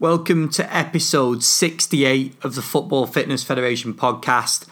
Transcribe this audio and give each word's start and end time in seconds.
Welcome 0.00 0.48
to 0.52 0.74
episode 0.74 1.44
68 1.44 2.34
of 2.42 2.54
the 2.54 2.62
Football 2.62 3.04
Fitness 3.04 3.44
Federation 3.44 3.92
podcast. 3.92 4.66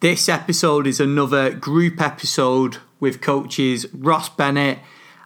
This 0.00 0.28
episode 0.28 0.86
is 0.86 1.00
another 1.00 1.48
group 1.50 1.98
episode 1.98 2.76
with 3.00 3.22
coaches 3.22 3.86
Ross 3.94 4.28
Bennett, 4.28 4.80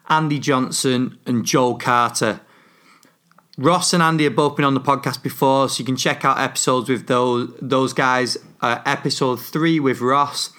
Andy 0.08 0.38
Johnson, 0.38 1.18
and 1.26 1.44
Joel 1.44 1.78
Carter. 1.78 2.42
Ross 3.58 3.92
and 3.92 4.00
Andy 4.00 4.22
have 4.22 4.36
both 4.36 4.54
been 4.54 4.64
on 4.64 4.74
the 4.74 4.80
podcast 4.80 5.20
before, 5.20 5.68
so 5.68 5.80
you 5.80 5.84
can 5.84 5.96
check 5.96 6.24
out 6.24 6.38
episodes 6.38 6.88
with 6.88 7.08
those 7.08 7.52
those 7.60 7.92
guys. 7.92 8.36
Uh, 8.60 8.80
episode 8.86 9.40
three 9.40 9.80
with 9.80 10.00
Ross, 10.00 10.50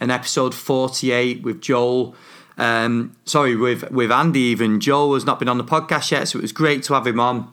and 0.00 0.10
episode 0.10 0.56
forty-eight 0.56 1.44
with 1.44 1.60
Joel. 1.60 2.16
Um, 2.58 3.16
sorry, 3.24 3.54
with 3.54 3.88
with 3.92 4.10
Andy. 4.10 4.40
Even 4.40 4.80
Joel 4.80 5.14
has 5.14 5.24
not 5.24 5.38
been 5.38 5.48
on 5.48 5.56
the 5.56 5.62
podcast 5.62 6.10
yet, 6.10 6.26
so 6.26 6.40
it 6.40 6.42
was 6.42 6.50
great 6.50 6.82
to 6.82 6.94
have 6.94 7.06
him 7.06 7.20
on. 7.20 7.52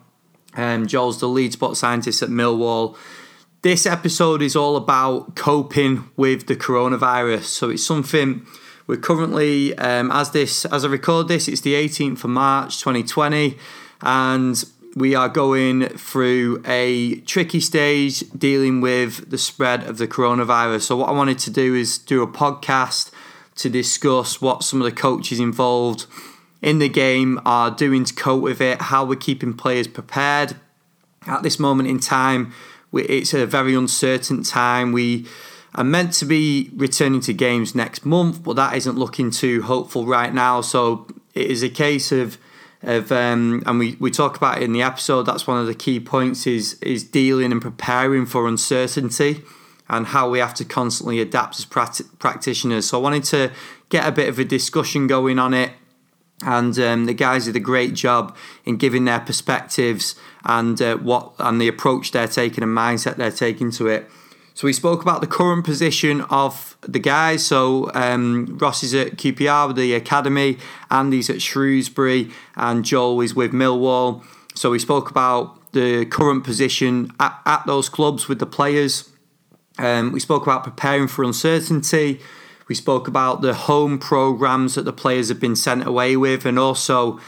Um, 0.57 0.87
Joel's 0.87 1.19
the 1.19 1.27
lead 1.27 1.53
sport 1.53 1.77
scientist 1.77 2.21
at 2.21 2.29
Millwall. 2.29 2.97
This 3.61 3.85
episode 3.85 4.41
is 4.41 4.55
all 4.55 4.75
about 4.75 5.35
coping 5.35 6.09
with 6.17 6.47
the 6.47 6.55
coronavirus. 6.55 7.43
So 7.43 7.69
it's 7.69 7.85
something 7.85 8.45
we're 8.87 8.97
currently, 8.97 9.77
um, 9.77 10.11
as 10.11 10.31
this 10.31 10.65
as 10.65 10.83
I 10.85 10.87
record 10.87 11.27
this, 11.27 11.47
it's 11.47 11.61
the 11.61 11.73
18th 11.73 12.23
of 12.23 12.29
March 12.29 12.79
2020, 12.79 13.57
and 14.01 14.63
we 14.95 15.13
are 15.13 15.29
going 15.29 15.89
through 15.89 16.63
a 16.65 17.15
tricky 17.21 17.59
stage 17.59 18.21
dealing 18.31 18.81
with 18.81 19.29
the 19.29 19.37
spread 19.37 19.83
of 19.83 19.97
the 19.97 20.07
coronavirus. 20.07 20.81
So 20.81 20.97
what 20.97 21.09
I 21.09 21.11
wanted 21.11 21.37
to 21.39 21.51
do 21.51 21.75
is 21.75 21.97
do 21.97 22.23
a 22.23 22.27
podcast 22.27 23.11
to 23.57 23.69
discuss 23.69 24.41
what 24.41 24.63
some 24.63 24.81
of 24.81 24.85
the 24.85 24.91
coaches 24.91 25.39
involved 25.39 26.05
in 26.61 26.79
the 26.79 26.89
game 26.89 27.39
are 27.45 27.71
doing 27.71 28.03
to 28.05 28.13
cope 28.13 28.41
with 28.41 28.61
it, 28.61 28.83
how 28.83 29.05
we're 29.05 29.15
keeping 29.15 29.53
players 29.53 29.87
prepared. 29.87 30.55
At 31.25 31.43
this 31.43 31.59
moment 31.59 31.89
in 31.89 31.99
time, 31.99 32.53
it's 32.93 33.33
a 33.33 33.45
very 33.45 33.75
uncertain 33.75 34.43
time. 34.43 34.91
We 34.91 35.27
are 35.75 35.83
meant 35.83 36.13
to 36.13 36.25
be 36.25 36.71
returning 36.75 37.21
to 37.21 37.33
games 37.33 37.75
next 37.75 38.05
month, 38.05 38.43
but 38.43 38.55
that 38.55 38.75
isn't 38.75 38.97
looking 38.97 39.29
too 39.29 39.61
hopeful 39.63 40.05
right 40.05 40.33
now. 40.33 40.61
So 40.61 41.07
it 41.33 41.51
is 41.51 41.63
a 41.63 41.69
case 41.69 42.11
of 42.11 42.37
of 42.83 43.11
um, 43.11 43.63
and 43.65 43.79
we, 43.79 43.97
we 43.99 44.11
talk 44.11 44.37
about 44.37 44.57
it 44.57 44.63
in 44.63 44.71
the 44.71 44.83
episode. 44.83 45.23
That's 45.23 45.47
one 45.47 45.59
of 45.59 45.65
the 45.65 45.73
key 45.73 45.99
points 45.99 46.45
is 46.47 46.75
is 46.75 47.03
dealing 47.03 47.51
and 47.51 47.61
preparing 47.61 48.25
for 48.25 48.47
uncertainty 48.47 49.43
and 49.89 50.07
how 50.07 50.29
we 50.29 50.39
have 50.39 50.53
to 50.55 50.65
constantly 50.65 51.19
adapt 51.19 51.57
as 51.57 51.65
practitioners. 51.65 52.87
So 52.87 52.99
I 52.99 53.01
wanted 53.01 53.23
to 53.25 53.51
get 53.89 54.07
a 54.07 54.11
bit 54.11 54.29
of 54.29 54.37
a 54.37 54.43
discussion 54.43 55.07
going 55.07 55.39
on 55.39 55.53
it 55.53 55.71
and 56.45 56.77
um, 56.79 57.05
the 57.05 57.13
guys 57.13 57.45
did 57.45 57.55
a 57.55 57.59
great 57.59 57.93
job 57.93 58.35
in 58.63 58.77
giving 58.77 59.05
their 59.05 59.19
perspectives 59.19 60.15
and 60.45 60.81
uh, 60.81 60.97
what 60.97 61.33
and 61.39 61.59
the 61.59 61.67
approach 61.67 62.11
they're 62.11 62.27
taking 62.27 62.63
and 62.63 62.77
mindset 62.77 63.15
they're 63.15 63.31
taking 63.31 63.71
to 63.71 63.87
it. 63.87 64.09
So 64.53 64.65
we 64.65 64.73
spoke 64.73 65.03
about 65.03 65.21
the 65.21 65.27
current 65.27 65.65
position 65.65 66.21
of 66.31 66.77
the 66.81 66.97
guys. 66.97 67.45
So 67.45 67.91
um, 67.93 68.57
Ross 68.59 68.81
is 68.81 68.95
at 68.95 69.17
QPR 69.17 69.67
with 69.67 69.77
the 69.77 69.93
academy, 69.93 70.57
Andy's 70.89 71.29
at 71.29 71.43
Shrewsbury, 71.43 72.31
and 72.55 72.83
Joel 72.83 73.21
is 73.21 73.35
with 73.35 73.51
Millwall. 73.51 74.23
So 74.55 74.71
we 74.71 74.79
spoke 74.79 75.11
about 75.11 75.71
the 75.73 76.05
current 76.07 76.43
position 76.43 77.11
at, 77.19 77.39
at 77.45 77.67
those 77.67 77.87
clubs 77.87 78.27
with 78.27 78.39
the 78.39 78.47
players. 78.47 79.11
Um, 79.77 80.11
we 80.11 80.19
spoke 80.19 80.41
about 80.41 80.63
preparing 80.63 81.07
for 81.07 81.23
uncertainty. 81.23 82.19
We 82.67 82.75
spoke 82.75 83.07
about 83.07 83.41
the 83.41 83.53
home 83.53 83.97
programs 83.97 84.75
that 84.75 84.83
the 84.83 84.93
players 84.93 85.29
have 85.29 85.39
been 85.39 85.55
sent 85.55 85.87
away 85.87 86.17
with, 86.17 86.45
and 86.45 86.59
also 86.59 87.19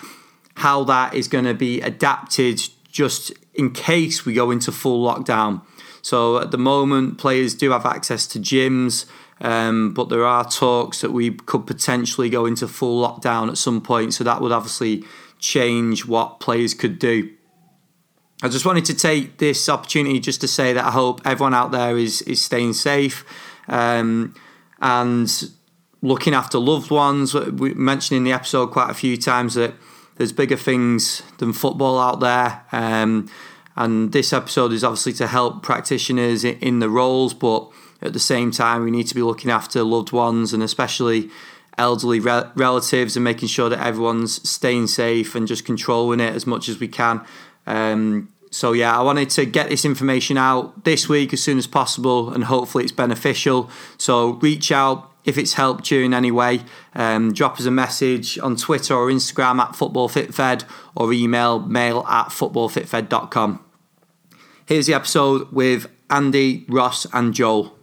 how 0.56 0.84
that 0.86 1.14
is 1.14 1.28
going 1.28 1.46
to 1.46 1.54
be 1.54 1.82
adapted 1.82 2.62
just 2.92 3.32
in 3.54 3.72
case 3.72 4.26
we 4.26 4.34
go 4.34 4.52
into 4.52 4.72
full 4.72 5.06
lockdown. 5.06 5.62
So 6.02 6.38
at 6.40 6.52
the 6.52 6.58
moment, 6.58 7.18
players 7.18 7.54
do 7.54 7.72
have 7.72 7.86
access 7.86 8.28
to 8.28 8.40
gyms, 8.40 9.06
um, 9.42 9.94
but 9.94 10.10
there 10.10 10.26
are 10.26 10.44
talks 10.50 11.02
that 11.02 11.12
we 11.12 11.32
could 11.32 11.66
potentially 11.66 12.30
go 12.30 12.46
into 12.46 12.68
full 12.68 13.02
lockdown 13.02 13.50
at 13.50 13.58
some 13.58 13.82
point. 13.82 14.14
So 14.14 14.24
that 14.24 14.42
would 14.42 14.52
obviously 14.52 15.04
change 15.40 16.06
what 16.06 16.40
players 16.40 16.74
could 16.74 17.00
do. 17.00 17.32
I 18.42 18.48
just 18.48 18.66
wanted 18.66 18.86
to 18.86 18.94
take 18.94 19.38
this 19.38 19.68
opportunity 19.68 20.20
just 20.20 20.42
to 20.42 20.48
say 20.48 20.74
that 20.74 20.86
I 20.86 20.92
hope 20.92 21.22
everyone 21.26 21.54
out 21.54 21.72
there 21.72 21.98
is 21.98 22.22
is 22.22 22.42
staying 22.42 22.74
safe. 22.74 23.26
Um, 23.68 24.34
and 24.82 25.52
looking 26.02 26.34
after 26.34 26.58
loved 26.58 26.92
ones. 26.92 27.34
We 27.34 27.74
mentioned 27.74 28.18
in 28.18 28.24
the 28.24 28.32
episode 28.32 28.68
quite 28.68 28.90
a 28.90 28.94
few 28.94 29.18
times 29.18 29.56
that 29.56 29.74
there's 30.16 30.32
bigger 30.32 30.58
things 30.58 31.22
than 31.38 31.54
football 31.54 32.00
out 32.00 32.20
there. 32.20 32.64
Um, 32.72 33.30
and 33.76 34.12
this 34.12 34.34
episode 34.34 34.74
is 34.74 34.84
obviously 34.84 35.14
to 35.14 35.28
help 35.28 35.64
practitioners 35.64 36.44
in 36.44 36.80
the 36.80 36.90
roles, 36.90 37.34
but 37.34 37.70
at 38.02 38.14
the 38.14 38.20
same 38.20 38.52
time, 38.52 38.84
we 38.84 38.92
need 38.92 39.08
to 39.08 39.16
be 39.16 39.22
looking 39.22 39.52
after 39.52 39.84
loved 39.84 40.12
ones 40.12 40.54
and 40.54 40.62
especially 40.64 41.30
elderly 41.78 42.20
re- 42.20 42.50
relatives 42.56 43.16
and 43.16 43.24
making 43.24 43.48
sure 43.48 43.70
that 43.70 43.80
everyone's 43.86 44.48
staying 44.48 44.88
safe 44.88 45.36
and 45.36 45.48
just 45.48 45.66
controlling 45.66 46.20
it 46.20 46.36
as 46.36 46.46
much 46.46 46.68
as 46.68 46.80
we 46.80 46.88
can. 46.88 47.26
Um, 47.66 48.30
so 48.52 48.74
yeah, 48.74 48.98
I 48.98 49.02
wanted 49.04 49.30
to 49.32 49.46
get 49.46 49.70
this 49.70 49.86
information 49.86 50.38
out 50.38 50.84
this 50.84 51.08
week 51.08 51.34
as 51.34 51.44
soon 51.44 51.58
as 51.58 51.68
possible, 51.68 52.32
and 52.32 52.46
hopefully 52.46 52.84
it's 52.84 52.94
beneficial. 52.94 53.70
So 53.98 54.34
reach 54.34 54.72
out 54.72 55.12
if 55.26 55.38
it's 55.38 55.54
helped 55.54 55.92
you 55.92 56.02
in 56.02 56.14
any 56.14 56.32
way. 56.32 56.62
Um, 56.96 57.34
drop 57.34 57.60
us 57.60 57.66
a 57.66 57.72
message 57.72 58.40
on 58.40 58.56
Twitter 58.56 58.96
or 58.96 59.08
Instagram 59.08 59.60
at 59.60 59.74
footballfitfed 59.74 60.66
or 60.96 61.14
email 61.14 61.60
mail 61.60 62.06
at 62.10 62.30
footballfitfed.com. 62.30 63.64
Here's 64.66 64.88
the 64.88 64.94
episode 64.94 65.52
with 65.52 65.88
Andy, 66.10 66.66
Ross, 66.68 67.06
and 67.14 67.34
Joel. 67.34 67.76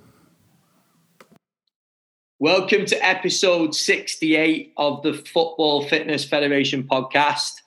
Welcome 2.38 2.84
to 2.86 3.04
episode 3.04 3.74
68 3.74 4.74
of 4.76 5.02
the 5.02 5.14
Football 5.14 5.84
Fitness 5.84 6.24
Federation 6.24 6.84
podcast. 6.84 7.62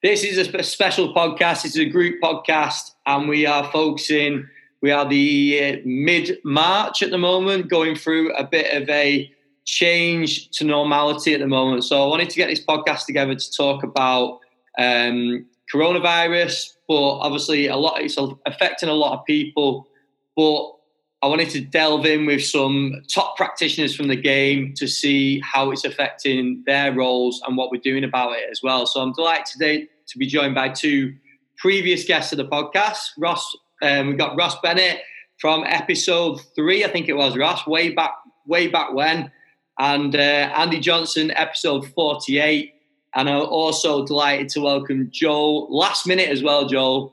This 0.00 0.22
is 0.22 0.38
a 0.38 0.62
special 0.62 1.12
podcast. 1.12 1.64
It's 1.64 1.76
a 1.76 1.84
group 1.84 2.20
podcast, 2.22 2.92
and 3.04 3.28
we 3.28 3.46
are 3.46 3.68
focusing. 3.72 4.48
We 4.80 4.92
are 4.92 5.04
the 5.04 5.60
uh, 5.60 5.76
mid 5.84 6.38
March 6.44 7.02
at 7.02 7.10
the 7.10 7.18
moment, 7.18 7.68
going 7.68 7.96
through 7.96 8.32
a 8.36 8.44
bit 8.44 8.80
of 8.80 8.88
a 8.88 9.28
change 9.64 10.50
to 10.50 10.64
normality 10.64 11.34
at 11.34 11.40
the 11.40 11.48
moment. 11.48 11.82
So 11.82 12.00
I 12.00 12.06
wanted 12.06 12.30
to 12.30 12.36
get 12.36 12.48
this 12.48 12.64
podcast 12.64 13.06
together 13.06 13.34
to 13.34 13.52
talk 13.52 13.82
about 13.82 14.38
um, 14.78 15.44
coronavirus, 15.74 16.74
but 16.86 17.18
obviously 17.18 17.66
a 17.66 17.74
lot 17.74 18.00
it's 18.00 18.16
affecting 18.46 18.88
a 18.88 18.94
lot 18.94 19.18
of 19.18 19.24
people. 19.24 19.88
But 20.36 20.74
I 21.20 21.26
wanted 21.26 21.50
to 21.50 21.60
delve 21.60 22.06
in 22.06 22.26
with 22.26 22.44
some 22.44 23.02
top 23.12 23.36
practitioners 23.36 23.94
from 23.96 24.06
the 24.06 24.14
game 24.14 24.72
to 24.74 24.86
see 24.86 25.40
how 25.40 25.72
it's 25.72 25.84
affecting 25.84 26.62
their 26.64 26.92
roles 26.92 27.42
and 27.44 27.56
what 27.56 27.72
we're 27.72 27.80
doing 27.80 28.04
about 28.04 28.36
it 28.36 28.44
as 28.48 28.62
well. 28.62 28.86
So 28.86 29.00
I'm 29.00 29.12
delighted 29.12 29.46
today 29.46 29.88
to 30.06 30.18
be 30.18 30.26
joined 30.26 30.54
by 30.54 30.68
two 30.68 31.12
previous 31.56 32.04
guests 32.04 32.32
of 32.32 32.38
the 32.38 32.46
podcast. 32.46 33.08
Ross, 33.18 33.56
um, 33.82 34.10
we 34.10 34.14
got 34.14 34.36
Ross 34.36 34.60
Bennett 34.60 35.00
from 35.40 35.64
episode 35.66 36.40
three, 36.54 36.84
I 36.84 36.88
think 36.88 37.08
it 37.08 37.14
was 37.14 37.36
Ross, 37.36 37.66
way 37.66 37.90
back, 37.90 38.14
way 38.46 38.68
back 38.68 38.92
when, 38.92 39.32
and 39.80 40.14
uh, 40.14 40.18
Andy 40.18 40.78
Johnson, 40.78 41.32
episode 41.32 41.84
48. 41.94 42.74
And 43.16 43.28
I'm 43.28 43.42
also 43.42 44.06
delighted 44.06 44.50
to 44.50 44.60
welcome 44.60 45.10
Joel 45.12 45.66
last 45.68 46.06
minute 46.06 46.28
as 46.28 46.44
well. 46.44 46.68
Joel, 46.68 47.12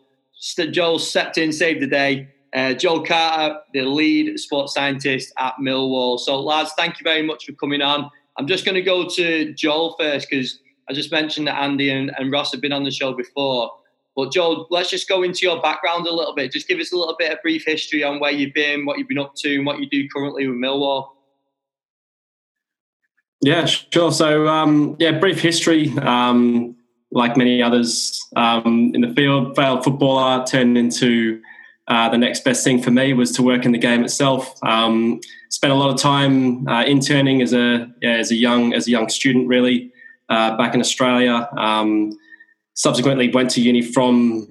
Joel 0.70 1.00
stepped 1.00 1.40
in, 1.40 1.52
saved 1.52 1.82
the 1.82 1.88
day 1.88 2.30
uh, 2.56 2.74
Joel 2.74 3.04
Carter, 3.04 3.60
the 3.74 3.82
lead 3.82 4.40
sports 4.40 4.74
scientist 4.74 5.34
at 5.38 5.54
Millwall. 5.62 6.18
So, 6.18 6.40
lads, 6.40 6.72
thank 6.78 7.00
you 7.00 7.04
very 7.04 7.22
much 7.22 7.46
for 7.46 7.52
coming 7.54 7.82
on. 7.82 8.10
I'm 8.38 8.48
just 8.48 8.66
going 8.66 8.76
to 8.76 8.82
go 8.82 9.08
to 9.10 9.54
Joel 9.54 9.96
first 10.00 10.30
because 10.30 10.60
I 10.90 10.94
just 10.94 11.12
mentioned 11.12 11.48
that 11.48 11.62
Andy 11.62 11.90
and, 11.90 12.12
and 12.18 12.32
Ross 12.32 12.52
have 12.54 12.62
been 12.62 12.72
on 12.72 12.84
the 12.84 12.92
show 12.92 13.14
before. 13.14 13.72
But 14.16 14.32
Joel, 14.32 14.68
let's 14.70 14.90
just 14.90 15.10
go 15.10 15.24
into 15.24 15.46
your 15.46 15.62
background 15.62 16.08
a 16.08 16.14
little 16.14 16.34
bit. 16.34 16.52
Just 16.52 16.68
give 16.70 16.80
us 16.80 16.94
a 16.94 16.98
little 16.98 17.16
bit 17.20 17.34
of 17.34 17.42
brief 17.42 17.66
history 17.66 18.04
on 18.04 18.20
where 18.22 18.32
you've 18.32 18.54
been, 18.54 18.86
what 18.86 18.98
you've 18.98 19.10
been 19.10 19.20
up 19.20 19.36
to, 19.36 19.56
and 19.56 19.66
what 19.66 19.80
you 19.80 19.90
do 19.90 20.08
currently 20.08 20.48
with 20.48 20.58
Millwall. 20.58 21.10
Yeah, 23.42 23.66
sure. 23.66 24.14
So, 24.14 24.48
um, 24.48 24.96
yeah, 24.98 25.20
brief 25.20 25.42
history. 25.42 25.90
Um, 25.98 26.78
like 27.12 27.38
many 27.38 27.62
others 27.62 28.26
um, 28.36 28.92
in 28.94 29.02
the 29.02 29.14
field, 29.14 29.56
failed 29.56 29.84
footballer, 29.84 30.46
turned 30.46 30.78
into 30.78 31.42
uh, 31.88 32.10
the 32.10 32.18
next 32.18 32.44
best 32.44 32.64
thing 32.64 32.82
for 32.82 32.92
me 32.92 33.14
was 33.14 33.32
to 33.34 33.44
work 33.44 33.66
in 33.66 33.72
the 33.72 33.78
game 33.78 34.04
itself. 34.04 34.56
Um, 34.64 35.22
spent 35.50 35.72
a 35.72 35.76
lot 35.76 35.92
of 35.92 36.00
time 36.00 36.68
uh, 36.68 36.84
interning 36.84 37.42
as 37.42 37.54
a 37.54 37.88
yeah, 38.02 38.14
as 38.14 38.32
a 38.32 38.36
young 38.36 38.74
as 38.74 38.88
a 38.88 38.92
young 38.92 39.10
student, 39.10 39.48
really 39.48 39.92
uh, 40.30 40.58
back 40.58 40.74
in 40.74 40.80
Australia. 40.80 41.48
Um, 41.58 42.18
subsequently, 42.74 43.30
went 43.32 43.52
to 43.52 43.62
uni 43.62 43.82
from 43.82 44.48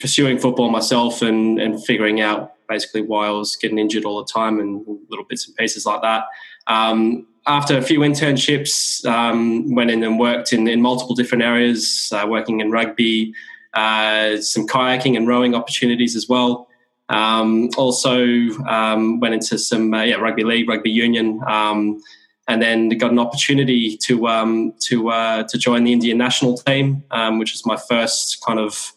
pursuing 0.00 0.38
football 0.38 0.70
myself 0.70 1.22
and 1.22 1.58
and 1.58 1.82
figuring 1.84 2.20
out 2.20 2.52
basically 2.68 3.02
why 3.02 3.28
I 3.28 3.30
was 3.30 3.56
getting 3.56 3.78
injured 3.78 4.04
all 4.04 4.22
the 4.22 4.30
time 4.30 4.60
and 4.60 4.84
little 5.08 5.24
bits 5.24 5.46
and 5.46 5.56
pieces 5.56 5.86
like 5.86 6.02
that. 6.02 6.24
Um, 6.66 7.26
after 7.46 7.78
a 7.78 7.82
few 7.82 8.00
internships, 8.00 9.06
um, 9.06 9.72
went 9.72 9.90
in 9.90 10.02
and 10.02 10.18
worked 10.18 10.52
in, 10.52 10.66
in 10.66 10.82
multiple 10.82 11.14
different 11.14 11.44
areas, 11.44 12.12
uh, 12.12 12.26
working 12.28 12.60
in 12.60 12.72
rugby, 12.72 13.32
uh, 13.76 14.40
some 14.40 14.66
kayaking 14.66 15.16
and 15.16 15.28
rowing 15.28 15.54
opportunities 15.54 16.16
as 16.16 16.28
well. 16.28 16.68
Um, 17.08 17.70
also 17.76 18.24
um, 18.66 19.20
went 19.20 19.34
into 19.34 19.58
some 19.58 19.94
uh, 19.94 20.02
yeah, 20.02 20.16
rugby 20.16 20.42
league, 20.42 20.68
rugby 20.68 20.90
union, 20.90 21.40
um, 21.46 22.02
and 22.48 22.60
then 22.60 22.88
got 22.90 23.12
an 23.12 23.18
opportunity 23.18 23.96
to 23.98 24.26
um, 24.26 24.72
to 24.88 25.10
uh, 25.10 25.42
to 25.44 25.58
join 25.58 25.84
the 25.84 25.92
Indian 25.92 26.18
national 26.18 26.56
team, 26.58 27.04
which 27.38 27.52
was 27.52 27.64
my 27.64 27.76
first 27.76 28.40
kind 28.44 28.58
of 28.58 28.92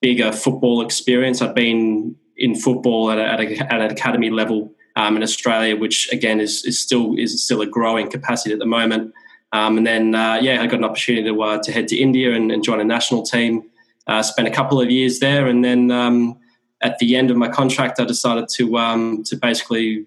bigger 0.00 0.32
football 0.32 0.80
experience. 0.80 1.42
I've 1.42 1.54
been 1.54 2.16
in 2.36 2.54
football 2.54 3.10
at, 3.10 3.18
a, 3.18 3.24
at, 3.24 3.40
a, 3.40 3.72
at 3.72 3.80
an 3.80 3.90
academy 3.90 4.30
level 4.30 4.72
um, 4.96 5.16
in 5.16 5.22
Australia, 5.22 5.76
which 5.76 6.10
again 6.12 6.40
is, 6.40 6.64
is 6.64 6.80
still 6.80 7.16
is 7.18 7.42
still 7.44 7.60
a 7.60 7.66
growing 7.66 8.10
capacity 8.10 8.52
at 8.52 8.58
the 8.58 8.66
moment. 8.66 9.14
Um, 9.52 9.78
and 9.78 9.86
then 9.86 10.14
uh, 10.14 10.38
yeah, 10.40 10.62
I 10.62 10.66
got 10.66 10.78
an 10.78 10.84
opportunity 10.84 11.28
to 11.28 11.42
uh, 11.42 11.62
to 11.62 11.72
head 11.72 11.88
to 11.88 11.96
India 11.96 12.34
and, 12.34 12.50
and 12.50 12.64
join 12.64 12.80
a 12.80 12.84
national 12.84 13.22
team. 13.22 13.62
Uh, 14.06 14.22
spent 14.22 14.48
a 14.48 14.50
couple 14.50 14.80
of 14.80 14.90
years 14.90 15.20
there, 15.20 15.46
and 15.46 15.64
then 15.64 15.90
um, 15.90 16.38
at 16.80 16.98
the 16.98 17.16
end 17.16 17.30
of 17.30 17.36
my 17.36 17.48
contract, 17.48 18.00
I 18.00 18.04
decided 18.04 18.48
to 18.54 18.76
um, 18.78 19.22
to 19.24 19.36
basically 19.36 20.06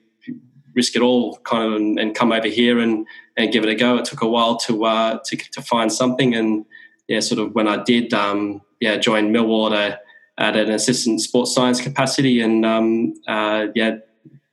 risk 0.76 0.96
it 0.96 1.02
all, 1.02 1.38
kind 1.40 1.64
of, 1.64 1.74
and, 1.74 2.00
and, 2.00 2.16
come 2.16 2.32
over 2.32 2.48
here 2.48 2.80
and, 2.80 3.06
and 3.38 3.52
give 3.52 3.64
it 3.64 3.70
a 3.70 3.76
go. 3.76 3.98
It 3.98 4.06
took 4.06 4.24
a 4.24 4.28
while 4.28 4.58
to 4.58 4.86
uh, 4.86 5.20
to, 5.26 5.38
to 5.38 5.62
find 5.62 5.92
something, 5.92 6.34
and 6.34 6.66
yeah, 7.08 7.20
sort 7.20 7.40
of 7.40 7.54
when 7.54 7.68
I 7.68 7.84
did, 7.84 8.14
um, 8.14 8.62
yeah, 8.80 8.98
join 8.98 9.32
Millwall 9.32 9.76
at, 9.76 10.00
an 10.38 10.72
assistant 10.72 11.22
sports 11.22 11.54
science 11.54 11.80
capacity, 11.80 12.42
and 12.42 12.66
um, 12.66 13.14
uh, 13.28 13.68
yeah, 13.76 13.98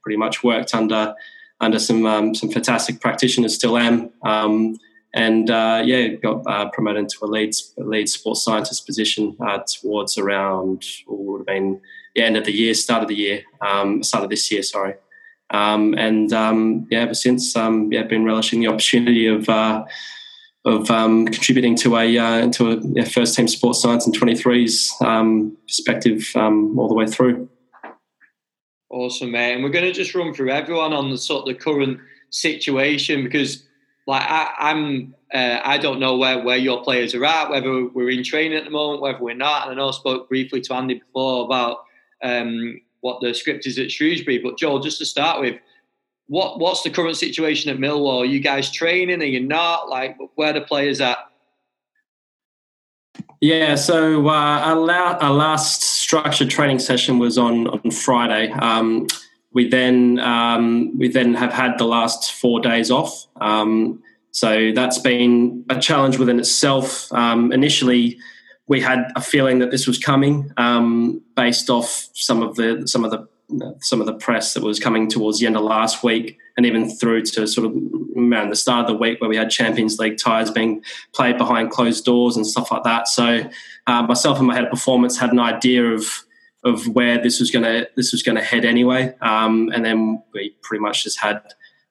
pretty 0.02 0.18
much 0.18 0.44
worked 0.44 0.74
under 0.74 1.14
under 1.60 1.78
some 1.78 2.04
um, 2.06 2.34
some 2.34 2.50
fantastic 2.50 3.00
practitioners. 3.00 3.54
Still 3.54 3.78
am, 3.78 4.10
um, 4.22 4.76
and 5.14 5.50
uh, 5.50 5.82
yeah, 5.84 6.08
got 6.08 6.42
uh, 6.46 6.70
promoted 6.70 7.08
to 7.08 7.24
a 7.24 7.26
lead 7.26 7.54
lead 7.76 8.08
sports 8.08 8.44
scientist 8.44 8.86
position 8.86 9.36
uh, 9.40 9.58
towards 9.66 10.16
around 10.18 10.84
would 11.06 11.38
have 11.38 11.46
been 11.46 11.80
the 12.14 12.22
end 12.22 12.36
of 12.36 12.44
the 12.44 12.52
year, 12.52 12.74
start 12.74 13.02
of 13.02 13.08
the 13.08 13.14
year, 13.14 13.42
um, 13.60 14.02
start 14.02 14.24
of 14.24 14.30
this 14.30 14.50
year, 14.50 14.62
sorry. 14.62 14.94
Um, 15.50 15.94
and 15.94 16.32
um, 16.32 16.86
yeah, 16.90 17.00
ever 17.00 17.14
since, 17.14 17.56
um, 17.56 17.92
yeah, 17.92 18.04
been 18.04 18.24
relishing 18.24 18.60
the 18.60 18.68
opportunity 18.68 19.26
of 19.26 19.48
uh, 19.48 19.84
of 20.64 20.90
um, 20.90 21.26
contributing 21.26 21.74
to 21.76 21.96
a 21.96 22.18
uh, 22.18 22.38
into 22.38 22.70
a 22.98 23.04
first 23.06 23.34
team 23.34 23.48
sports 23.48 23.82
science 23.82 24.06
and 24.06 24.16
23s 24.16 25.00
um, 25.02 25.56
perspective 25.66 26.24
all 26.36 26.88
the 26.88 26.94
way 26.94 27.06
through. 27.06 27.48
Awesome, 28.90 29.30
mate. 29.30 29.54
And 29.54 29.62
we're 29.62 29.70
going 29.70 29.84
to 29.84 29.92
just 29.92 30.14
run 30.16 30.34
through 30.34 30.50
everyone 30.50 30.92
on 30.92 31.10
the 31.10 31.18
sort 31.18 31.42
of 31.42 31.46
the 31.46 31.54
current 31.54 32.00
situation 32.30 33.22
because, 33.22 33.64
like, 34.06 34.22
I, 34.22 34.52
I'm 34.58 35.14
uh, 35.32 35.60
I 35.64 35.78
don't 35.78 36.00
know 36.00 36.16
where, 36.16 36.42
where 36.42 36.56
your 36.56 36.82
players 36.82 37.14
are 37.14 37.24
at, 37.24 37.50
whether 37.50 37.86
we're 37.86 38.10
in 38.10 38.24
training 38.24 38.58
at 38.58 38.64
the 38.64 38.70
moment, 38.70 39.02
whether 39.02 39.18
we're 39.18 39.34
not. 39.34 39.68
And 39.68 39.72
I 39.72 39.74
know 39.76 39.88
I 39.88 39.92
spoke 39.92 40.28
briefly 40.28 40.60
to 40.62 40.74
Andy 40.74 40.94
before 40.94 41.44
about 41.44 41.84
um, 42.22 42.80
what 43.00 43.20
the 43.20 43.32
script 43.32 43.66
is 43.66 43.78
at 43.78 43.90
Shrewsbury. 43.90 44.38
But 44.38 44.58
Joel, 44.58 44.80
just 44.80 44.98
to 44.98 45.04
start 45.04 45.40
with, 45.40 45.56
what 46.26 46.58
what's 46.60 46.82
the 46.82 46.90
current 46.90 47.16
situation 47.16 47.70
at 47.70 47.78
Millwall? 47.78 48.22
Are 48.22 48.24
you 48.24 48.40
guys 48.40 48.70
training? 48.70 49.20
Are 49.20 49.24
you 49.26 49.40
not? 49.40 49.88
Like, 49.88 50.16
where 50.36 50.52
the 50.52 50.60
players 50.60 51.00
at? 51.00 51.18
Yeah, 53.40 53.74
so 53.74 54.28
uh, 54.28 54.32
our, 54.32 54.76
la- 54.76 55.18
our, 55.20 55.32
last 55.32 55.82
structured 55.82 56.50
training 56.50 56.78
session 56.78 57.18
was 57.18 57.38
on 57.38 57.68
on 57.68 57.90
Friday. 57.90 58.50
Um, 58.52 59.06
we 59.52 59.68
then 59.68 60.18
um, 60.20 60.96
we 60.98 61.08
then 61.08 61.34
have 61.34 61.52
had 61.52 61.78
the 61.78 61.84
last 61.84 62.32
four 62.32 62.60
days 62.60 62.90
off. 62.90 63.26
Um, 63.40 64.02
so 64.32 64.70
that's 64.74 64.98
been 64.98 65.64
a 65.68 65.80
challenge 65.80 66.18
within 66.18 66.38
itself. 66.38 67.12
Um, 67.12 67.52
initially, 67.52 68.18
we 68.68 68.80
had 68.80 69.10
a 69.16 69.20
feeling 69.20 69.58
that 69.58 69.72
this 69.72 69.86
was 69.88 69.98
coming 69.98 70.52
um, 70.56 71.20
based 71.34 71.68
off 71.68 72.08
some 72.14 72.42
of 72.42 72.54
the 72.54 72.86
some 72.86 73.04
of 73.04 73.10
the 73.10 73.26
some 73.80 74.00
of 74.00 74.06
the 74.06 74.14
press 74.14 74.54
that 74.54 74.62
was 74.62 74.78
coming 74.78 75.08
towards 75.08 75.40
the 75.40 75.46
end 75.46 75.56
of 75.56 75.62
last 75.62 76.04
week 76.04 76.38
and 76.56 76.64
even 76.64 76.88
through 76.88 77.22
to 77.22 77.48
sort 77.48 77.66
of 77.66 77.76
around 78.16 78.50
the 78.50 78.56
start 78.56 78.88
of 78.88 78.92
the 78.92 78.96
week 78.96 79.20
where 79.20 79.28
we 79.28 79.36
had 79.36 79.50
Champions 79.50 79.98
League 79.98 80.18
ties 80.18 80.50
being 80.50 80.84
played 81.12 81.36
behind 81.36 81.70
closed 81.70 82.04
doors 82.04 82.36
and 82.36 82.46
stuff 82.46 82.70
like 82.70 82.84
that. 82.84 83.08
So 83.08 83.42
uh, 83.88 84.02
myself 84.02 84.38
and 84.38 84.46
my 84.46 84.54
head 84.54 84.64
of 84.64 84.70
performance 84.70 85.18
had 85.18 85.32
an 85.32 85.40
idea 85.40 85.84
of 85.84 86.04
of 86.64 86.86
where 86.88 87.22
this 87.22 87.40
was 87.40 87.50
going 87.50 87.64
to 87.64 87.88
this 87.96 88.12
was 88.12 88.22
going 88.22 88.36
to 88.36 88.44
head 88.44 88.64
anyway, 88.64 89.14
um, 89.20 89.70
and 89.74 89.84
then 89.84 90.22
we 90.34 90.54
pretty 90.62 90.82
much 90.82 91.04
just 91.04 91.18
had 91.20 91.42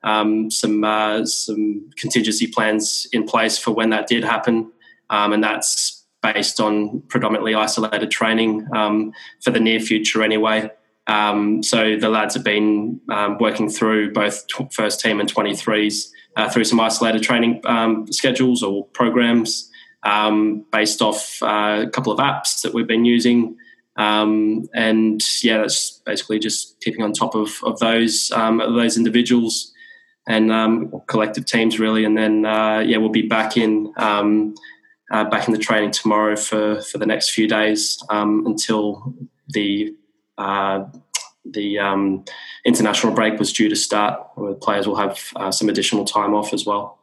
um, 0.03 0.49
some 0.51 0.83
uh, 0.83 1.25
some 1.25 1.89
contingency 1.97 2.47
plans 2.47 3.07
in 3.11 3.25
place 3.25 3.57
for 3.57 3.71
when 3.71 3.89
that 3.89 4.07
did 4.07 4.23
happen, 4.23 4.71
um, 5.09 5.33
and 5.33 5.43
that's 5.43 6.05
based 6.21 6.59
on 6.59 7.01
predominantly 7.07 7.55
isolated 7.55 8.11
training 8.11 8.67
um, 8.75 9.11
for 9.41 9.51
the 9.51 9.59
near 9.59 9.79
future 9.79 10.21
anyway. 10.21 10.69
Um, 11.07 11.63
so 11.63 11.95
the 11.95 12.09
lads 12.09 12.35
have 12.35 12.43
been 12.43 12.99
um, 13.09 13.37
working 13.39 13.69
through 13.69 14.13
both 14.13 14.45
first 14.71 14.99
team 14.99 15.19
and 15.19 15.33
23s 15.33 16.09
uh, 16.35 16.49
through 16.49 16.65
some 16.65 16.79
isolated 16.79 17.23
training 17.23 17.61
schedules 18.11 18.61
or 18.61 18.85
programs 18.87 19.71
based 20.71 21.01
off 21.01 21.41
uh, 21.41 21.85
a 21.87 21.89
couple 21.89 22.11
of 22.11 22.19
apps 22.19 22.61
that 22.61 22.73
we've 22.73 22.87
been 22.87 23.05
using. 23.05 23.57
Um, 23.99 24.69
and 24.73 25.21
yeah, 25.43 25.57
that's 25.57 26.01
basically 26.05 26.39
just 26.39 26.79
keeping 26.79 27.03
on 27.03 27.11
top 27.11 27.35
of, 27.35 27.59
of 27.63 27.79
those 27.79 28.31
of 28.31 28.73
those 28.73 28.97
individuals 28.97 29.73
and 30.27 30.91
collective 31.07 31.45
teams 31.45 31.79
really. 31.79 32.05
And 32.05 32.17
then 32.17 32.45
uh, 32.45 32.79
yeah, 32.79 32.97
we'll 32.97 33.09
be 33.09 33.27
back 33.27 33.57
in 33.57 33.93
uh, 35.11 35.23
back 35.25 35.47
in 35.47 35.53
the 35.53 35.59
training 35.59 35.91
tomorrow 35.91 36.35
for, 36.35 36.81
for 36.81 36.97
the 36.97 37.05
next 37.05 37.31
few 37.31 37.47
days 37.47 38.01
um, 38.09 38.45
until 38.45 39.13
the 39.49 39.95
uh, 40.37 40.85
the 41.45 41.79
um, 41.79 42.23
international 42.65 43.13
break 43.13 43.39
was 43.39 43.51
due 43.51 43.69
to 43.69 43.75
start. 43.75 44.21
Where 44.35 44.53
players 44.53 44.87
will 44.87 44.95
have 44.95 45.19
uh, 45.35 45.51
some 45.51 45.67
additional 45.67 46.05
time 46.05 46.33
off 46.33 46.53
as 46.53 46.65
well. 46.65 46.99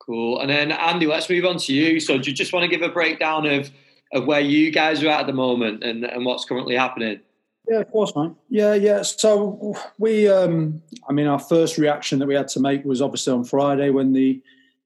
Cool. 0.00 0.40
And 0.40 0.50
then 0.50 0.72
Andy, 0.72 1.06
let's 1.06 1.30
move 1.30 1.44
on 1.44 1.58
to 1.58 1.72
you. 1.72 2.00
So, 2.00 2.18
do 2.18 2.30
you 2.30 2.36
just 2.36 2.52
want 2.52 2.64
to 2.64 2.68
give 2.68 2.82
a 2.82 2.92
breakdown 2.92 3.46
of 3.46 3.70
of 4.12 4.26
where 4.26 4.40
you 4.40 4.70
guys 4.70 5.02
are 5.02 5.08
at 5.08 5.20
at 5.20 5.26
the 5.26 5.32
moment 5.32 5.84
and, 5.84 6.04
and 6.04 6.24
what's 6.24 6.44
currently 6.44 6.76
happening? 6.76 7.20
Yeah, 7.68 7.80
of 7.80 7.90
course, 7.90 8.14
man. 8.16 8.34
Yeah, 8.48 8.74
yeah. 8.74 9.02
So 9.02 9.76
we, 9.98 10.28
um, 10.28 10.82
I 11.08 11.12
mean, 11.12 11.26
our 11.26 11.38
first 11.38 11.78
reaction 11.78 12.18
that 12.18 12.26
we 12.26 12.34
had 12.34 12.48
to 12.48 12.60
make 12.60 12.84
was 12.84 13.00
obviously 13.00 13.32
on 13.32 13.44
Friday 13.44 13.90
when 13.90 14.12
the 14.12 14.42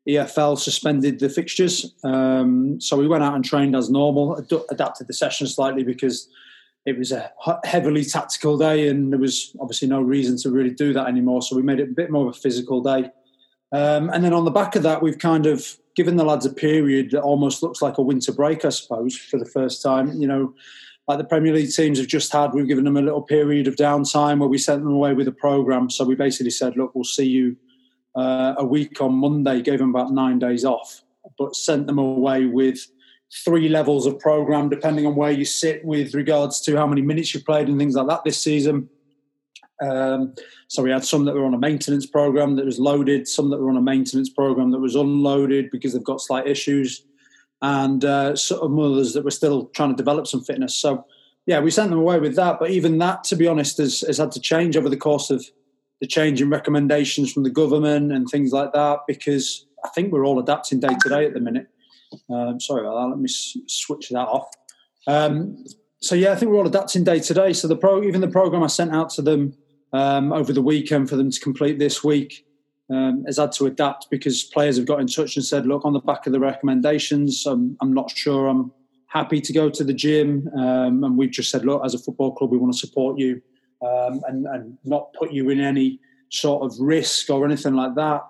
EFL 0.06 0.58
suspended 0.58 1.18
the 1.18 1.30
fixtures. 1.30 1.94
Um, 2.04 2.78
so 2.80 2.96
we 2.96 3.08
went 3.08 3.24
out 3.24 3.34
and 3.34 3.44
trained 3.44 3.74
as 3.74 3.88
normal, 3.88 4.38
ad- 4.38 4.60
adapted 4.70 5.06
the 5.06 5.14
session 5.14 5.46
slightly 5.46 5.82
because 5.82 6.28
it 6.84 6.98
was 6.98 7.12
a 7.12 7.32
heavily 7.64 8.04
tactical 8.04 8.58
day 8.58 8.88
and 8.88 9.10
there 9.10 9.19
was 9.19 9.56
obviously 9.58 9.88
no 9.88 10.02
reason 10.02 10.36
to 10.36 10.50
really 10.50 10.70
do 10.70 10.93
that 10.93 11.08
anymore. 11.08 11.40
So 11.40 11.56
we 11.56 11.62
made 11.62 11.81
it 11.81 11.88
a 11.88 11.93
bit 11.93 12.10
more 12.10 12.28
of 12.28 12.36
a 12.36 12.38
physical 12.38 12.82
day. 12.82 13.10
Um, 13.74 14.08
and 14.10 14.22
then 14.22 14.32
on 14.32 14.44
the 14.44 14.52
back 14.52 14.76
of 14.76 14.84
that, 14.84 15.02
we've 15.02 15.19
kind 15.19 15.46
of 15.46 15.76
given 15.96 16.16
the 16.16 16.24
lads 16.24 16.46
a 16.46 16.52
period 16.52 17.10
that 17.10 17.22
almost 17.22 17.60
looks 17.60 17.82
like 17.82 17.98
a 17.98 18.02
winter 18.02 18.32
break, 18.32 18.64
I 18.64 18.69
suppose, 18.69 19.16
for 19.19 19.36
the 19.36 19.44
first 19.44 19.82
time. 19.82 20.12
You 20.12 20.28
know, 20.28 20.54
like 21.08 21.19
the 21.19 21.24
Premier 21.24 21.52
League 21.52 21.72
teams 21.72 21.98
have 21.98 22.06
just 22.06 22.32
had, 22.32 22.54
we've 22.54 22.69
given 22.69 22.84
them 22.84 22.96
a 22.96 23.02
little 23.02 23.22
period 23.22 23.66
of 23.66 23.74
downtime 23.74 24.38
where 24.38 24.48
we 24.48 24.58
sent 24.58 24.84
them 24.84 24.93
away 24.93 25.12
with 25.12 25.26
a 25.26 25.32
program. 25.32 25.90
So 25.90 26.04
we 26.04 26.14
basically 26.14 26.52
said, 26.52 26.76
look, 26.76 26.94
we'll 26.94 27.02
see 27.02 27.26
you 27.26 27.56
uh, 28.14 28.54
a 28.58 28.64
week 28.64 29.00
on 29.00 29.12
Monday, 29.14 29.60
gave 29.60 29.81
them 29.81 29.90
about 29.90 30.12
nine 30.12 30.38
days 30.38 30.64
off, 30.64 31.02
but 31.36 31.56
sent 31.56 31.88
them 31.88 31.98
away 31.98 32.46
with 32.46 32.78
three 33.44 33.69
levels 33.69 34.06
of 34.06 34.20
program, 34.20 34.69
depending 34.69 35.04
on 35.04 35.16
where 35.16 35.32
you 35.32 35.44
sit 35.44 35.84
with 35.84 36.14
regards 36.14 36.60
to 36.60 36.76
how 36.76 36.86
many 36.86 37.02
minutes 37.02 37.34
you've 37.34 37.44
played 37.44 37.69
and 37.69 37.76
things 37.76 37.96
like 37.96 38.06
that 38.06 38.22
this 38.22 38.40
season. 38.40 38.88
Um, 39.82 40.34
so 40.69 40.82
we 40.82 40.90
had 40.90 41.04
some 41.04 41.24
that 41.24 41.34
were 41.34 41.44
on 41.44 41.54
a 41.54 41.58
maintenance 41.58 42.06
program 42.06 42.56
that 42.56 42.64
was 42.64 42.78
loaded, 42.78 43.26
some 43.26 43.50
that 43.50 43.58
were 43.58 43.70
on 43.70 43.76
a 43.76 43.82
maintenance 43.82 44.31
program 44.31 44.70
that 44.70 44.78
was 44.78 44.94
unloaded 44.94 45.70
because 45.70 45.93
they've 45.93 46.04
got 46.04 46.20
slight 46.20 46.46
issues, 46.46 47.04
and 47.62 48.04
uh, 48.04 48.36
some 48.36 48.78
others 48.78 49.14
that 49.14 49.24
were 49.24 49.31
still 49.31 49.66
trying 49.66 49.90
to 49.90 49.96
develop 49.96 50.26
some 50.26 50.43
fitness. 50.43 50.74
So 50.74 51.04
yeah, 51.46 51.60
we 51.60 51.70
sent 51.70 51.90
them 51.90 51.98
away 51.98 52.19
with 52.19 52.36
that. 52.36 52.58
But 52.58 52.70
even 52.70 52.98
that, 52.98 53.24
to 53.24 53.36
be 53.36 53.46
honest, 53.46 53.78
has, 53.78 54.00
has 54.02 54.19
had 54.19 54.32
to 54.32 54.40
change 54.40 54.76
over 54.76 54.88
the 54.88 54.96
course 54.96 55.31
of 55.31 55.44
the 56.00 56.06
change 56.06 56.40
in 56.40 56.50
recommendations 56.50 57.32
from 57.32 57.43
the 57.43 57.50
government 57.50 58.12
and 58.12 58.28
things 58.28 58.52
like 58.52 58.72
that 58.72 59.00
because 59.06 59.66
I 59.84 59.88
think 59.90 60.12
we're 60.12 60.26
all 60.26 60.38
adapting 60.38 60.81
day 60.81 60.94
to 61.00 61.08
day 61.08 61.26
at 61.26 61.34
the 61.34 61.40
minute. 61.40 61.69
Um, 62.31 62.60
sorry 62.60 62.81
about 62.81 63.00
that. 63.00 63.08
Let 63.08 63.19
me 63.19 63.28
s- 63.28 63.56
switch 63.66 64.08
that 64.10 64.19
off. 64.19 64.48
Um, 65.06 65.64
so 66.00 66.14
yeah, 66.14 66.32
I 66.32 66.36
think 66.36 66.50
we're 66.50 66.58
all 66.58 66.66
adapting 66.66 67.04
day 67.04 67.20
to 67.20 67.34
day. 67.34 67.52
So 67.52 67.69
the 67.69 67.76
pro, 67.76 68.02
even 68.02 68.20
the 68.20 68.28
program 68.28 68.62
I 68.62 68.69
sent 68.69 68.93
out 68.93 69.10
to 69.10 69.22
them 69.22 69.54
um, 69.94 70.32
over 70.32 70.53
the 70.53 70.60
weekend 70.60 71.08
for 71.08 71.17
them 71.17 71.31
to 71.31 71.41
complete 71.41 71.79
this 71.79 72.03
week 72.03 72.44
um, 72.91 73.24
has 73.24 73.39
had 73.39 73.53
to 73.53 73.67
adapt 73.67 74.08
because 74.10 74.43
players 74.43 74.77
have 74.77 74.86
got 74.86 75.01
in 75.01 75.06
touch 75.06 75.36
and 75.36 75.44
said, 75.44 75.67
"Look, 75.67 75.84
on 75.84 75.93
the 75.93 76.01
back 76.01 76.27
of 76.27 76.32
the 76.32 76.41
recommendations, 76.41 77.46
I'm, 77.46 77.77
I'm 77.81 77.93
not 77.94 78.10
sure 78.10 78.48
I'm 78.48 78.72
happy 79.06 79.41
to 79.41 79.53
go 79.53 79.70
to 79.70 79.84
the 79.84 79.94
gym." 79.94 80.48
Um, 80.56 81.05
and 81.05 81.17
we've 81.17 81.31
just 81.31 81.51
said, 81.51 81.65
"Look, 81.65 81.82
as 81.84 81.94
a 81.94 81.98
football 81.98 82.34
club, 82.34 82.51
we 82.51 82.58
want 82.58 82.72
to 82.72 82.79
support 82.79 83.19
you 83.19 83.41
um, 83.82 84.20
and, 84.27 84.46
and 84.46 84.79
not 84.84 85.13
put 85.15 85.32
you 85.32 85.48
in 85.51 85.60
any 85.60 86.01
sort 86.31 86.65
of 86.65 86.79
risk 86.81 87.31
or 87.31 87.44
anything 87.44 87.74
like 87.74 87.94
that. 87.94 88.22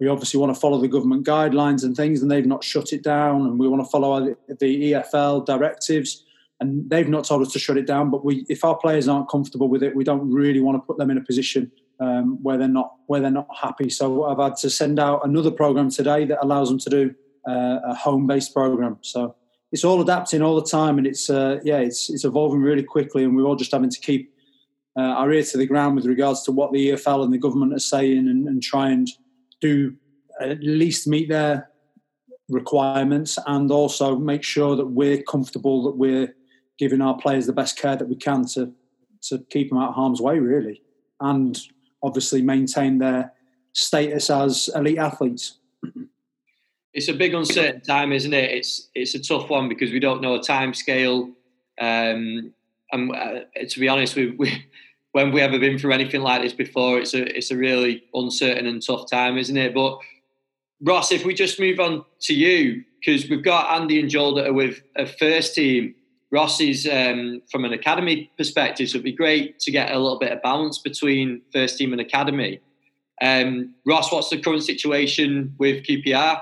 we 0.00 0.08
obviously 0.08 0.40
want 0.40 0.52
to 0.52 0.60
follow 0.60 0.80
the 0.80 0.88
government 0.88 1.26
guidelines 1.26 1.84
and 1.84 1.94
things, 1.94 2.22
and 2.22 2.30
they've 2.30 2.46
not 2.46 2.64
shut 2.64 2.92
it 2.92 3.04
down. 3.04 3.42
And 3.42 3.58
we 3.58 3.68
want 3.68 3.84
to 3.84 3.90
follow 3.90 4.34
the 4.48 4.92
EFL 4.92 5.44
directives, 5.44 6.24
and 6.62 6.88
they've 6.88 7.08
not 7.08 7.24
told 7.24 7.42
us 7.42 7.52
to 7.52 7.58
shut 7.58 7.76
it 7.76 7.88
down. 7.88 8.08
But 8.08 8.24
we, 8.24 8.46
if 8.48 8.64
our 8.64 8.76
players 8.76 9.08
aren't 9.08 9.28
comfortable 9.28 9.68
with 9.68 9.82
it, 9.82 9.96
we 9.96 10.04
don't 10.04 10.30
really 10.30 10.60
want 10.60 10.76
to 10.76 10.86
put 10.86 10.96
them 10.96 11.10
in 11.10 11.18
a 11.18 11.20
position 11.20 11.72
um, 11.98 12.38
where 12.40 12.56
they're 12.56 12.68
not 12.68 12.94
where 13.06 13.20
they're 13.20 13.32
not 13.32 13.48
happy. 13.60 13.90
So 13.90 14.24
I've 14.24 14.38
had 14.38 14.56
to 14.58 14.70
send 14.70 15.00
out 15.00 15.26
another 15.26 15.50
program 15.50 15.90
today 15.90 16.24
that 16.26 16.38
allows 16.40 16.68
them 16.68 16.78
to 16.78 16.90
do 16.90 17.14
uh, 17.48 17.78
a 17.84 17.94
home 17.94 18.28
based 18.28 18.54
program. 18.54 18.98
So 19.00 19.34
it's 19.72 19.84
all 19.84 20.00
adapting 20.00 20.40
all 20.40 20.54
the 20.54 20.68
time, 20.68 20.98
and 20.98 21.06
it's 21.06 21.28
uh, 21.28 21.58
yeah, 21.64 21.78
it's 21.78 22.08
it's 22.08 22.24
evolving 22.24 22.62
really 22.62 22.84
quickly, 22.84 23.24
and 23.24 23.34
we're 23.36 23.44
all 23.44 23.56
just 23.56 23.72
having 23.72 23.90
to 23.90 24.00
keep 24.00 24.32
uh, 24.96 25.00
our 25.00 25.32
ear 25.32 25.42
to 25.42 25.58
the 25.58 25.66
ground 25.66 25.96
with 25.96 26.06
regards 26.06 26.42
to 26.44 26.52
what 26.52 26.72
the 26.72 26.90
EFL 26.90 27.24
and 27.24 27.32
the 27.32 27.38
government 27.38 27.74
are 27.74 27.80
saying, 27.80 28.28
and, 28.28 28.46
and 28.46 28.62
try 28.62 28.88
and 28.88 29.08
do 29.60 29.96
at 30.40 30.62
least 30.62 31.08
meet 31.08 31.28
their 31.28 31.70
requirements, 32.48 33.36
and 33.48 33.72
also 33.72 34.16
make 34.16 34.44
sure 34.44 34.76
that 34.76 34.86
we're 34.86 35.22
comfortable 35.22 35.82
that 35.82 35.96
we're 35.96 36.32
giving 36.82 37.00
our 37.00 37.16
players 37.16 37.46
the 37.46 37.52
best 37.52 37.78
care 37.78 37.94
that 37.94 38.08
we 38.08 38.16
can 38.16 38.44
to 38.44 38.72
to 39.22 39.38
keep 39.50 39.68
them 39.68 39.78
out 39.78 39.90
of 39.90 39.94
harm's 39.94 40.20
way, 40.20 40.40
really, 40.40 40.82
and 41.20 41.56
obviously 42.02 42.42
maintain 42.42 42.98
their 42.98 43.32
status 43.72 44.28
as 44.28 44.68
elite 44.74 44.98
athletes. 44.98 45.58
It's 46.94 47.08
a 47.08 47.14
big 47.14 47.32
uncertain 47.32 47.80
time, 47.80 48.12
isn't 48.12 48.34
it? 48.34 48.50
It's 48.50 48.90
it's 48.94 49.14
a 49.14 49.18
tough 49.18 49.48
one 49.48 49.66
because 49.66 49.92
we 49.92 49.98
don't 49.98 50.20
know 50.20 50.34
a 50.34 50.42
time 50.42 50.74
scale. 50.74 51.30
Um, 51.80 52.52
and 52.92 53.10
uh, 53.10 53.64
to 53.66 53.80
be 53.80 53.88
honest, 53.88 54.14
we, 54.14 54.32
we 54.32 54.66
when 55.12 55.32
we 55.32 55.40
ever 55.40 55.58
been 55.58 55.78
through 55.78 55.92
anything 55.92 56.20
like 56.20 56.42
this 56.42 56.52
before, 56.52 56.98
it's 56.98 57.14
a 57.14 57.22
it's 57.34 57.50
a 57.50 57.56
really 57.56 58.04
uncertain 58.12 58.66
and 58.66 58.84
tough 58.84 59.08
time, 59.10 59.38
isn't 59.38 59.56
it? 59.56 59.72
But 59.72 60.00
Ross, 60.82 61.12
if 61.12 61.24
we 61.24 61.32
just 61.32 61.58
move 61.58 61.80
on 61.80 62.04
to 62.26 62.34
you, 62.34 62.84
because 63.00 63.26
we've 63.30 63.42
got 63.42 63.80
Andy 63.80 63.98
and 63.98 64.10
Joel 64.10 64.34
that 64.34 64.48
are 64.48 64.52
with 64.52 64.82
a 64.94 65.06
first 65.06 65.54
team. 65.54 65.94
Ross 66.32 66.62
is 66.62 66.88
um, 66.90 67.42
from 67.50 67.66
an 67.66 67.74
academy 67.74 68.30
perspective, 68.38 68.88
so 68.88 68.96
it'd 68.96 69.04
be 69.04 69.12
great 69.12 69.60
to 69.60 69.70
get 69.70 69.92
a 69.92 69.98
little 69.98 70.18
bit 70.18 70.32
of 70.32 70.42
balance 70.42 70.78
between 70.78 71.42
first 71.52 71.76
team 71.76 71.92
and 71.92 72.00
academy. 72.00 72.58
Um, 73.20 73.74
Ross, 73.86 74.10
what's 74.10 74.30
the 74.30 74.40
current 74.40 74.62
situation 74.62 75.54
with 75.58 75.84
QPR? 75.84 76.40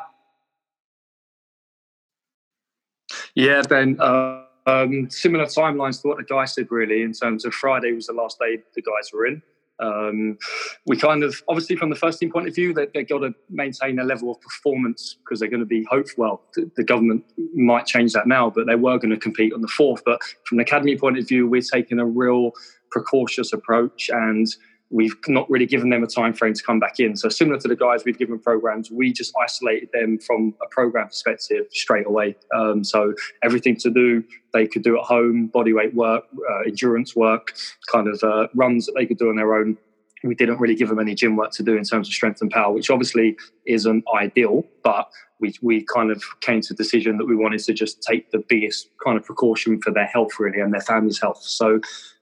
Yeah, 3.34 3.62
Ben. 3.68 4.00
Uh, 4.00 4.44
um, 4.66 5.10
similar 5.10 5.46
timelines 5.46 6.00
to 6.02 6.08
what 6.08 6.18
the 6.18 6.24
guys 6.24 6.54
said, 6.54 6.68
really, 6.70 7.02
in 7.02 7.12
terms 7.12 7.44
of 7.44 7.52
Friday 7.52 7.92
was 7.92 8.06
the 8.06 8.12
last 8.12 8.38
day 8.38 8.58
the 8.74 8.82
guys 8.82 9.10
were 9.12 9.26
in. 9.26 9.42
Um, 9.80 10.38
we 10.86 10.96
kind 10.96 11.22
of, 11.22 11.42
obviously, 11.48 11.76
from 11.76 11.90
the 11.90 11.96
first 11.96 12.20
team 12.20 12.30
point 12.30 12.48
of 12.48 12.54
view, 12.54 12.72
they, 12.74 12.86
they've 12.92 13.08
got 13.08 13.20
to 13.20 13.34
maintain 13.48 13.98
a 13.98 14.04
level 14.04 14.30
of 14.30 14.40
performance 14.40 15.16
because 15.24 15.40
they're 15.40 15.48
going 15.48 15.60
to 15.60 15.66
be 15.66 15.84
hopeful. 15.90 16.22
Well, 16.22 16.42
the, 16.54 16.70
the 16.76 16.84
government 16.84 17.24
might 17.54 17.86
change 17.86 18.12
that 18.12 18.26
now, 18.26 18.50
but 18.50 18.66
they 18.66 18.74
were 18.74 18.98
going 18.98 19.10
to 19.10 19.16
compete 19.16 19.52
on 19.52 19.62
the 19.62 19.68
fourth. 19.68 20.02
But 20.04 20.20
from 20.44 20.58
the 20.58 20.62
academy 20.62 20.96
point 20.96 21.18
of 21.18 21.26
view, 21.26 21.48
we're 21.48 21.62
taking 21.62 21.98
a 21.98 22.06
real 22.06 22.52
precautious 22.90 23.52
approach 23.52 24.10
and 24.12 24.46
we've 24.90 25.14
not 25.28 25.48
really 25.48 25.66
given 25.66 25.88
them 25.88 26.02
a 26.02 26.06
time 26.06 26.32
frame 26.32 26.52
to 26.52 26.62
come 26.62 26.80
back 26.80 26.98
in. 26.98 27.16
So 27.16 27.28
similar 27.28 27.58
to 27.60 27.68
the 27.68 27.76
guys 27.76 28.04
we've 28.04 28.18
given 28.18 28.38
programs, 28.38 28.90
we 28.90 29.12
just 29.12 29.32
isolated 29.40 29.88
them 29.92 30.18
from 30.18 30.54
a 30.62 30.68
program 30.68 31.06
perspective 31.06 31.66
straight 31.70 32.06
away. 32.06 32.36
Um, 32.54 32.82
so 32.82 33.14
everything 33.42 33.76
to 33.76 33.90
do 33.90 34.24
they 34.52 34.66
could 34.66 34.82
do 34.82 34.98
at 34.98 35.04
home, 35.04 35.46
body 35.46 35.72
weight 35.72 35.94
work, 35.94 36.24
uh, 36.50 36.60
endurance 36.66 37.14
work, 37.14 37.54
kind 37.90 38.08
of 38.08 38.22
uh, 38.24 38.48
runs 38.54 38.86
that 38.86 38.94
they 38.96 39.06
could 39.06 39.18
do 39.18 39.28
on 39.28 39.36
their 39.36 39.54
own. 39.54 39.78
We 40.24 40.34
didn't 40.34 40.58
really 40.58 40.74
give 40.74 40.88
them 40.88 40.98
any 40.98 41.14
gym 41.14 41.36
work 41.36 41.52
to 41.52 41.62
do 41.62 41.76
in 41.76 41.84
terms 41.84 42.08
of 42.08 42.12
strength 42.12 42.42
and 42.42 42.50
power, 42.50 42.72
which 42.72 42.90
obviously 42.90 43.36
isn't 43.66 44.04
ideal, 44.14 44.66
but 44.82 45.08
we, 45.38 45.54
we 45.62 45.84
kind 45.84 46.10
of 46.10 46.22
came 46.40 46.60
to 46.62 46.74
the 46.74 46.82
decision 46.82 47.16
that 47.18 47.26
we 47.26 47.36
wanted 47.36 47.60
to 47.60 47.72
just 47.72 48.02
take 48.02 48.30
the 48.30 48.44
biggest 48.46 48.90
kind 49.02 49.16
of 49.16 49.24
precaution 49.24 49.80
for 49.80 49.90
their 49.92 50.06
health 50.06 50.32
really 50.38 50.60
and 50.60 50.74
their 50.74 50.82
family's 50.82 51.20
health. 51.20 51.42
So 51.42 51.80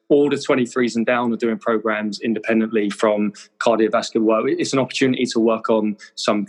all 0.09 0.31
the 0.31 0.37
23s 0.37 0.97
and 0.97 1.07
down 1.07 1.33
are 1.33 1.37
doing 1.37 1.59
programs 1.59 2.21
independently 2.21 2.91
from 2.91 3.33
cardiovascular 3.59 4.23
work. 4.23 4.45
It's 4.47 4.73
an 4.73 4.79
opportunity 4.79 5.27
to 5.27 5.41
work 5.41 5.69
on 5.71 5.97
some 6.15 6.47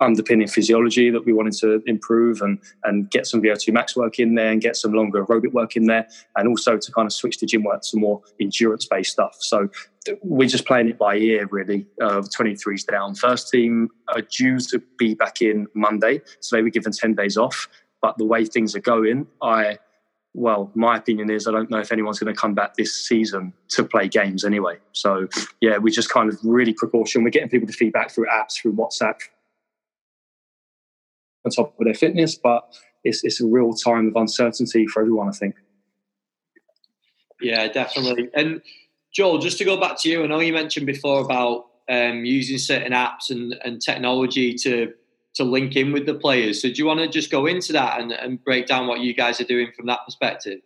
underpinning 0.00 0.48
physiology 0.48 1.10
that 1.10 1.24
we 1.26 1.32
wanted 1.32 1.52
to 1.52 1.82
improve 1.86 2.40
and 2.40 2.58
and 2.84 3.10
get 3.10 3.26
some 3.26 3.42
VO2 3.42 3.72
max 3.72 3.94
work 3.94 4.18
in 4.18 4.34
there 4.34 4.50
and 4.50 4.60
get 4.60 4.76
some 4.76 4.92
longer 4.92 5.24
aerobic 5.24 5.52
work 5.52 5.76
in 5.76 5.86
there 5.86 6.08
and 6.36 6.48
also 6.48 6.78
to 6.78 6.92
kind 6.92 7.06
of 7.06 7.12
switch 7.12 7.38
the 7.38 7.46
gym 7.46 7.62
work 7.62 7.82
to 7.82 7.98
more 7.98 8.22
endurance 8.40 8.86
based 8.86 9.12
stuff. 9.12 9.36
So 9.40 9.68
we're 10.22 10.48
just 10.48 10.66
playing 10.66 10.88
it 10.88 10.98
by 10.98 11.16
ear 11.16 11.46
really. 11.50 11.86
Uh, 12.00 12.22
23s 12.22 12.86
down. 12.86 13.14
First 13.14 13.50
team 13.50 13.90
are 14.08 14.22
due 14.22 14.58
to 14.58 14.82
be 14.98 15.14
back 15.14 15.42
in 15.42 15.66
Monday, 15.74 16.22
so 16.40 16.56
they 16.56 16.62
were 16.62 16.70
given 16.70 16.92
10 16.92 17.14
days 17.14 17.36
off. 17.36 17.68
But 18.00 18.16
the 18.16 18.24
way 18.24 18.46
things 18.46 18.74
are 18.74 18.80
going, 18.80 19.26
I 19.42 19.78
well, 20.32 20.70
my 20.74 20.96
opinion 20.96 21.30
is 21.30 21.48
I 21.48 21.52
don't 21.52 21.70
know 21.70 21.80
if 21.80 21.90
anyone's 21.90 22.18
going 22.18 22.32
to 22.32 22.40
come 22.40 22.54
back 22.54 22.74
this 22.74 22.94
season 22.94 23.52
to 23.70 23.84
play 23.84 24.08
games 24.08 24.44
anyway. 24.44 24.78
So, 24.92 25.28
yeah, 25.60 25.78
we 25.78 25.90
just 25.90 26.10
kind 26.10 26.32
of 26.32 26.38
really 26.44 26.72
precaution. 26.72 27.24
We're 27.24 27.30
getting 27.30 27.48
people 27.48 27.66
to 27.66 27.72
feedback 27.72 28.10
through 28.10 28.26
apps, 28.26 28.60
through 28.60 28.74
WhatsApp, 28.74 29.18
on 31.44 31.50
top 31.50 31.74
of 31.78 31.84
their 31.84 31.94
fitness, 31.94 32.36
but 32.36 32.62
it's, 33.02 33.24
it's 33.24 33.40
a 33.40 33.46
real 33.46 33.72
time 33.72 34.08
of 34.08 34.16
uncertainty 34.16 34.86
for 34.86 35.00
everyone, 35.00 35.28
I 35.28 35.32
think. 35.32 35.56
Yeah, 37.40 37.66
definitely. 37.68 38.28
And 38.34 38.62
Joel, 39.12 39.38
just 39.38 39.58
to 39.58 39.64
go 39.64 39.80
back 39.80 39.98
to 40.00 40.08
you, 40.08 40.22
I 40.22 40.26
know 40.26 40.40
you 40.40 40.52
mentioned 40.52 40.86
before 40.86 41.22
about 41.24 41.66
um, 41.88 42.24
using 42.24 42.58
certain 42.58 42.92
apps 42.92 43.30
and, 43.30 43.56
and 43.64 43.80
technology 43.80 44.54
to 44.54 44.92
to 45.34 45.44
link 45.44 45.76
in 45.76 45.92
with 45.92 46.06
the 46.06 46.14
players. 46.14 46.60
So 46.60 46.68
do 46.68 46.74
you 46.74 46.86
want 46.86 47.00
to 47.00 47.08
just 47.08 47.30
go 47.30 47.46
into 47.46 47.72
that 47.72 48.00
and, 48.00 48.12
and 48.12 48.42
break 48.42 48.66
down 48.66 48.86
what 48.86 49.00
you 49.00 49.14
guys 49.14 49.40
are 49.40 49.44
doing 49.44 49.70
from 49.76 49.86
that 49.86 50.00
perspective? 50.04 50.60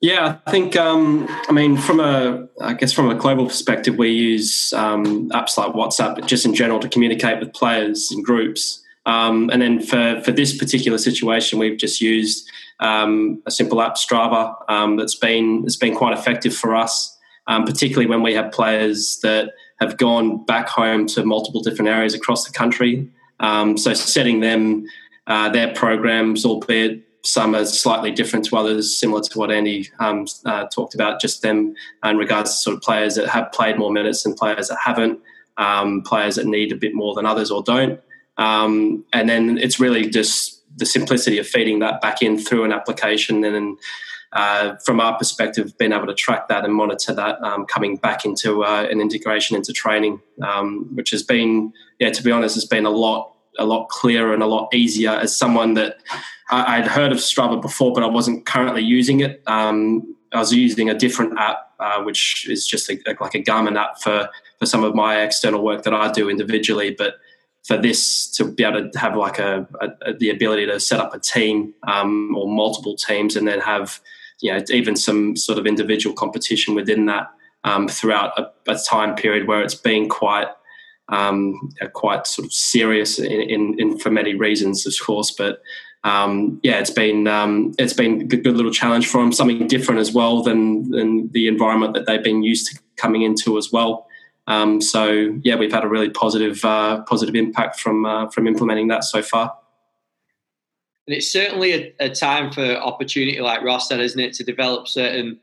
Yeah, 0.00 0.38
I 0.46 0.50
think. 0.50 0.76
Um, 0.76 1.26
I 1.48 1.52
mean, 1.52 1.76
from 1.76 1.98
a, 1.98 2.46
I 2.60 2.74
guess 2.74 2.92
from 2.92 3.10
a 3.10 3.16
global 3.16 3.46
perspective, 3.46 3.96
we 3.96 4.10
use 4.10 4.72
um, 4.72 5.28
apps 5.30 5.58
like 5.58 5.72
WhatsApp, 5.72 6.24
just 6.24 6.46
in 6.46 6.54
general, 6.54 6.78
to 6.80 6.88
communicate 6.88 7.40
with 7.40 7.52
players 7.52 8.10
and 8.12 8.24
groups. 8.24 8.80
Um, 9.06 9.50
and 9.50 9.60
then 9.60 9.80
for 9.80 10.20
for 10.24 10.30
this 10.30 10.56
particular 10.56 10.98
situation, 10.98 11.58
we've 11.58 11.78
just 11.78 12.00
used 12.00 12.48
um, 12.78 13.42
a 13.46 13.50
simple 13.50 13.82
app, 13.82 13.96
Strava, 13.96 14.54
um, 14.68 14.96
that's 14.96 15.16
been 15.16 15.62
that's 15.62 15.76
been 15.76 15.96
quite 15.96 16.16
effective 16.16 16.54
for 16.54 16.76
us, 16.76 17.16
um, 17.48 17.64
particularly 17.64 18.06
when 18.06 18.22
we 18.22 18.34
have 18.34 18.52
players 18.52 19.18
that 19.22 19.50
have 19.80 19.96
gone 19.96 20.44
back 20.44 20.68
home 20.68 21.06
to 21.06 21.24
multiple 21.24 21.62
different 21.62 21.88
areas 21.88 22.14
across 22.14 22.44
the 22.44 22.52
country. 22.52 23.08
Um, 23.40 23.76
so 23.76 23.94
setting 23.94 24.40
them 24.40 24.86
uh, 25.26 25.48
their 25.50 25.72
programs, 25.74 26.44
albeit 26.44 27.04
some 27.22 27.54
are 27.54 27.64
slightly 27.64 28.10
different 28.10 28.44
to 28.46 28.56
others, 28.56 28.96
similar 28.96 29.20
to 29.20 29.38
what 29.38 29.50
Andy 29.50 29.90
um, 29.98 30.26
uh, 30.44 30.66
talked 30.66 30.94
about, 30.94 31.20
just 31.20 31.42
them 31.42 31.74
in 32.04 32.16
regards 32.16 32.50
to 32.50 32.56
sort 32.56 32.76
of 32.76 32.82
players 32.82 33.14
that 33.16 33.28
have 33.28 33.52
played 33.52 33.78
more 33.78 33.92
minutes 33.92 34.24
and 34.24 34.36
players 34.36 34.68
that 34.68 34.78
haven't, 34.82 35.20
um, 35.56 36.02
players 36.02 36.36
that 36.36 36.46
need 36.46 36.72
a 36.72 36.76
bit 36.76 36.94
more 36.94 37.14
than 37.14 37.26
others 37.26 37.50
or 37.50 37.62
don't. 37.62 38.00
Um, 38.38 39.04
and 39.12 39.28
then 39.28 39.58
it's 39.58 39.80
really 39.80 40.08
just 40.08 40.62
the 40.78 40.86
simplicity 40.86 41.38
of 41.38 41.46
feeding 41.46 41.80
that 41.80 42.00
back 42.00 42.22
in 42.22 42.38
through 42.38 42.64
an 42.64 42.72
application 42.72 43.44
and 43.44 43.54
then 43.54 43.76
uh, 44.32 44.76
from 44.84 45.00
our 45.00 45.16
perspective, 45.16 45.76
being 45.78 45.92
able 45.92 46.06
to 46.06 46.14
track 46.14 46.48
that 46.48 46.64
and 46.64 46.74
monitor 46.74 47.14
that 47.14 47.42
um, 47.42 47.64
coming 47.66 47.96
back 47.96 48.24
into 48.24 48.64
uh, 48.64 48.86
an 48.90 49.00
integration 49.00 49.56
into 49.56 49.72
training, 49.72 50.20
um, 50.42 50.88
which 50.94 51.10
has 51.10 51.22
been, 51.22 51.72
yeah, 51.98 52.10
to 52.10 52.22
be 52.22 52.30
honest, 52.30 52.54
has 52.54 52.66
been 52.66 52.84
a 52.84 52.90
lot, 52.90 53.32
a 53.58 53.64
lot 53.64 53.88
clearer 53.88 54.34
and 54.34 54.42
a 54.42 54.46
lot 54.46 54.72
easier. 54.74 55.10
As 55.10 55.36
someone 55.36 55.74
that 55.74 55.98
I, 56.50 56.80
would 56.80 56.88
heard 56.88 57.12
of 57.12 57.18
Strava 57.18 57.60
before, 57.60 57.92
but 57.92 58.02
I 58.02 58.06
wasn't 58.06 58.46
currently 58.46 58.82
using 58.82 59.20
it. 59.20 59.42
Um, 59.46 60.14
I 60.32 60.38
was 60.38 60.52
using 60.52 60.90
a 60.90 60.94
different 60.94 61.38
app, 61.38 61.72
uh, 61.80 62.02
which 62.02 62.48
is 62.48 62.66
just 62.66 62.90
a, 62.90 62.98
like 63.20 63.34
a 63.34 63.42
Garmin 63.42 63.78
app 63.78 64.00
for 64.00 64.28
for 64.58 64.66
some 64.66 64.82
of 64.82 64.94
my 64.94 65.20
external 65.20 65.62
work 65.62 65.84
that 65.84 65.94
I 65.94 66.10
do 66.10 66.28
individually, 66.28 66.94
but 66.96 67.14
for 67.64 67.76
this 67.76 68.26
to 68.32 68.44
be 68.44 68.64
able 68.64 68.90
to 68.90 68.98
have 68.98 69.16
like 69.16 69.38
a, 69.38 69.68
a, 70.02 70.14
the 70.14 70.30
ability 70.30 70.66
to 70.66 70.80
set 70.80 70.98
up 70.98 71.14
a 71.14 71.18
team 71.18 71.74
um, 71.86 72.34
or 72.34 72.48
multiple 72.48 72.96
teams 72.96 73.36
and 73.36 73.46
then 73.46 73.60
have 73.60 74.00
you 74.40 74.52
know 74.52 74.62
even 74.70 74.96
some 74.96 75.36
sort 75.36 75.58
of 75.58 75.66
individual 75.66 76.14
competition 76.14 76.74
within 76.74 77.06
that 77.06 77.30
um, 77.64 77.88
throughout 77.88 78.38
a, 78.38 78.50
a, 78.70 78.76
time 78.76 79.14
period 79.14 79.48
where 79.48 79.62
it's 79.62 79.74
been 79.74 80.08
quite 80.08 80.48
um, 81.08 81.70
quite 81.94 82.26
sort 82.26 82.46
of 82.46 82.52
serious 82.52 83.18
in, 83.18 83.32
in, 83.32 83.80
in, 83.80 83.98
for 83.98 84.10
many 84.10 84.34
reasons, 84.34 84.86
of 84.86 84.94
course. 85.04 85.30
But 85.30 85.62
um, 86.04 86.60
yeah, 86.62 86.78
it's 86.78 86.90
been 86.90 87.26
um, 87.26 87.74
it's 87.78 87.92
been 87.92 88.22
a 88.22 88.24
good, 88.24 88.56
little 88.56 88.72
challenge 88.72 89.06
for 89.06 89.20
them, 89.20 89.32
something 89.32 89.66
different 89.66 90.00
as 90.00 90.12
well 90.12 90.42
than 90.42 90.90
than 90.90 91.30
the 91.32 91.48
environment 91.48 91.94
that 91.94 92.06
they've 92.06 92.22
been 92.22 92.42
used 92.42 92.70
to 92.70 92.80
coming 92.96 93.22
into 93.22 93.58
as 93.58 93.72
well. 93.72 94.06
Um, 94.46 94.80
so 94.80 95.38
yeah, 95.42 95.56
we've 95.56 95.72
had 95.72 95.84
a 95.84 95.88
really 95.88 96.10
positive 96.10 96.64
uh, 96.64 97.02
positive 97.02 97.34
impact 97.34 97.80
from 97.80 98.06
uh, 98.06 98.28
from 98.30 98.46
implementing 98.46 98.88
that 98.88 99.04
so 99.04 99.22
far. 99.22 99.57
And 101.08 101.16
it's 101.16 101.32
certainly 101.32 101.72
a, 101.72 101.94
a, 102.00 102.10
time 102.10 102.52
for 102.52 102.76
opportunity, 102.76 103.40
like 103.40 103.62
Ross 103.62 103.88
said, 103.88 103.98
isn't 103.98 104.20
it, 104.20 104.34
to 104.34 104.44
develop 104.44 104.86
certain 104.86 105.40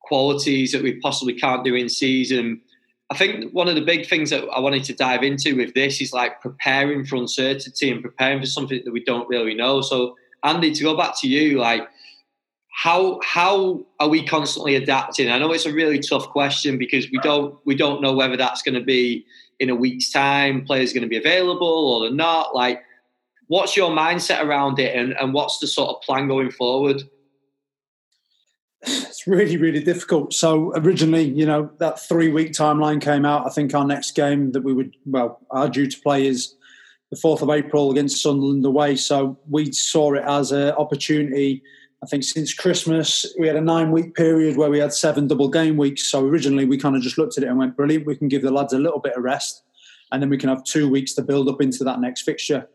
qualities 0.00 0.72
that 0.72 0.82
we 0.82 0.94
possibly 1.00 1.34
can't 1.34 1.62
do 1.62 1.74
in 1.74 1.90
season. 1.90 2.62
I 3.10 3.18
think 3.18 3.52
one 3.52 3.68
of 3.68 3.74
the 3.74 3.82
big 3.82 4.08
things 4.08 4.30
that 4.30 4.48
I 4.48 4.58
wanted 4.58 4.84
to 4.84 4.94
dive 4.94 5.22
into 5.22 5.54
with 5.54 5.74
this 5.74 6.00
is 6.00 6.14
like 6.14 6.40
preparing 6.40 7.04
for 7.04 7.16
uncertainty 7.16 7.90
and 7.90 8.02
preparing 8.02 8.40
for 8.40 8.46
something 8.46 8.80
that 8.86 8.90
we 8.90 9.04
don't 9.04 9.28
really 9.28 9.54
know. 9.54 9.82
So, 9.82 10.16
Andy, 10.44 10.72
to 10.72 10.82
go 10.82 10.96
back 10.96 11.12
to 11.20 11.28
you, 11.28 11.58
like 11.58 11.86
how 12.70 13.20
how 13.22 13.84
are 14.00 14.08
we 14.08 14.26
constantly 14.26 14.76
adapting? 14.76 15.30
I 15.30 15.38
know 15.38 15.52
it's 15.52 15.66
a 15.66 15.74
really 15.74 15.98
tough 15.98 16.30
question 16.30 16.78
because 16.78 17.10
we 17.10 17.18
don't 17.18 17.54
we 17.66 17.74
don't 17.74 18.00
know 18.00 18.14
whether 18.14 18.38
that's 18.38 18.62
going 18.62 18.76
to 18.76 18.84
be 18.84 19.26
in 19.60 19.68
a 19.68 19.74
week's 19.74 20.10
time, 20.10 20.64
players 20.64 20.94
going 20.94 21.02
to 21.02 21.08
be 21.08 21.18
available 21.18 21.68
or 21.68 22.00
they're 22.00 22.16
not. 22.16 22.54
Like, 22.54 22.82
what's 23.52 23.76
your 23.76 23.90
mindset 23.90 24.42
around 24.42 24.78
it, 24.78 24.96
and, 24.96 25.12
and 25.20 25.34
what's 25.34 25.58
the 25.58 25.66
sort 25.66 25.90
of 25.90 26.00
plan 26.00 26.26
going 26.26 26.50
forward? 26.50 27.02
It's 28.84 29.26
really, 29.28 29.56
really 29.56 29.84
difficult. 29.84 30.32
So 30.32 30.72
originally, 30.74 31.22
you 31.22 31.46
know, 31.46 31.70
that 31.78 32.00
three 32.00 32.28
week 32.32 32.50
timeline 32.52 33.00
came 33.00 33.24
out. 33.24 33.46
I 33.46 33.50
think 33.50 33.72
our 33.72 33.84
next 33.84 34.16
game 34.16 34.50
that 34.52 34.62
we 34.64 34.72
would, 34.72 34.96
well, 35.06 35.38
are 35.50 35.68
due 35.68 35.88
to 35.88 36.00
play 36.00 36.26
is 36.26 36.56
the 37.12 37.16
4th 37.16 37.42
of 37.42 37.50
April 37.50 37.92
against 37.92 38.20
Sunderland 38.20 38.64
away. 38.64 38.96
So 38.96 39.38
we 39.48 39.70
saw 39.70 40.14
it 40.14 40.24
as 40.26 40.50
an 40.50 40.70
opportunity. 40.72 41.62
I 42.02 42.06
think 42.06 42.24
since 42.24 42.52
Christmas, 42.52 43.32
we 43.38 43.46
had 43.46 43.54
a 43.54 43.60
nine 43.60 43.92
week 43.92 44.16
period 44.16 44.56
where 44.56 44.70
we 44.70 44.80
had 44.80 44.92
seven 44.92 45.28
double 45.28 45.48
game 45.48 45.76
weeks. 45.76 46.10
So 46.10 46.26
originally, 46.26 46.64
we 46.64 46.78
kind 46.78 46.96
of 46.96 47.02
just 47.02 47.18
looked 47.18 47.38
at 47.38 47.44
it 47.44 47.48
and 47.48 47.58
went, 47.58 47.76
brilliant, 47.76 48.06
we 48.06 48.16
can 48.16 48.26
give 48.26 48.42
the 48.42 48.50
lads 48.50 48.72
a 48.72 48.78
little 48.80 48.98
bit 48.98 49.14
of 49.14 49.22
rest. 49.22 49.62
And 50.10 50.20
then 50.20 50.30
we 50.30 50.38
can 50.38 50.48
have 50.48 50.64
two 50.64 50.88
weeks 50.88 51.12
to 51.12 51.22
build 51.22 51.48
up 51.48 51.60
into 51.60 51.84
that 51.84 52.00
next 52.00 52.22
fixture. 52.22 52.66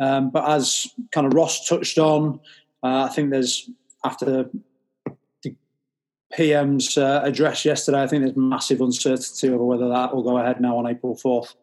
Um, 0.00 0.30
but 0.30 0.48
as 0.48 0.88
kind 1.12 1.26
of 1.26 1.34
Ross 1.34 1.68
touched 1.68 1.98
on, 1.98 2.40
uh, 2.82 3.04
I 3.04 3.08
think 3.08 3.30
there's 3.30 3.70
after 4.04 4.24
the 4.24 4.50
PM's 6.34 6.98
uh, 6.98 7.20
address 7.24 7.64
yesterday, 7.64 8.02
I 8.02 8.06
think 8.06 8.24
there's 8.24 8.36
massive 8.36 8.80
uncertainty 8.80 9.48
over 9.48 9.64
whether 9.64 9.88
that 9.88 10.14
will 10.14 10.22
go 10.22 10.38
ahead 10.38 10.60
now 10.60 10.76
on 10.78 10.86
April 10.86 11.16
4th. 11.16 11.54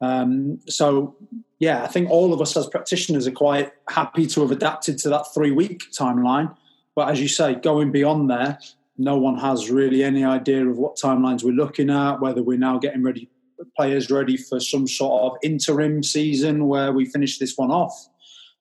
Um, 0.00 0.60
so, 0.68 1.16
yeah, 1.58 1.82
I 1.82 1.88
think 1.88 2.10
all 2.10 2.32
of 2.32 2.40
us 2.40 2.56
as 2.56 2.68
practitioners 2.68 3.26
are 3.26 3.32
quite 3.32 3.72
happy 3.88 4.26
to 4.26 4.40
have 4.42 4.50
adapted 4.50 4.98
to 4.98 5.08
that 5.10 5.26
three 5.34 5.50
week 5.50 5.82
timeline. 5.98 6.54
But 6.94 7.08
as 7.10 7.20
you 7.20 7.28
say, 7.28 7.54
going 7.54 7.90
beyond 7.90 8.30
there, 8.30 8.58
no 8.96 9.16
one 9.16 9.36
has 9.38 9.70
really 9.70 10.04
any 10.04 10.24
idea 10.24 10.68
of 10.68 10.78
what 10.78 10.96
timelines 10.96 11.42
we're 11.42 11.52
looking 11.52 11.90
at, 11.90 12.20
whether 12.20 12.42
we're 12.42 12.58
now 12.58 12.78
getting 12.78 13.02
ready, 13.02 13.28
players 13.76 14.10
ready 14.10 14.36
for 14.36 14.60
some 14.60 14.86
sort 14.86 15.22
of 15.22 15.38
interim 15.42 16.02
season 16.02 16.66
where 16.66 16.92
we 16.92 17.04
finish 17.04 17.38
this 17.38 17.56
one 17.56 17.70
off 17.70 18.08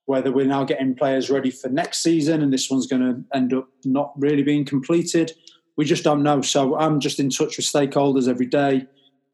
whether 0.05 0.33
we're 0.33 0.45
now 0.45 0.65
getting 0.65 0.93
players 0.93 1.29
ready 1.29 1.49
for 1.49 1.69
next 1.69 2.03
season 2.03 2.41
and 2.41 2.51
this 2.51 2.69
one's 2.69 2.87
going 2.87 3.01
to 3.01 3.37
end 3.37 3.53
up 3.53 3.69
not 3.85 4.11
really 4.17 4.43
being 4.43 4.65
completed 4.65 5.31
we 5.75 5.85
just 5.85 6.03
don't 6.03 6.23
know. 6.23 6.41
So 6.41 6.77
I'm 6.77 6.99
just 6.99 7.19
in 7.19 7.29
touch 7.29 7.57
with 7.57 7.65
stakeholders 7.65 8.27
every 8.27 8.45
day. 8.45 8.85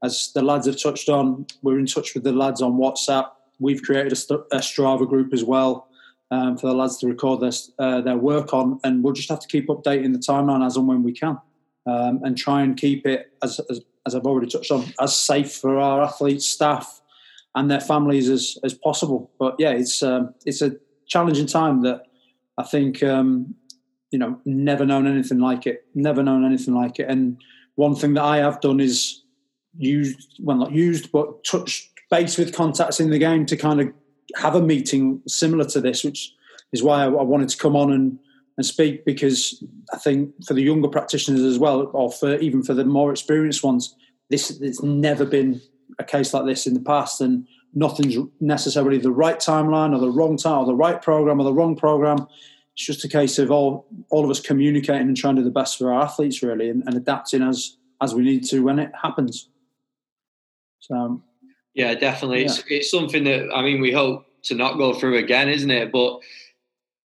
As 0.03 0.31
the 0.33 0.41
lads 0.41 0.67
have 0.67 0.81
touched 0.81 1.09
on, 1.09 1.45
we're 1.61 1.79
in 1.79 1.85
touch 1.85 2.13
with 2.13 2.23
the 2.23 2.31
lads 2.31 2.61
on 2.61 2.73
WhatsApp. 2.73 3.29
We've 3.59 3.81
created 3.81 4.13
a, 4.13 4.35
a 4.55 4.59
Strava 4.59 5.07
group 5.07 5.33
as 5.33 5.43
well 5.43 5.89
um, 6.31 6.57
for 6.57 6.67
the 6.67 6.73
lads 6.73 6.97
to 6.99 7.07
record 7.07 7.41
their, 7.41 7.51
uh, 7.79 8.01
their 8.01 8.17
work 8.17 8.53
on, 8.53 8.79
and 8.83 9.03
we'll 9.03 9.13
just 9.13 9.29
have 9.29 9.39
to 9.39 9.47
keep 9.47 9.67
updating 9.67 10.13
the 10.13 10.19
timeline 10.19 10.65
as 10.65 10.77
and 10.77 10.87
when 10.87 11.03
we 11.03 11.11
can, 11.11 11.37
um, 11.85 12.21
and 12.23 12.37
try 12.37 12.61
and 12.61 12.77
keep 12.77 13.05
it 13.05 13.33
as, 13.43 13.59
as, 13.69 13.81
as 14.05 14.15
I've 14.15 14.25
already 14.25 14.47
touched 14.47 14.71
on 14.71 14.85
as 14.99 15.15
safe 15.15 15.53
for 15.53 15.77
our 15.77 16.01
athletes, 16.03 16.45
staff, 16.45 17.01
and 17.55 17.69
their 17.69 17.81
families 17.81 18.29
as 18.29 18.57
as 18.63 18.73
possible. 18.73 19.31
But 19.39 19.55
yeah, 19.59 19.71
it's 19.71 20.01
um, 20.03 20.33
it's 20.45 20.61
a 20.61 20.75
challenging 21.07 21.47
time 21.47 21.81
that 21.81 22.03
I 22.57 22.63
think 22.63 23.03
um, 23.03 23.55
you 24.11 24.19
know, 24.19 24.39
never 24.45 24.85
known 24.85 25.07
anything 25.07 25.39
like 25.39 25.67
it. 25.67 25.85
Never 25.93 26.23
known 26.23 26.45
anything 26.45 26.73
like 26.73 26.99
it. 26.99 27.09
And 27.09 27.41
one 27.75 27.95
thing 27.95 28.13
that 28.15 28.23
I 28.23 28.37
have 28.37 28.61
done 28.61 28.79
is 28.79 29.23
used, 29.77 30.39
well, 30.39 30.57
not 30.57 30.71
used, 30.71 31.11
but 31.11 31.43
touched 31.43 31.89
base 32.09 32.37
with 32.37 32.55
contacts 32.55 32.99
in 32.99 33.11
the 33.11 33.19
game 33.19 33.45
to 33.45 33.55
kind 33.55 33.79
of 33.81 33.93
have 34.35 34.55
a 34.55 34.61
meeting 34.61 35.21
similar 35.27 35.65
to 35.65 35.81
this, 35.81 36.03
which 36.03 36.33
is 36.71 36.81
why 36.81 37.03
I, 37.03 37.05
I 37.05 37.23
wanted 37.23 37.49
to 37.49 37.57
come 37.57 37.75
on 37.75 37.91
and, 37.91 38.19
and 38.59 38.65
speak 38.65 39.05
because 39.05 39.63
I 39.93 39.97
think 39.97 40.33
for 40.45 40.53
the 40.53 40.61
younger 40.61 40.89
practitioners 40.89 41.39
as 41.39 41.57
well, 41.57 41.89
or 41.93 42.11
for 42.11 42.35
even 42.39 42.61
for 42.61 42.73
the 42.73 42.83
more 42.83 43.09
experienced 43.09 43.63
ones, 43.63 43.95
this 44.29 44.51
it's 44.59 44.83
never 44.83 45.23
been 45.23 45.61
a 45.97 46.03
case 46.03 46.33
like 46.33 46.45
this 46.45 46.67
in 46.67 46.73
the 46.73 46.81
past, 46.81 47.21
and 47.21 47.47
nothing's 47.73 48.17
necessarily 48.41 48.97
the 48.97 49.13
right 49.13 49.39
timeline 49.39 49.95
or 49.95 49.99
the 49.99 50.11
wrong 50.11 50.35
time 50.35 50.57
or 50.57 50.65
the 50.65 50.75
right 50.75 51.01
program 51.01 51.39
or 51.39 51.45
the 51.45 51.53
wrong 51.53 51.73
program. 51.73 52.27
It's 52.73 52.85
just 52.85 53.05
a 53.05 53.07
case 53.07 53.39
of 53.39 53.49
all 53.49 53.87
all 54.09 54.25
of 54.25 54.29
us 54.29 54.41
communicating 54.41 55.07
and 55.07 55.15
trying 55.15 55.37
to 55.37 55.41
do 55.41 55.45
the 55.45 55.51
best 55.51 55.77
for 55.77 55.93
our 55.93 56.01
athletes 56.01 56.43
really 56.43 56.69
and, 56.69 56.83
and 56.85 56.97
adapting 56.97 57.41
as 57.41 57.77
as 58.01 58.13
we 58.13 58.23
need 58.23 58.43
to 58.47 58.59
when 58.59 58.77
it 58.77 58.91
happens. 59.01 59.47
So 60.81 61.23
yeah 61.73 61.93
definitely. 61.95 62.39
Yeah. 62.39 62.47
It's, 62.47 62.63
it's 62.67 62.91
something 62.91 63.23
that 63.23 63.55
i 63.55 63.61
mean 63.61 63.79
we 63.79 63.93
hope 63.93 64.25
to 64.43 64.55
not 64.55 64.77
go 64.77 64.93
through 64.93 65.17
again 65.17 65.47
isn't 65.47 65.71
it? 65.71 65.93
But 65.93 66.19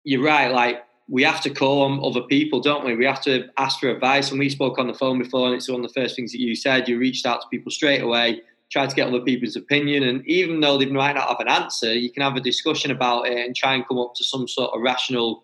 you're 0.05 0.23
right 0.23 0.53
like 0.53 0.85
we 1.09 1.23
have 1.23 1.40
to 1.40 1.51
call 1.51 1.83
on 1.83 2.01
other 2.05 2.23
people 2.27 2.61
don't 2.61 2.85
we 2.85 2.97
we 2.97 3.05
have 3.05 3.23
to 3.23 3.49
ask 3.57 3.81
for 3.81 3.88
advice 3.88 4.31
and 4.31 4.38
we 4.38 4.49
spoke 4.49 4.79
on 4.79 4.87
the 4.87 4.94
phone 4.94 5.18
before 5.18 5.47
and 5.47 5.57
it's 5.57 5.68
one 5.68 5.85
of 5.85 5.92
the 5.92 6.01
first 6.01 6.16
things 6.16 6.33
that 6.33 6.40
you 6.40 6.55
said 6.55 6.88
you 6.88 6.99
reached 6.99 7.27
out 7.27 7.40
to 7.40 7.49
people 7.49 7.71
straight 7.71 8.03
away 8.03 8.40
tried 8.71 8.90
to 8.90 8.97
get 8.97 9.09
other 9.09 9.21
people's 9.21 9.57
opinion 9.57 10.03
and 10.03 10.27
even 10.27 10.61
though 10.61 10.77
they 10.77 10.87
might 10.87 11.14
not 11.14 11.29
have 11.29 11.40
an 11.40 11.49
answer 11.49 11.94
you 11.94 12.11
can 12.11 12.23
have 12.23 12.37
a 12.37 12.40
discussion 12.40 12.90
about 12.90 13.27
it 13.27 13.44
and 13.44 13.57
try 13.57 13.75
and 13.75 13.87
come 13.88 13.99
up 13.99 14.14
to 14.14 14.23
some 14.23 14.47
sort 14.47 14.75
of 14.75 14.83
rational 14.83 15.42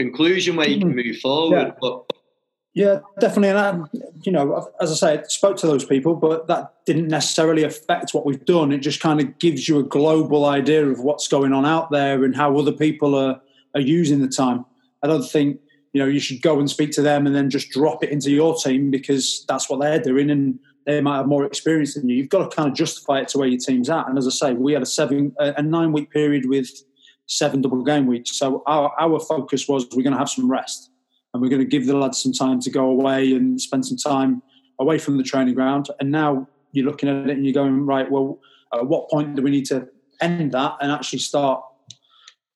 conclusion 0.00 0.56
where 0.56 0.68
you 0.68 0.78
can 0.78 0.92
mm. 0.92 1.04
move 1.04 1.18
forward. 1.18 1.66
Yeah. 1.66 1.74
But 1.80 2.12
yeah, 2.72 3.00
definitely. 3.18 3.50
And 3.50 3.58
I, 3.58 3.98
you 4.22 4.32
know, 4.32 4.68
as 4.80 4.90
I 4.90 4.94
say, 4.94 5.18
I 5.18 5.22
spoke 5.24 5.56
to 5.58 5.66
those 5.66 5.84
people, 5.84 6.14
but 6.14 6.46
that 6.46 6.72
didn't 6.86 7.08
necessarily 7.08 7.64
affect 7.64 8.12
what 8.12 8.24
we've 8.24 8.44
done. 8.44 8.72
It 8.72 8.78
just 8.78 9.00
kind 9.00 9.20
of 9.20 9.38
gives 9.38 9.68
you 9.68 9.78
a 9.78 9.82
global 9.82 10.46
idea 10.46 10.86
of 10.86 11.00
what's 11.00 11.28
going 11.28 11.52
on 11.52 11.66
out 11.66 11.90
there 11.90 12.24
and 12.24 12.34
how 12.34 12.56
other 12.56 12.72
people 12.72 13.14
are 13.14 13.40
are 13.74 13.80
using 13.80 14.20
the 14.20 14.28
time. 14.28 14.64
I 15.02 15.06
don't 15.06 15.22
think 15.22 15.60
you 15.92 16.00
know 16.00 16.08
you 16.08 16.20
should 16.20 16.42
go 16.42 16.58
and 16.58 16.70
speak 16.70 16.92
to 16.92 17.02
them 17.02 17.26
and 17.26 17.34
then 17.34 17.50
just 17.50 17.70
drop 17.70 18.04
it 18.04 18.10
into 18.10 18.30
your 18.30 18.54
team 18.56 18.90
because 18.90 19.44
that's 19.48 19.68
what 19.68 19.80
they're 19.80 20.00
doing 20.00 20.30
and 20.30 20.58
they 20.86 21.00
might 21.00 21.18
have 21.18 21.26
more 21.26 21.44
experience 21.44 21.94
than 21.94 22.08
you. 22.08 22.16
You've 22.16 22.28
got 22.28 22.50
to 22.50 22.56
kind 22.56 22.68
of 22.68 22.74
justify 22.74 23.20
it 23.20 23.28
to 23.28 23.38
where 23.38 23.48
your 23.48 23.60
team's 23.60 23.90
at. 23.90 24.08
And 24.08 24.18
as 24.18 24.26
I 24.26 24.30
say, 24.30 24.52
we 24.54 24.72
had 24.72 24.82
a 24.82 24.86
seven 24.86 25.34
a 25.38 25.62
nine 25.62 25.92
week 25.92 26.10
period 26.10 26.48
with 26.48 26.70
seven 27.26 27.60
double 27.60 27.82
game 27.84 28.06
weeks. 28.06 28.36
So 28.36 28.62
our, 28.66 28.92
our 28.98 29.20
focus 29.20 29.68
was 29.68 29.86
we're 29.94 30.02
going 30.02 30.12
to 30.12 30.18
have 30.18 30.28
some 30.28 30.50
rest 30.50 30.90
and 31.32 31.42
we're 31.42 31.48
going 31.48 31.62
to 31.62 31.68
give 31.68 31.86
the 31.86 31.96
lads 31.96 32.22
some 32.22 32.32
time 32.32 32.60
to 32.60 32.70
go 32.70 32.86
away 32.86 33.32
and 33.32 33.60
spend 33.60 33.86
some 33.86 33.96
time 33.96 34.42
away 34.80 34.98
from 34.98 35.16
the 35.16 35.22
training 35.22 35.54
ground. 35.54 35.88
And 36.00 36.10
now 36.10 36.48
you're 36.72 36.86
looking 36.86 37.08
at 37.08 37.28
it 37.28 37.36
and 37.36 37.44
you're 37.44 37.54
going, 37.54 37.86
right, 37.86 38.10
well, 38.10 38.40
at 38.74 38.86
what 38.86 39.08
point 39.10 39.36
do 39.36 39.42
we 39.42 39.50
need 39.50 39.66
to 39.66 39.88
end 40.20 40.52
that 40.52 40.76
and 40.80 40.90
actually 40.90 41.20
start 41.20 41.62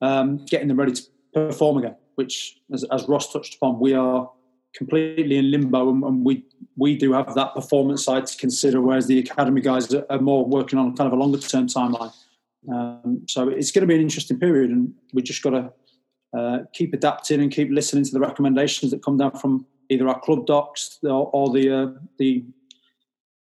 um, 0.01 0.45
getting 0.45 0.67
them 0.67 0.77
ready 0.77 0.93
to 0.93 1.03
perform 1.33 1.77
again? 1.77 1.95
Which, 2.15 2.57
as, 2.73 2.83
as, 2.85 3.07
Ross 3.07 3.31
touched 3.31 3.55
upon, 3.55 3.79
we 3.79 3.93
are 3.93 4.29
completely 4.73 5.37
in 5.37 5.51
limbo 5.51 5.89
and, 5.89 6.03
and, 6.03 6.25
we 6.25 6.43
we 6.77 6.97
do 6.97 7.13
have 7.13 7.33
that 7.35 7.53
performance 7.53 8.03
side 8.03 8.25
to 8.27 8.37
consider, 8.37 8.81
whereas 8.81 9.07
the 9.07 9.19
academy 9.19 9.61
guys 9.61 9.93
are 9.93 10.19
more 10.19 10.45
working 10.45 10.79
on 10.79 10.95
kind 10.95 11.07
of 11.07 11.13
a 11.13 11.21
longer 11.21 11.37
term 11.37 11.67
timeline. 11.67 12.13
Um, 12.71 13.21
so 13.27 13.49
it's 13.49 13.71
going 13.71 13.81
to 13.81 13.87
be 13.87 13.95
an 13.95 14.01
interesting 14.01 14.39
period, 14.39 14.71
and 14.71 14.93
we 15.13 15.21
just 15.21 15.41
got 15.43 15.51
to 15.51 15.71
uh, 16.37 16.59
keep 16.73 16.93
adapting 16.93 17.41
and 17.41 17.51
keep 17.51 17.69
listening 17.71 18.03
to 18.03 18.11
the 18.11 18.19
recommendations 18.19 18.91
that 18.91 19.03
come 19.03 19.17
down 19.17 19.31
from 19.37 19.65
either 19.89 20.07
our 20.07 20.19
club 20.19 20.45
docs 20.45 20.99
or, 21.03 21.29
or 21.31 21.53
the 21.53 21.69
uh, 21.69 21.87
the 22.17 22.43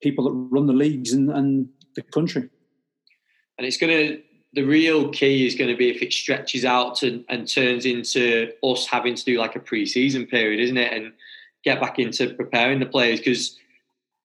people 0.02 0.24
that 0.24 0.32
run 0.32 0.66
the 0.66 0.72
leagues 0.72 1.12
and, 1.12 1.30
and 1.30 1.68
the 1.94 2.02
country. 2.02 2.48
And 3.58 3.66
it's 3.66 3.76
going 3.76 3.92
to 3.92 4.22
the 4.52 4.62
real 4.62 5.10
key 5.10 5.46
is 5.46 5.54
going 5.54 5.70
to 5.70 5.76
be 5.76 5.90
if 5.90 6.02
it 6.02 6.12
stretches 6.12 6.64
out 6.64 6.96
to, 6.96 7.24
and 7.28 7.46
turns 7.46 7.86
into 7.86 8.52
us 8.62 8.86
having 8.86 9.14
to 9.14 9.24
do 9.24 9.38
like 9.38 9.54
a 9.56 9.60
pre-season 9.60 10.26
period, 10.26 10.60
isn't 10.60 10.76
it? 10.76 10.92
And 10.92 11.12
get 11.64 11.80
back 11.80 11.98
into 11.98 12.34
preparing 12.34 12.80
the 12.80 12.86
players 12.86 13.20
because 13.20 13.56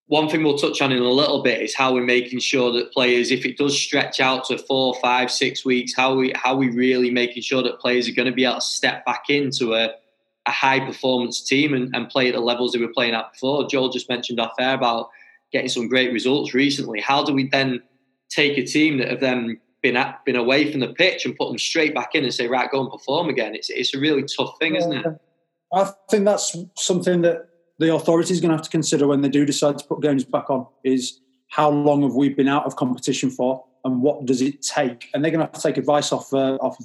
one 0.08 0.30
thing 0.30 0.44
we'll 0.44 0.58
touch 0.58 0.82
on 0.82 0.92
in 0.92 1.02
a 1.02 1.10
little 1.10 1.42
bit 1.42 1.62
is 1.62 1.76
how 1.76 1.94
we're 1.94 2.04
making 2.04 2.40
sure 2.40 2.72
that 2.72 2.92
players, 2.92 3.32
if 3.32 3.46
it 3.46 3.58
does 3.58 3.80
stretch 3.80 4.20
out 4.20 4.46
to 4.46 4.58
four, 4.58 4.96
five, 5.02 5.32
six 5.32 5.66
weeks, 5.66 5.96
how 5.96 6.16
we 6.16 6.32
how 6.36 6.56
we 6.56 6.70
really 6.70 7.10
making 7.10 7.42
sure 7.42 7.64
that 7.64 7.80
players 7.80 8.08
are 8.08 8.14
going 8.14 8.28
to 8.28 8.32
be 8.32 8.46
able 8.46 8.56
to 8.56 8.62
step 8.62 9.06
back 9.06 9.30
into 9.30 9.74
a, 9.74 9.90
a 10.46 10.52
high 10.52 10.80
performance 10.80 11.44
team 11.44 11.74
and, 11.74 11.96
and 11.96 12.10
play 12.10 12.28
at 12.28 12.36
the 12.36 12.40
levels 12.40 12.72
they 12.72 12.80
were 12.80 12.94
playing 12.94 13.16
at 13.16 13.32
before. 13.32 13.68
Joel 13.68 13.90
just 13.90 14.10
mentioned 14.10 14.40
off 14.40 14.54
air 14.60 14.76
about 14.76 15.10
getting 15.52 15.70
some 15.70 15.88
great 15.88 16.14
results 16.14 16.54
recently. 16.54 17.02
How 17.02 17.24
do 17.24 17.34
we 17.34 17.48
then 17.48 17.82
take 18.30 18.58
a 18.58 18.66
team 18.66 19.00
that 19.00 19.10
have 19.10 19.22
then 19.22 19.60
been 19.86 19.96
at, 19.96 20.26
been 20.26 20.36
away 20.36 20.72
from 20.72 20.80
the 20.80 20.88
pitch 20.88 21.26
and 21.26 21.38
put 21.38 21.48
them 21.48 21.60
straight 21.60 21.94
back 21.94 22.16
in 22.16 22.24
and 22.24 22.34
say, 22.34 22.48
right, 22.48 22.72
go 22.72 22.82
and 22.82 22.90
perform 22.90 23.30
again? 23.30 23.54
It's 23.54 23.70
it's 23.70 23.94
a 23.94 24.00
really 24.00 24.24
tough 24.24 24.58
thing, 24.58 24.76
isn't 24.76 24.94
it? 24.94 25.06
I 25.72 25.92
think 26.10 26.26
that's 26.26 26.58
something 26.76 27.22
that 27.22 27.50
the 27.78 27.94
authorities 27.94 28.40
are 28.40 28.42
going 28.42 28.50
to 28.50 28.58
have 28.58 28.66
to 28.66 28.72
consider 28.72 29.06
when 29.06 29.22
they 29.22 29.30
do 29.30 29.46
decide 29.46 29.78
to 29.78 29.86
put 29.86 30.02
games 30.02 30.24
back 30.24 30.50
on 30.50 30.66
is 30.84 31.20
how 31.50 31.70
long 31.70 32.02
have 32.02 32.16
we 32.16 32.30
been 32.30 32.48
out 32.48 32.66
of 32.66 32.76
competition 32.76 33.30
for 33.30 33.64
and 33.84 34.02
what 34.02 34.26
does 34.26 34.42
it 34.42 34.64
take? 34.64 35.10
And 35.14 35.24
they're 35.24 35.32
going 35.32 35.46
to 35.46 35.46
have 35.46 35.54
to 35.54 35.62
take 35.62 35.78
advice 35.78 36.12
off 36.12 36.34
uh, 36.34 36.56
off 36.56 36.78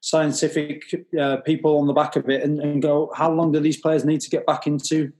scientific 0.00 0.82
uh, 1.18 1.36
people 1.38 1.78
on 1.78 1.86
the 1.86 1.92
back 1.92 2.16
of 2.16 2.28
it 2.28 2.42
and, 2.42 2.60
and, 2.60 2.82
go, 2.82 3.12
how 3.14 3.30
long 3.30 3.52
do 3.52 3.60
these 3.60 3.80
players 3.80 4.04
need 4.04 4.20
to 4.20 4.28
get 4.28 4.44
back 4.44 4.66
into 4.66 5.10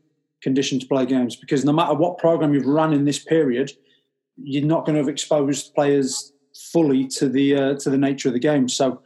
condition 0.42 0.78
to 0.78 0.86
play 0.86 1.06
games 1.06 1.36
because 1.36 1.64
no 1.64 1.72
matter 1.72 1.94
what 1.94 2.18
program 2.18 2.52
you've 2.52 2.66
run 2.66 2.92
in 2.92 3.04
this 3.04 3.18
period, 3.18 3.70
you're 4.36 4.64
not 4.64 4.84
going 4.84 4.94
to 4.94 5.00
have 5.00 5.08
exposed 5.08 5.74
players 5.74 6.33
fully 6.74 7.06
to 7.06 7.28
the 7.28 7.54
uh, 7.54 7.74
to 7.78 7.88
the 7.88 7.96
nature 7.96 8.28
of 8.28 8.34
the 8.34 8.40
game. 8.40 8.68
So 8.68 9.00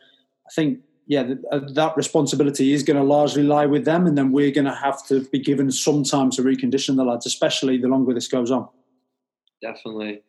I 0.47 0.51
think 0.57 0.81
yeah, 1.07 1.23
that, 1.23 1.39
uh, 1.53 1.61
that 1.75 1.97
responsibility 1.97 2.73
is 2.73 2.83
going 2.83 2.97
to 2.97 3.03
largely 3.03 3.43
lie 3.43 3.67
with 3.67 3.85
them, 3.85 4.07
and 4.07 4.17
then 4.19 4.33
we're 4.33 4.51
going 4.51 4.67
to 4.67 4.75
have 4.75 5.07
to 5.09 5.25
be 5.29 5.39
given 5.39 5.71
some 5.71 6.03
time 6.05 6.31
to 6.33 6.43
recondition 6.43 6.97
the 6.97 7.05
lads, 7.05 7.27
especially 7.27 7.79
the 7.79 7.89
longer 7.89 8.13
this 8.13 8.29
goes 8.29 8.51
on. 8.51 8.69
Definitely. 9.63 10.23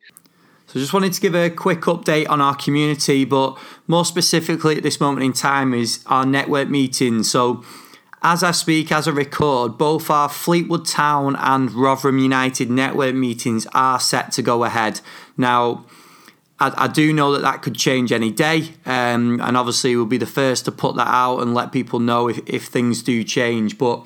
So, 0.67 0.79
just 0.79 0.93
wanted 0.93 1.13
to 1.13 1.21
give 1.21 1.35
a 1.35 1.49
quick 1.49 1.81
update 1.81 2.29
on 2.29 2.41
our 2.41 2.55
community, 2.55 3.25
but 3.25 3.57
more 3.87 4.05
specifically 4.05 4.77
at 4.77 4.83
this 4.83 4.99
moment 4.99 5.25
in 5.25 5.33
time 5.33 5.73
is 5.73 6.03
our 6.05 6.25
network 6.25 6.69
meeting. 6.69 7.23
So, 7.23 7.63
as 8.21 8.43
I 8.43 8.51
speak, 8.51 8.91
as 8.91 9.07
I 9.07 9.11
record, 9.11 9.77
both 9.77 10.09
our 10.09 10.29
Fleetwood 10.29 10.85
Town 10.85 11.35
and 11.37 11.71
Rotherham 11.71 12.19
United 12.19 12.69
network 12.69 13.15
meetings 13.15 13.65
are 13.73 13.99
set 13.99 14.31
to 14.33 14.41
go 14.41 14.63
ahead. 14.63 15.01
Now, 15.37 15.85
I, 16.59 16.85
I 16.85 16.87
do 16.87 17.13
know 17.13 17.31
that 17.33 17.41
that 17.41 17.61
could 17.61 17.75
change 17.75 18.11
any 18.11 18.31
day, 18.31 18.69
um, 18.85 19.39
and 19.41 19.55
obviously 19.55 19.95
we'll 19.95 20.05
be 20.05 20.17
the 20.17 20.25
first 20.25 20.65
to 20.65 20.71
put 20.71 20.95
that 20.95 21.07
out 21.07 21.39
and 21.39 21.53
let 21.53 21.71
people 21.71 21.99
know 21.99 22.27
if, 22.27 22.39
if 22.45 22.65
things 22.65 23.01
do 23.01 23.23
change. 23.23 23.77
But 23.77 24.05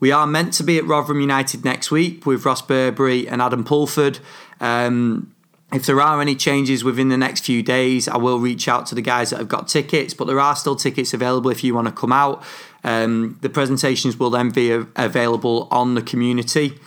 we 0.00 0.10
are 0.12 0.26
meant 0.26 0.52
to 0.54 0.64
be 0.64 0.78
at 0.78 0.84
Rotherham 0.84 1.20
United 1.20 1.64
next 1.64 1.90
week 1.90 2.26
with 2.26 2.44
Ross 2.44 2.62
Burberry 2.62 3.28
and 3.28 3.40
Adam 3.40 3.64
Pulford. 3.64 4.18
Um, 4.60 5.32
if 5.72 5.86
there 5.86 6.00
are 6.00 6.20
any 6.20 6.34
changes 6.34 6.84
within 6.84 7.08
the 7.08 7.16
next 7.16 7.46
few 7.46 7.62
days, 7.62 8.06
I 8.06 8.18
will 8.18 8.38
reach 8.38 8.68
out 8.68 8.84
to 8.86 8.94
the 8.94 9.00
guys 9.00 9.30
that 9.30 9.38
have 9.38 9.48
got 9.48 9.68
tickets, 9.68 10.12
but 10.12 10.26
there 10.26 10.38
are 10.38 10.54
still 10.54 10.76
tickets 10.76 11.14
available 11.14 11.50
if 11.50 11.64
you 11.64 11.74
want 11.74 11.88
to 11.88 11.92
come 11.92 12.12
out. 12.12 12.42
Um, 12.84 13.38
the 13.40 13.48
presentations 13.48 14.18
will 14.18 14.28
then 14.28 14.50
be 14.50 14.70
available 14.70 15.68
on 15.70 15.94
the 15.94 16.02
community. 16.02 16.78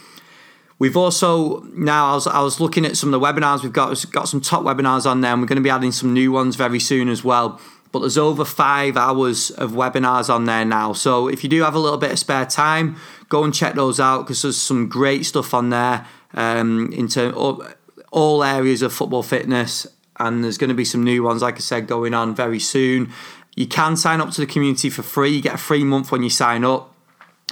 We've 0.77 0.97
also 0.97 1.61
now 1.73 2.11
I 2.11 2.15
was, 2.15 2.27
I 2.27 2.41
was 2.41 2.59
looking 2.59 2.85
at 2.85 2.97
some 2.97 3.13
of 3.13 3.19
the 3.19 3.25
webinars. 3.25 3.63
We've 3.63 3.71
got 3.71 4.11
got 4.11 4.27
some 4.27 4.41
top 4.41 4.63
webinars 4.63 5.05
on 5.09 5.21
there, 5.21 5.31
and 5.31 5.41
we're 5.41 5.47
going 5.47 5.57
to 5.57 5.61
be 5.61 5.69
adding 5.69 5.91
some 5.91 6.13
new 6.13 6.31
ones 6.31 6.55
very 6.55 6.79
soon 6.79 7.07
as 7.07 7.23
well. 7.23 7.59
But 7.91 7.99
there's 7.99 8.17
over 8.17 8.43
five 8.43 8.97
hours 8.97 9.51
of 9.51 9.71
webinars 9.71 10.29
on 10.29 10.43
there 10.43 10.65
now. 10.65 10.91
So 10.91 11.29
if 11.29 11.43
you 11.45 11.49
do 11.49 11.61
have 11.61 11.75
a 11.75 11.79
little 11.79 11.97
bit 11.97 12.11
of 12.11 12.19
spare 12.19 12.45
time, 12.45 12.97
go 13.29 13.45
and 13.45 13.53
check 13.53 13.75
those 13.75 14.01
out 14.01 14.23
because 14.23 14.41
there's 14.41 14.57
some 14.57 14.89
great 14.89 15.25
stuff 15.25 15.53
on 15.53 15.69
there 15.69 16.05
um, 16.33 16.91
in 16.91 17.07
terms 17.07 17.35
all, 17.35 17.65
all 18.11 18.43
areas 18.43 18.81
of 18.81 18.91
football 18.91 19.23
fitness. 19.23 19.87
And 20.17 20.43
there's 20.43 20.57
going 20.57 20.69
to 20.69 20.75
be 20.75 20.83
some 20.83 21.05
new 21.05 21.23
ones, 21.23 21.41
like 21.41 21.55
I 21.55 21.59
said, 21.59 21.87
going 21.87 22.13
on 22.13 22.35
very 22.35 22.59
soon. 22.59 23.13
You 23.55 23.67
can 23.67 23.95
sign 23.95 24.19
up 24.19 24.31
to 24.31 24.41
the 24.41 24.47
community 24.47 24.89
for 24.89 25.01
free. 25.01 25.29
You 25.29 25.41
get 25.41 25.55
a 25.55 25.57
free 25.57 25.85
month 25.85 26.11
when 26.11 26.21
you 26.21 26.29
sign 26.29 26.65
up, 26.65 26.93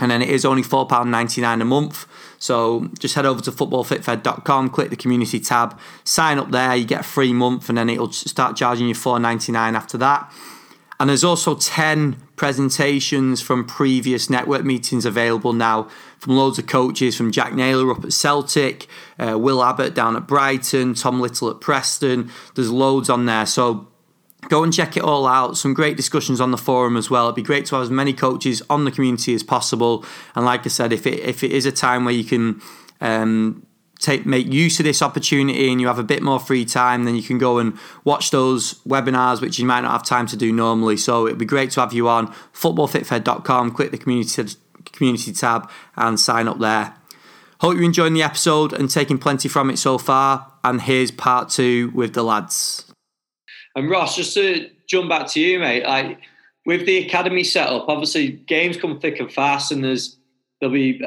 and 0.02 0.12
then 0.12 0.22
it 0.22 0.30
is 0.30 0.44
only 0.44 0.64
£4.99 0.64 1.62
a 1.62 1.66
month. 1.66 2.06
So 2.44 2.90
just 3.00 3.16
head 3.16 3.26
over 3.26 3.42
to 3.44 3.54
footballfitfed.com, 3.54 4.72
click 4.72 4.90
the 4.90 4.98
community 4.98 5.40
tab, 5.40 5.80
sign 6.04 6.38
up 6.38 6.52
there, 6.52 6.76
you 6.76 6.84
get 6.84 7.00
a 7.00 7.04
free 7.04 7.32
month, 7.32 7.70
and 7.70 7.78
then 7.78 7.90
it'll 7.90 8.12
start 8.12 8.58
charging 8.58 8.90
you 8.90 8.94
$4.99 8.94 9.56
after 9.56 9.98
that. 10.00 10.30
And 11.00 11.10
there's 11.10 11.24
also 11.24 11.56
10 11.56 12.18
presentations 12.36 13.42
from 13.42 13.64
previous 13.64 14.30
network 14.30 14.66
meetings 14.66 15.06
available 15.06 15.54
now 15.54 15.88
from 16.20 16.36
loads 16.36 16.60
of 16.60 16.68
coaches, 16.68 17.16
from 17.16 17.32
Jack 17.32 17.54
Naylor 17.54 17.90
up 17.90 18.04
at 18.04 18.12
Celtic, 18.12 18.88
uh, 19.18 19.40
Will 19.40 19.64
Abbott 19.64 19.94
down 19.94 20.18
at 20.18 20.28
Brighton, 20.28 20.96
Tom 20.96 21.22
Little 21.22 21.50
at 21.50 21.62
Preston. 21.62 22.30
There's 22.56 22.70
loads 22.70 23.10
on 23.10 23.26
there. 23.26 23.46
So 23.46 23.88
go 24.50 24.64
and 24.64 24.74
check 24.74 24.98
it 24.98 25.04
all 25.04 25.28
out. 25.28 25.58
Some 25.58 25.74
great 25.74 25.98
discussions 25.98 26.42
on 26.42 26.52
the 26.52 26.58
forum 26.58 26.98
as 26.98 27.10
well. 27.10 27.26
It'd 27.26 27.36
be 27.36 27.42
great 27.42 27.66
to 27.68 27.76
have 27.76 27.84
as 27.84 27.90
many 27.90 28.14
coaches 28.14 28.62
on 28.70 28.86
the 28.86 28.92
community 28.92 29.34
as 29.34 29.44
possible. 29.44 30.06
And 30.36 30.46
like 30.46 30.66
I 30.66 30.70
said, 30.70 30.94
if 30.94 31.06
it 31.08 31.20
if 31.20 31.44
it 31.44 31.52
is 31.52 31.66
a 31.66 31.72
time 31.72 32.06
where 32.06 32.14
you 32.14 32.24
can 32.24 32.62
um, 33.02 33.66
take 34.00 34.26
make 34.26 34.52
use 34.52 34.80
of 34.80 34.86
this 34.86 35.02
opportunity 35.02 35.72
and 35.72 35.80
you 35.80 35.88
have 35.88 36.00
a 36.00 36.04
bit 36.04 36.22
more 36.22 36.40
free 36.40 36.66
time, 36.66 37.06
then 37.06 37.16
you 37.16 37.24
can 37.24 37.38
go 37.38 37.58
and 37.58 37.78
watch 38.04 38.32
those 38.32 38.76
webinars, 38.86 39.42
which 39.42 39.60
you 39.60 39.66
might 39.66 39.82
not 39.82 39.92
have 39.92 40.04
time 40.04 40.28
to 40.28 40.38
do 40.38 40.52
normally. 40.52 40.98
So 40.98 41.26
it'd 41.28 41.40
be 41.40 41.46
great 41.46 41.72
to 41.72 41.82
have 41.82 41.94
you 41.94 42.08
on 42.10 42.28
footballfitfed.com. 42.54 43.72
Click 43.72 43.92
the 43.92 43.98
community 43.98 44.56
community 44.92 45.32
tab 45.32 45.70
and 45.96 46.20
sign 46.20 46.48
up 46.48 46.60
there. 46.60 46.96
Hope 47.62 47.76
you're 47.76 47.86
enjoying 47.86 48.14
the 48.14 48.24
episode 48.24 48.74
and 48.74 48.90
taking 48.90 49.18
plenty 49.18 49.48
from 49.48 49.70
it 49.70 49.78
so 49.78 49.98
far. 49.98 50.52
And 50.66 50.82
here's 50.82 51.12
part 51.12 51.50
two 51.50 51.92
with 51.96 52.14
the 52.14 52.24
lads. 52.24 52.93
And 53.76 53.90
Ross, 53.90 54.16
just 54.16 54.34
to 54.36 54.70
jump 54.88 55.10
back 55.10 55.28
to 55.30 55.40
you, 55.40 55.60
mate, 55.60 55.84
like 55.84 56.20
with 56.66 56.86
the 56.86 57.00
academy 57.06 57.44
setup, 57.44 57.86
obviously 57.88 58.30
games 58.30 58.78
come 58.78 59.00
thick 59.00 59.20
and 59.20 59.32
fast, 59.32 59.72
and 59.72 59.84
there's 59.84 60.18
there'll 60.60 60.74
be 60.74 61.02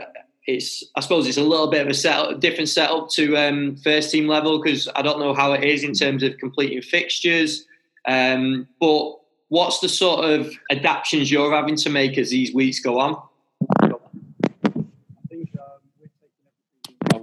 it's 0.47 0.85
I 0.95 1.01
suppose 1.01 1.27
it's 1.27 1.37
a 1.37 1.43
little 1.43 1.69
bit 1.69 1.87
of 1.87 1.89
a 1.89 2.39
different 2.39 2.69
setup 2.69 3.11
to 3.11 3.37
um, 3.37 3.77
first 3.77 4.11
team 4.11 4.29
level 4.29 4.61
because 4.61 4.89
I 4.95 5.03
don't 5.03 5.19
know 5.19 5.35
how 5.35 5.53
it 5.53 5.65
is 5.65 5.85
in 5.85 5.93
terms 5.93 6.23
of 6.23 6.39
completing 6.39 6.83
fixtures, 6.83 7.65
um, 8.07 8.69
but 8.81 9.17
what's 9.49 9.81
the 9.81 9.89
sort 9.89 10.25
of 10.25 10.53
adaptations 10.71 11.31
you're 11.31 11.55
having 11.55 11.77
to 11.77 11.91
make 11.91 12.19
as 12.19 12.31
these 12.31 12.53
weeks 12.55 12.81
go 12.81 12.99
on? 12.99 13.21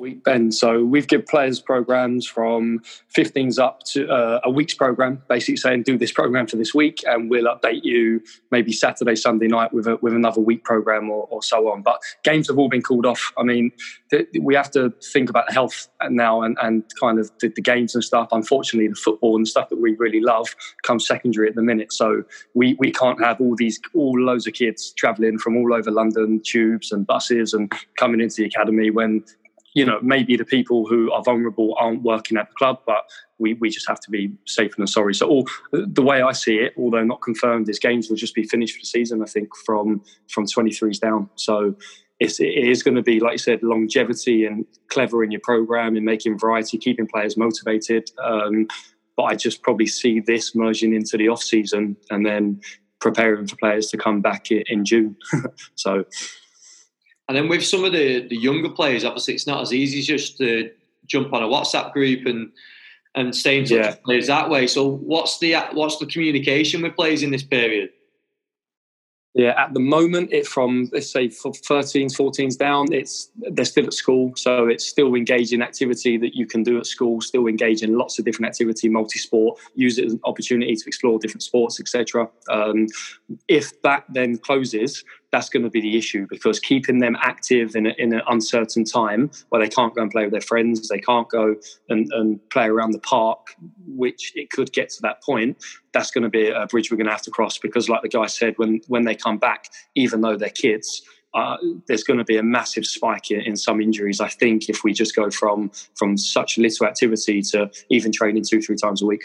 Week, 0.03 0.23
Ben. 0.23 0.51
So 0.51 0.83
we've 0.83 1.07
given 1.07 1.25
players 1.25 1.61
programs 1.61 2.27
from 2.27 2.81
15s 3.15 3.57
up 3.57 3.83
to 3.93 4.07
uh, 4.09 4.41
a 4.43 4.51
week's 4.51 4.73
program, 4.73 5.23
basically 5.29 5.55
saying 5.55 5.83
do 5.83 5.97
this 5.97 6.11
program 6.11 6.45
for 6.45 6.57
this 6.57 6.73
week, 6.73 6.99
and 7.07 7.29
we'll 7.29 7.45
update 7.45 7.83
you 7.83 8.21
maybe 8.51 8.73
Saturday, 8.73 9.15
Sunday 9.15 9.47
night 9.47 9.71
with 9.71 9.87
a, 9.87 9.95
with 10.01 10.13
another 10.13 10.41
week 10.41 10.65
program 10.65 11.09
or, 11.09 11.25
or, 11.31 11.41
so 11.41 11.71
on. 11.71 11.81
But 11.81 12.01
games 12.23 12.49
have 12.49 12.59
all 12.59 12.67
been 12.67 12.81
called 12.81 13.05
off. 13.05 13.31
I 13.37 13.43
mean, 13.43 13.71
th- 14.11 14.27
we 14.41 14.55
have 14.55 14.71
to 14.71 14.93
think 15.01 15.29
about 15.29 15.51
health 15.51 15.87
now 16.09 16.41
and, 16.41 16.57
and 16.61 16.83
kind 16.99 17.17
of 17.17 17.31
the, 17.39 17.47
the, 17.47 17.61
games 17.61 17.95
and 17.95 18.03
stuff. 18.03 18.27
Unfortunately, 18.33 18.89
the 18.89 18.95
football 18.95 19.37
and 19.37 19.47
stuff 19.47 19.69
that 19.69 19.79
we 19.79 19.95
really 19.95 20.19
love 20.19 20.53
comes 20.83 21.07
secondary 21.07 21.47
at 21.47 21.55
the 21.55 21.61
minute. 21.61 21.93
So 21.93 22.23
we, 22.53 22.75
we 22.77 22.91
can't 22.91 23.23
have 23.23 23.39
all 23.39 23.55
these 23.55 23.79
all 23.93 24.19
loads 24.19 24.47
of 24.47 24.53
kids 24.53 24.91
travelling 24.97 25.37
from 25.37 25.55
all 25.55 25.73
over 25.73 25.91
London, 25.91 26.41
tubes 26.43 26.91
and 26.91 27.07
buses 27.07 27.53
and 27.53 27.71
coming 27.97 28.19
into 28.19 28.35
the 28.35 28.45
academy 28.45 28.89
when 28.89 29.23
you 29.73 29.85
know, 29.85 29.99
maybe 30.01 30.35
the 30.37 30.45
people 30.45 30.85
who 30.85 31.11
are 31.11 31.23
vulnerable 31.23 31.75
aren't 31.79 32.03
working 32.03 32.37
at 32.37 32.49
the 32.49 32.55
club, 32.55 32.79
but 32.85 33.09
we, 33.39 33.53
we 33.55 33.69
just 33.69 33.87
have 33.87 33.99
to 34.01 34.11
be 34.11 34.31
safe 34.45 34.77
and 34.77 34.87
sorry. 34.89 35.15
So, 35.15 35.27
all 35.27 35.47
the 35.71 36.03
way 36.03 36.21
I 36.21 36.31
see 36.31 36.57
it, 36.57 36.73
although 36.77 37.03
not 37.03 37.21
confirmed, 37.21 37.69
is 37.69 37.79
games 37.79 38.09
will 38.09 38.15
just 38.15 38.35
be 38.35 38.43
finished 38.43 38.75
for 38.75 38.81
the 38.81 38.87
season. 38.87 39.21
I 39.21 39.25
think 39.25 39.49
from 39.65 40.03
from 40.29 40.45
23s 40.45 40.99
down. 40.99 41.29
So, 41.35 41.75
it's, 42.19 42.39
it 42.39 42.45
is 42.45 42.83
going 42.83 42.95
to 42.95 43.01
be, 43.01 43.19
like 43.19 43.33
you 43.33 43.37
said, 43.39 43.63
longevity 43.63 44.45
and 44.45 44.65
clever 44.87 45.23
in 45.23 45.31
your 45.31 45.41
program 45.41 45.95
and 45.95 46.05
making 46.05 46.37
variety, 46.37 46.77
keeping 46.77 47.07
players 47.07 47.35
motivated. 47.35 48.11
Um, 48.23 48.67
but 49.17 49.23
I 49.23 49.35
just 49.35 49.61
probably 49.61 49.87
see 49.87 50.19
this 50.19 50.55
merging 50.55 50.93
into 50.93 51.17
the 51.17 51.29
off 51.29 51.43
season 51.43 51.97
and 52.09 52.25
then 52.25 52.61
preparing 53.01 53.47
for 53.47 53.55
players 53.57 53.87
to 53.87 53.97
come 53.97 54.21
back 54.21 54.49
in 54.51 54.85
June. 54.85 55.17
so 55.75 56.05
and 57.27 57.37
then 57.37 57.47
with 57.47 57.63
some 57.63 57.83
of 57.83 57.93
the, 57.93 58.27
the 58.27 58.35
younger 58.35 58.69
players, 58.69 59.05
obviously 59.05 59.33
it's 59.33 59.47
not 59.47 59.61
as 59.61 59.73
easy 59.73 60.01
just 60.01 60.37
to 60.37 60.71
jump 61.05 61.33
on 61.33 61.43
a 61.43 61.47
WhatsApp 61.47 61.93
group 61.93 62.25
and 62.25 62.51
and 63.15 63.35
stay 63.35 63.59
in 63.59 63.65
touch 63.65 63.71
yeah. 63.71 63.89
with 63.91 64.03
players 64.03 64.27
that 64.27 64.49
way. 64.49 64.67
So 64.67 64.89
what's 64.89 65.39
the 65.39 65.55
what's 65.73 65.97
the 65.97 66.05
communication 66.05 66.81
with 66.81 66.95
players 66.95 67.23
in 67.23 67.31
this 67.31 67.43
period? 67.43 67.91
Yeah, 69.35 69.53
at 69.57 69.73
the 69.73 69.79
moment, 69.79 70.29
it's 70.31 70.47
from 70.47 70.89
let's 70.91 71.11
say 71.11 71.29
for 71.29 71.51
13s, 71.51 72.15
14s 72.15 72.55
down. 72.55 72.93
It's 72.93 73.31
they're 73.35 73.65
still 73.65 73.87
at 73.87 73.93
school, 73.93 74.33
so 74.35 74.67
it's 74.67 74.85
still 74.85 75.15
engaging 75.15 75.63
activity 75.63 76.17
that 76.17 76.35
you 76.35 76.45
can 76.45 76.61
do 76.61 76.77
at 76.77 76.85
school. 76.85 77.19
Still 77.19 77.47
engage 77.47 77.81
in 77.81 77.97
lots 77.97 78.19
of 78.19 78.25
different 78.25 78.49
activity, 78.49 78.89
multi-sport. 78.89 79.59
Use 79.73 79.97
it 79.97 80.05
as 80.05 80.13
an 80.13 80.19
opportunity 80.25 80.75
to 80.75 80.83
explore 80.85 81.17
different 81.17 81.41
sports, 81.41 81.79
etc. 81.79 82.29
Um, 82.49 82.87
if 83.47 83.81
that 83.81 84.05
then 84.09 84.37
closes, 84.37 85.03
that's 85.33 85.49
going 85.49 85.63
to 85.63 85.69
be 85.69 85.81
the 85.81 85.97
issue 85.97 86.27
because 86.29 86.59
keeping 86.59 86.99
them 86.99 87.17
active 87.19 87.75
in, 87.75 87.87
a, 87.87 87.89
in 87.97 88.13
an 88.13 88.21
uncertain 88.27 88.85
time 88.85 89.31
where 89.49 89.59
they 89.59 89.67
can't 89.67 89.95
go 89.95 90.03
and 90.03 90.11
play 90.11 90.23
with 90.25 90.31
their 90.31 90.41
friends, 90.41 90.87
they 90.87 90.99
can't 90.99 91.27
go 91.27 91.55
and, 91.89 92.07
and 92.13 92.39
play 92.51 92.67
around 92.67 92.91
the 92.91 92.99
park, 92.99 93.55
which 93.87 94.31
it 94.35 94.51
could 94.51 94.71
get 94.71 94.89
to 94.91 95.01
that 95.01 95.23
point, 95.23 95.57
that's 95.91 96.11
going 96.11 96.21
to 96.21 96.29
be 96.29 96.49
a 96.49 96.67
bridge 96.67 96.91
we're 96.91 96.97
going 96.97 97.07
to 97.07 97.11
have 97.11 97.23
to 97.23 97.31
cross 97.31 97.57
because, 97.57 97.89
like 97.89 98.03
the 98.03 98.09
guy 98.09 98.27
said, 98.27 98.53
when, 98.57 98.79
when 98.87 99.05
they 99.05 99.15
come 99.15 99.39
back, 99.39 99.69
even 99.95 100.21
though 100.21 100.37
they're 100.37 100.49
kids, 100.49 101.01
uh, 101.33 101.57
there's 101.87 102.03
going 102.03 102.19
to 102.19 102.23
be 102.23 102.37
a 102.37 102.43
massive 102.43 102.85
spike 102.85 103.31
in, 103.31 103.41
in, 103.41 103.57
some 103.57 103.81
injuries. 103.81 104.21
I 104.21 104.27
think 104.27 104.69
if 104.69 104.83
we 104.83 104.93
just 104.93 105.15
go 105.15 105.31
from 105.31 105.71
from 105.95 106.15
such 106.15 106.59
little 106.59 106.85
activity 106.85 107.41
to 107.41 107.71
even 107.89 108.11
training 108.11 108.43
two 108.47 108.61
three 108.61 108.75
times 108.75 109.01
a 109.01 109.07
week. 109.07 109.23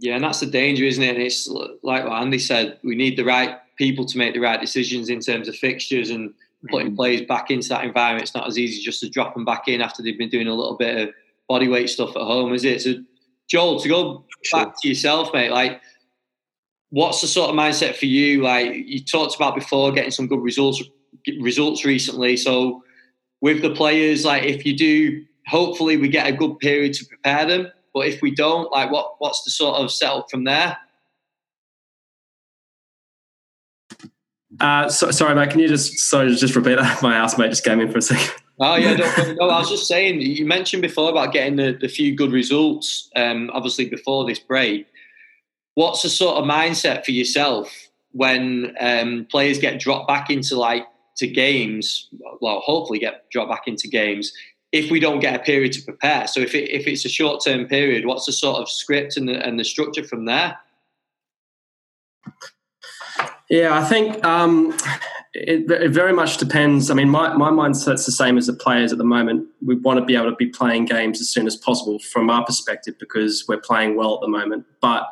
Yeah, 0.00 0.16
and 0.16 0.24
that's 0.24 0.40
the 0.40 0.46
danger, 0.46 0.84
isn't 0.84 1.02
it? 1.02 1.14
And 1.14 1.22
it's 1.22 1.46
like 1.46 2.02
what 2.02 2.20
Andy 2.20 2.40
said: 2.40 2.80
we 2.82 2.96
need 2.96 3.16
the 3.16 3.24
right 3.24 3.56
people 3.76 4.04
to 4.06 4.18
make 4.18 4.34
the 4.34 4.40
right 4.40 4.60
decisions 4.60 5.08
in 5.08 5.20
terms 5.20 5.48
of 5.48 5.56
fixtures 5.56 6.10
and 6.10 6.32
putting 6.68 6.88
mm-hmm. 6.88 6.96
players 6.96 7.22
back 7.22 7.50
into 7.50 7.68
that 7.68 7.84
environment. 7.84 8.22
It's 8.22 8.34
not 8.34 8.46
as 8.46 8.58
easy 8.58 8.82
just 8.82 9.00
to 9.00 9.08
drop 9.08 9.34
them 9.34 9.44
back 9.44 9.68
in 9.68 9.80
after 9.80 10.02
they've 10.02 10.18
been 10.18 10.28
doing 10.28 10.48
a 10.48 10.54
little 10.54 10.76
bit 10.76 11.08
of 11.08 11.14
body 11.48 11.68
weight 11.68 11.88
stuff 11.88 12.10
at 12.10 12.22
home, 12.22 12.52
is 12.52 12.64
it? 12.64 12.82
So, 12.82 12.94
Joel, 13.48 13.80
to 13.80 13.88
go 13.88 14.24
sure. 14.42 14.64
back 14.64 14.74
to 14.80 14.88
yourself, 14.88 15.32
mate, 15.32 15.50
like, 15.50 15.80
what's 16.90 17.20
the 17.20 17.26
sort 17.26 17.50
of 17.50 17.56
mindset 17.56 17.96
for 17.96 18.06
you? 18.06 18.42
Like 18.42 18.72
you 18.74 19.02
talked 19.04 19.36
about 19.36 19.54
before, 19.54 19.92
getting 19.92 20.10
some 20.10 20.26
good 20.26 20.42
results 20.42 20.82
results 21.40 21.84
recently. 21.84 22.36
So, 22.36 22.82
with 23.40 23.62
the 23.62 23.74
players? 23.74 24.24
Like, 24.24 24.44
if 24.44 24.64
you 24.64 24.76
do, 24.76 25.24
hopefully 25.46 25.96
we 25.96 26.08
get 26.08 26.26
a 26.26 26.32
good 26.32 26.58
period 26.58 26.94
to 26.94 27.04
prepare 27.06 27.46
them. 27.46 27.68
But 27.94 28.08
if 28.08 28.20
we 28.20 28.30
don't, 28.30 28.70
like, 28.72 28.90
what 28.90 29.14
what's 29.18 29.42
the 29.44 29.50
sort 29.50 29.76
of 29.76 29.92
setup 29.92 30.30
from 30.30 30.44
there? 30.44 30.76
Uh, 34.60 34.88
so, 34.88 35.10
sorry, 35.10 35.34
mate. 35.34 35.50
Can 35.50 35.60
you 35.60 35.68
just 35.68 35.98
sorry 35.98 36.34
just 36.34 36.54
repeat 36.54 36.76
that? 36.76 37.02
My 37.02 37.14
housemate 37.14 37.50
just 37.50 37.64
came 37.64 37.80
in 37.80 37.90
for 37.90 37.98
a 37.98 38.02
second. 38.02 38.42
Oh 38.58 38.76
yeah, 38.76 38.94
no, 39.38 39.48
I 39.48 39.58
was 39.58 39.68
just 39.68 39.86
saying. 39.86 40.20
You 40.20 40.46
mentioned 40.46 40.82
before 40.82 41.10
about 41.10 41.32
getting 41.32 41.56
the, 41.56 41.76
the 41.78 41.88
few 41.88 42.14
good 42.14 42.32
results. 42.32 43.10
Um, 43.14 43.50
obviously 43.52 43.88
before 43.88 44.26
this 44.26 44.38
break, 44.38 44.86
what's 45.74 46.02
the 46.02 46.08
sort 46.08 46.36
of 46.36 46.44
mindset 46.44 47.04
for 47.04 47.12
yourself 47.12 47.70
when 48.12 48.74
um, 48.80 49.26
players 49.30 49.58
get 49.58 49.78
dropped 49.78 50.08
back 50.08 50.30
into 50.30 50.56
like 50.56 50.86
to 51.18 51.26
games? 51.26 52.08
Well, 52.40 52.60
hopefully 52.60 52.98
get 52.98 53.28
dropped 53.30 53.50
back 53.50 53.64
into 53.66 53.88
games 53.88 54.32
if 54.72 54.90
we 54.90 55.00
don't 55.00 55.20
get 55.20 55.34
a 55.34 55.42
period 55.42 55.72
to 55.72 55.82
prepare. 55.82 56.26
So 56.26 56.40
if 56.40 56.54
it, 56.54 56.70
if 56.70 56.86
it's 56.86 57.04
a 57.04 57.10
short 57.10 57.44
term 57.44 57.66
period, 57.66 58.06
what's 58.06 58.26
the 58.26 58.32
sort 58.32 58.60
of 58.60 58.70
script 58.70 59.16
and 59.16 59.28
the, 59.28 59.34
and 59.46 59.60
the 59.60 59.64
structure 59.64 60.04
from 60.04 60.24
there? 60.24 60.58
Yeah, 63.48 63.78
I 63.78 63.84
think 63.84 64.24
um, 64.24 64.76
it, 65.32 65.70
it, 65.70 65.90
very 65.90 66.12
much 66.12 66.38
depends. 66.38 66.90
I 66.90 66.94
mean, 66.94 67.08
my, 67.08 67.34
my 67.34 67.50
mindset's 67.50 68.04
the 68.04 68.12
same 68.12 68.36
as 68.38 68.48
the 68.48 68.54
players 68.54 68.90
at 68.90 68.98
the 68.98 69.04
moment. 69.04 69.46
We 69.64 69.76
want 69.76 70.00
to 70.00 70.04
be 70.04 70.16
able 70.16 70.30
to 70.30 70.36
be 70.36 70.46
playing 70.46 70.86
games 70.86 71.20
as 71.20 71.28
soon 71.28 71.46
as 71.46 71.54
possible 71.54 71.98
from 72.00 72.28
our 72.28 72.44
perspective 72.44 72.94
because 72.98 73.44
we're 73.46 73.60
playing 73.60 73.96
well 73.96 74.14
at 74.14 74.20
the 74.22 74.28
moment. 74.28 74.66
But 74.80 75.06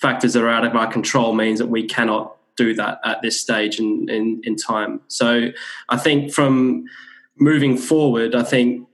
factors 0.00 0.32
that 0.32 0.42
are 0.42 0.48
out 0.48 0.64
of 0.64 0.74
our 0.74 0.90
control 0.90 1.34
means 1.34 1.60
that 1.60 1.68
we 1.68 1.86
cannot 1.86 2.36
do 2.56 2.74
that 2.74 2.98
at 3.04 3.22
this 3.22 3.40
stage 3.40 3.78
in, 3.78 4.08
in, 4.08 4.40
in 4.42 4.56
time. 4.56 5.00
So 5.06 5.50
I 5.88 5.96
think 5.96 6.32
from 6.32 6.84
moving 7.38 7.76
forward, 7.76 8.34
I 8.34 8.42
think 8.42 8.87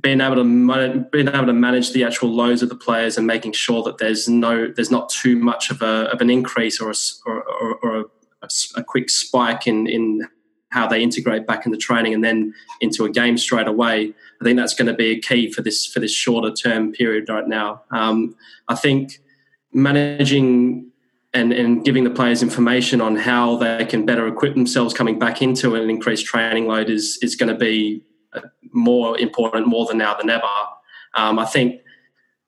being 0.00 0.20
able 0.20 0.36
to 0.36 1.06
being 1.10 1.28
able 1.28 1.46
to 1.46 1.52
manage 1.52 1.92
the 1.92 2.04
actual 2.04 2.30
lows 2.30 2.62
of 2.62 2.68
the 2.68 2.76
players 2.76 3.16
and 3.16 3.26
making 3.26 3.52
sure 3.52 3.82
that 3.82 3.98
there's 3.98 4.28
no 4.28 4.68
there's 4.68 4.90
not 4.90 5.08
too 5.08 5.36
much 5.36 5.70
of 5.70 5.82
a 5.82 6.10
of 6.12 6.20
an 6.20 6.30
increase 6.30 6.80
or 6.80 6.90
a, 6.90 6.94
or, 7.26 7.42
or, 7.42 7.74
or 7.76 8.06
a, 8.42 8.48
a, 8.76 8.84
quick 8.84 9.08
spike 9.08 9.66
in 9.66 9.86
in 9.86 10.28
how 10.70 10.86
they 10.86 11.02
integrate 11.02 11.46
back 11.46 11.64
into 11.64 11.78
training 11.78 12.12
and 12.12 12.24
then 12.24 12.52
into 12.80 13.04
a 13.04 13.10
game 13.10 13.38
straight 13.38 13.68
away. 13.68 14.12
I 14.40 14.44
think 14.44 14.58
that's 14.58 14.74
going 14.74 14.88
to 14.88 14.94
be 14.94 15.12
a 15.12 15.20
key 15.20 15.50
for 15.50 15.62
this 15.62 15.86
for 15.86 16.00
this 16.00 16.12
shorter 16.12 16.50
term 16.50 16.92
period 16.92 17.28
right 17.28 17.46
now. 17.46 17.82
Um, 17.90 18.36
I 18.68 18.74
think 18.74 19.20
managing 19.72 20.90
and, 21.32 21.52
and 21.52 21.84
giving 21.84 22.04
the 22.04 22.10
players 22.10 22.42
information 22.42 23.00
on 23.00 23.16
how 23.16 23.56
they 23.56 23.84
can 23.84 24.06
better 24.06 24.26
equip 24.28 24.54
themselves 24.54 24.94
coming 24.94 25.18
back 25.18 25.42
into 25.42 25.74
an 25.74 25.90
increased 25.90 26.26
training 26.26 26.66
load 26.66 26.90
is 26.90 27.18
is 27.22 27.36
going 27.36 27.52
to 27.52 27.58
be 27.58 28.02
more 28.74 29.18
important 29.18 29.66
more 29.66 29.86
than 29.86 29.98
now 29.98 30.14
than 30.14 30.30
ever. 30.30 30.44
Um, 31.14 31.38
I 31.38 31.46
think 31.46 31.80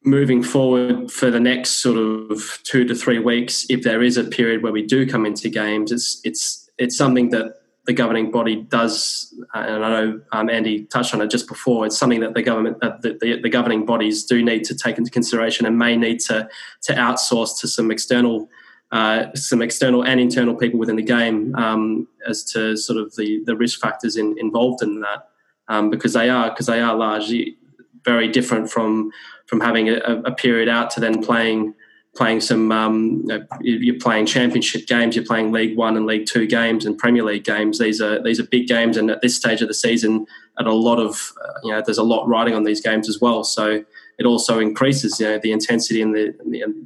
moving 0.04 0.42
forward 0.42 1.10
for 1.10 1.30
the 1.30 1.40
next 1.40 1.82
sort 1.82 1.98
of 1.98 2.60
two 2.62 2.84
to 2.84 2.94
three 2.94 3.18
weeks, 3.18 3.66
if 3.68 3.82
there 3.82 4.02
is 4.02 4.16
a 4.16 4.24
period 4.24 4.62
where 4.62 4.72
we 4.72 4.82
do 4.82 5.06
come 5.06 5.26
into 5.26 5.48
games, 5.48 5.92
it's 5.92 6.20
it's 6.24 6.70
it's 6.78 6.96
something 6.96 7.30
that 7.30 7.54
the 7.86 7.92
governing 7.92 8.30
body 8.32 8.56
does, 8.56 9.32
and 9.54 9.84
I 9.84 9.88
know 9.88 10.20
um, 10.32 10.50
Andy 10.50 10.84
touched 10.84 11.14
on 11.14 11.20
it 11.20 11.30
just 11.30 11.46
before. 11.46 11.86
It's 11.86 11.96
something 11.96 12.20
that 12.20 12.34
the 12.34 12.42
government, 12.42 12.78
uh, 12.82 12.96
the, 13.00 13.16
the, 13.20 13.40
the, 13.42 13.48
governing 13.48 13.86
bodies, 13.86 14.24
do 14.24 14.44
need 14.44 14.64
to 14.64 14.74
take 14.76 14.98
into 14.98 15.10
consideration 15.10 15.66
and 15.66 15.78
may 15.78 15.96
need 15.96 16.18
to 16.20 16.48
to 16.82 16.92
outsource 16.94 17.60
to 17.60 17.68
some 17.68 17.92
external, 17.92 18.48
uh, 18.90 19.26
some 19.34 19.62
external 19.62 20.04
and 20.04 20.18
internal 20.20 20.56
people 20.56 20.80
within 20.80 20.96
the 20.96 21.02
game 21.02 21.54
um, 21.54 22.08
as 22.26 22.42
to 22.44 22.76
sort 22.76 22.98
of 22.98 23.14
the 23.14 23.42
the 23.46 23.56
risk 23.56 23.80
factors 23.80 24.16
in, 24.16 24.36
involved 24.38 24.82
in 24.82 25.00
that 25.00 25.28
um, 25.68 25.90
because 25.90 26.12
they 26.12 26.28
are 26.28 26.50
because 26.50 26.66
they 26.66 26.80
are 26.80 26.94
largely 26.94 27.56
very 28.04 28.28
different 28.28 28.70
from 28.70 29.10
from 29.46 29.60
having 29.60 29.88
a, 29.88 29.98
a 30.24 30.32
period 30.32 30.68
out 30.68 30.90
to 30.90 31.00
then 31.00 31.22
playing 31.22 31.74
playing 32.16 32.40
some 32.40 32.72
um, 32.72 33.22
you 33.26 33.38
know, 33.38 33.46
you're 33.60 33.98
playing 34.00 34.26
championship 34.26 34.86
games 34.86 35.14
you're 35.14 35.24
playing 35.24 35.52
league 35.52 35.76
one 35.76 35.96
and 35.96 36.06
league 36.06 36.26
two 36.26 36.46
games 36.46 36.86
and 36.86 36.98
premier 36.98 37.22
league 37.22 37.44
games. 37.44 37.78
These 37.78 38.00
are 38.00 38.22
these 38.22 38.40
are 38.40 38.46
big 38.46 38.66
games 38.66 38.96
and 38.96 39.10
at 39.10 39.20
this 39.20 39.36
stage 39.36 39.60
of 39.62 39.68
the 39.68 39.74
season 39.74 40.26
at 40.58 40.66
a 40.66 40.72
lot 40.72 40.98
of 40.98 41.32
uh, 41.44 41.60
you 41.62 41.72
know 41.72 41.82
there's 41.84 41.98
a 41.98 42.02
lot 42.02 42.26
riding 42.26 42.54
on 42.54 42.64
these 42.64 42.80
games 42.80 43.08
as 43.08 43.20
well. 43.20 43.44
So 43.44 43.84
it 44.18 44.24
also 44.24 44.58
increases 44.58 45.20
you 45.20 45.26
know 45.26 45.38
the 45.38 45.52
intensity 45.52 46.00
and 46.00 46.14
the, 46.14 46.34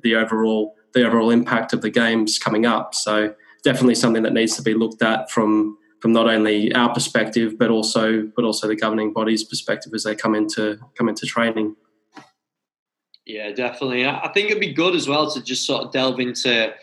the, 0.02 0.16
overall 0.16 0.74
the 0.92 1.06
overall 1.06 1.30
impact 1.30 1.72
of 1.72 1.82
the 1.82 1.90
games 1.90 2.38
coming 2.38 2.66
up. 2.66 2.94
So 2.94 3.34
definitely 3.62 3.94
something 3.94 4.24
that 4.24 4.32
needs 4.32 4.56
to 4.56 4.62
be 4.62 4.74
looked 4.74 5.02
at 5.02 5.30
from 5.30 5.78
from 6.00 6.12
not 6.12 6.28
only 6.28 6.72
our 6.74 6.92
perspective 6.92 7.58
but 7.58 7.70
also 7.70 8.30
but 8.34 8.44
also 8.44 8.66
the 8.66 8.76
governing 8.76 9.12
body's 9.12 9.44
perspective 9.44 9.92
as 9.94 10.04
they 10.04 10.14
come 10.14 10.34
into 10.34 10.78
come 10.96 11.08
into 11.08 11.26
training. 11.26 11.76
Yeah, 13.26 13.52
definitely. 13.52 14.06
I 14.06 14.28
think 14.34 14.50
it'd 14.50 14.60
be 14.60 14.72
good 14.72 14.96
as 14.96 15.06
well 15.06 15.30
to 15.30 15.42
just 15.42 15.64
sort 15.64 15.84
of 15.84 15.92
delve 15.92 16.18
into 16.18 16.74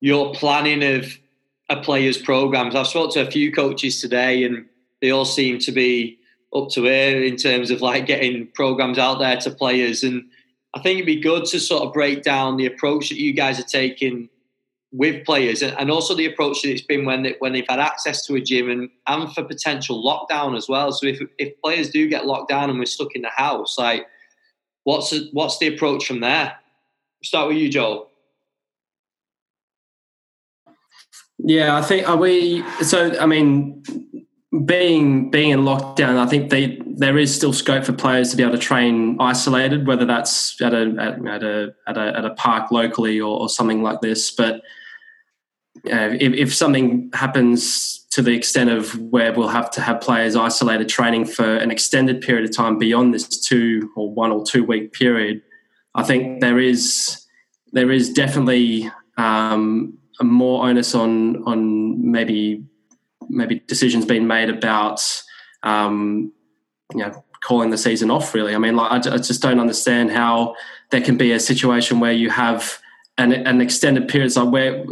your 0.00 0.34
planning 0.34 0.82
of 0.82 1.06
a 1.68 1.80
player's 1.80 2.18
programs. 2.18 2.74
I've 2.74 2.88
spoken 2.88 3.12
to 3.12 3.28
a 3.28 3.30
few 3.30 3.52
coaches 3.52 4.00
today, 4.00 4.44
and 4.44 4.66
they 5.00 5.10
all 5.10 5.24
seem 5.24 5.58
to 5.60 5.72
be 5.72 6.18
up 6.54 6.68
to 6.70 6.82
here 6.82 7.22
in 7.22 7.36
terms 7.36 7.70
of 7.70 7.80
like 7.80 8.06
getting 8.06 8.48
programs 8.54 8.98
out 8.98 9.20
there 9.20 9.36
to 9.36 9.50
players. 9.50 10.02
And 10.02 10.24
I 10.74 10.80
think 10.80 10.96
it'd 10.96 11.06
be 11.06 11.20
good 11.20 11.44
to 11.46 11.60
sort 11.60 11.84
of 11.84 11.92
break 11.92 12.22
down 12.22 12.56
the 12.56 12.66
approach 12.66 13.10
that 13.10 13.20
you 13.20 13.32
guys 13.32 13.60
are 13.60 13.64
taking 13.64 14.28
with 14.92 15.24
players 15.24 15.62
and 15.62 15.90
also 15.90 16.16
the 16.16 16.26
approach 16.26 16.62
that 16.62 16.70
it's 16.70 16.82
been 16.82 17.04
when 17.04 17.22
they, 17.22 17.36
when 17.38 17.52
they've 17.52 17.68
had 17.68 17.78
access 17.78 18.26
to 18.26 18.34
a 18.34 18.40
gym 18.40 18.68
and, 18.68 18.90
and 19.06 19.32
for 19.32 19.44
potential 19.44 20.02
lockdown 20.02 20.56
as 20.56 20.68
well. 20.68 20.90
So 20.92 21.06
if 21.06 21.20
if 21.38 21.60
players 21.62 21.90
do 21.90 22.08
get 22.08 22.26
locked 22.26 22.48
down 22.48 22.70
and 22.70 22.78
we're 22.78 22.86
stuck 22.86 23.14
in 23.14 23.22
the 23.22 23.28
house, 23.28 23.78
like 23.78 24.06
what's 24.84 25.14
what's 25.32 25.58
the 25.58 25.68
approach 25.68 26.06
from 26.06 26.20
there? 26.20 26.56
start 27.22 27.48
with 27.48 27.58
you, 27.58 27.68
Joel. 27.68 28.08
Yeah, 31.38 31.76
I 31.76 31.82
think 31.82 32.08
are 32.08 32.16
we 32.16 32.64
so 32.82 33.18
I 33.18 33.26
mean 33.26 33.82
being 34.64 35.30
being 35.30 35.50
in 35.50 35.60
lockdown, 35.60 36.16
I 36.16 36.26
think 36.26 36.50
they, 36.50 36.78
there 36.84 37.16
is 37.16 37.34
still 37.34 37.52
scope 37.52 37.84
for 37.84 37.92
players 37.92 38.30
to 38.30 38.36
be 38.36 38.42
able 38.42 38.52
to 38.52 38.58
train 38.58 39.16
isolated, 39.20 39.86
whether 39.86 40.04
that's 40.04 40.60
at 40.60 40.74
a 40.74 40.94
at, 40.98 41.26
at 41.26 41.42
a, 41.42 41.74
at 41.86 41.96
a 41.96 42.18
at 42.18 42.24
a 42.24 42.34
park 42.34 42.70
locally 42.70 43.20
or, 43.20 43.40
or 43.40 43.48
something 43.48 43.82
like 43.82 44.00
this. 44.00 44.30
But 44.30 44.62
uh, 45.86 46.10
if, 46.18 46.32
if, 46.34 46.54
something 46.54 47.10
happens 47.14 48.04
to 48.10 48.22
the 48.22 48.32
extent 48.32 48.70
of 48.70 48.98
where 49.00 49.32
we'll 49.32 49.48
have 49.48 49.70
to 49.70 49.80
have 49.80 50.00
players 50.00 50.34
isolated 50.34 50.88
training 50.88 51.24
for 51.24 51.56
an 51.56 51.70
extended 51.70 52.20
period 52.20 52.44
of 52.44 52.54
time 52.54 52.76
beyond 52.76 53.14
this 53.14 53.26
two 53.40 53.90
or 53.96 54.12
one 54.12 54.32
or 54.32 54.44
two 54.44 54.64
week 54.64 54.92
period, 54.92 55.40
I 55.94 56.02
think 56.02 56.40
there 56.40 56.58
is 56.58 57.24
there 57.72 57.90
is 57.90 58.12
definitely 58.12 58.90
um, 59.16 59.96
a 60.18 60.24
more 60.24 60.66
onus 60.66 60.94
on 60.94 61.42
on 61.44 62.10
maybe 62.10 62.64
maybe 63.28 63.60
decisions 63.66 64.04
being 64.04 64.26
made 64.26 64.50
about 64.50 65.00
um, 65.62 66.32
you 66.92 66.98
know 66.98 67.24
calling 67.42 67.70
the 67.70 67.78
season 67.78 68.10
off. 68.10 68.34
Really, 68.34 68.54
I 68.54 68.58
mean, 68.58 68.76
like 68.76 69.06
I, 69.06 69.14
I 69.14 69.18
just 69.18 69.40
don't 69.40 69.60
understand 69.60 70.10
how 70.10 70.56
there 70.90 71.00
can 71.00 71.16
be 71.16 71.32
a 71.32 71.40
situation 71.40 72.00
where 72.00 72.12
you 72.12 72.28
have 72.28 72.78
an, 73.18 73.32
an 73.32 73.60
extended 73.60 74.08
period. 74.08 74.34
like 74.36 74.52
where 74.52 74.84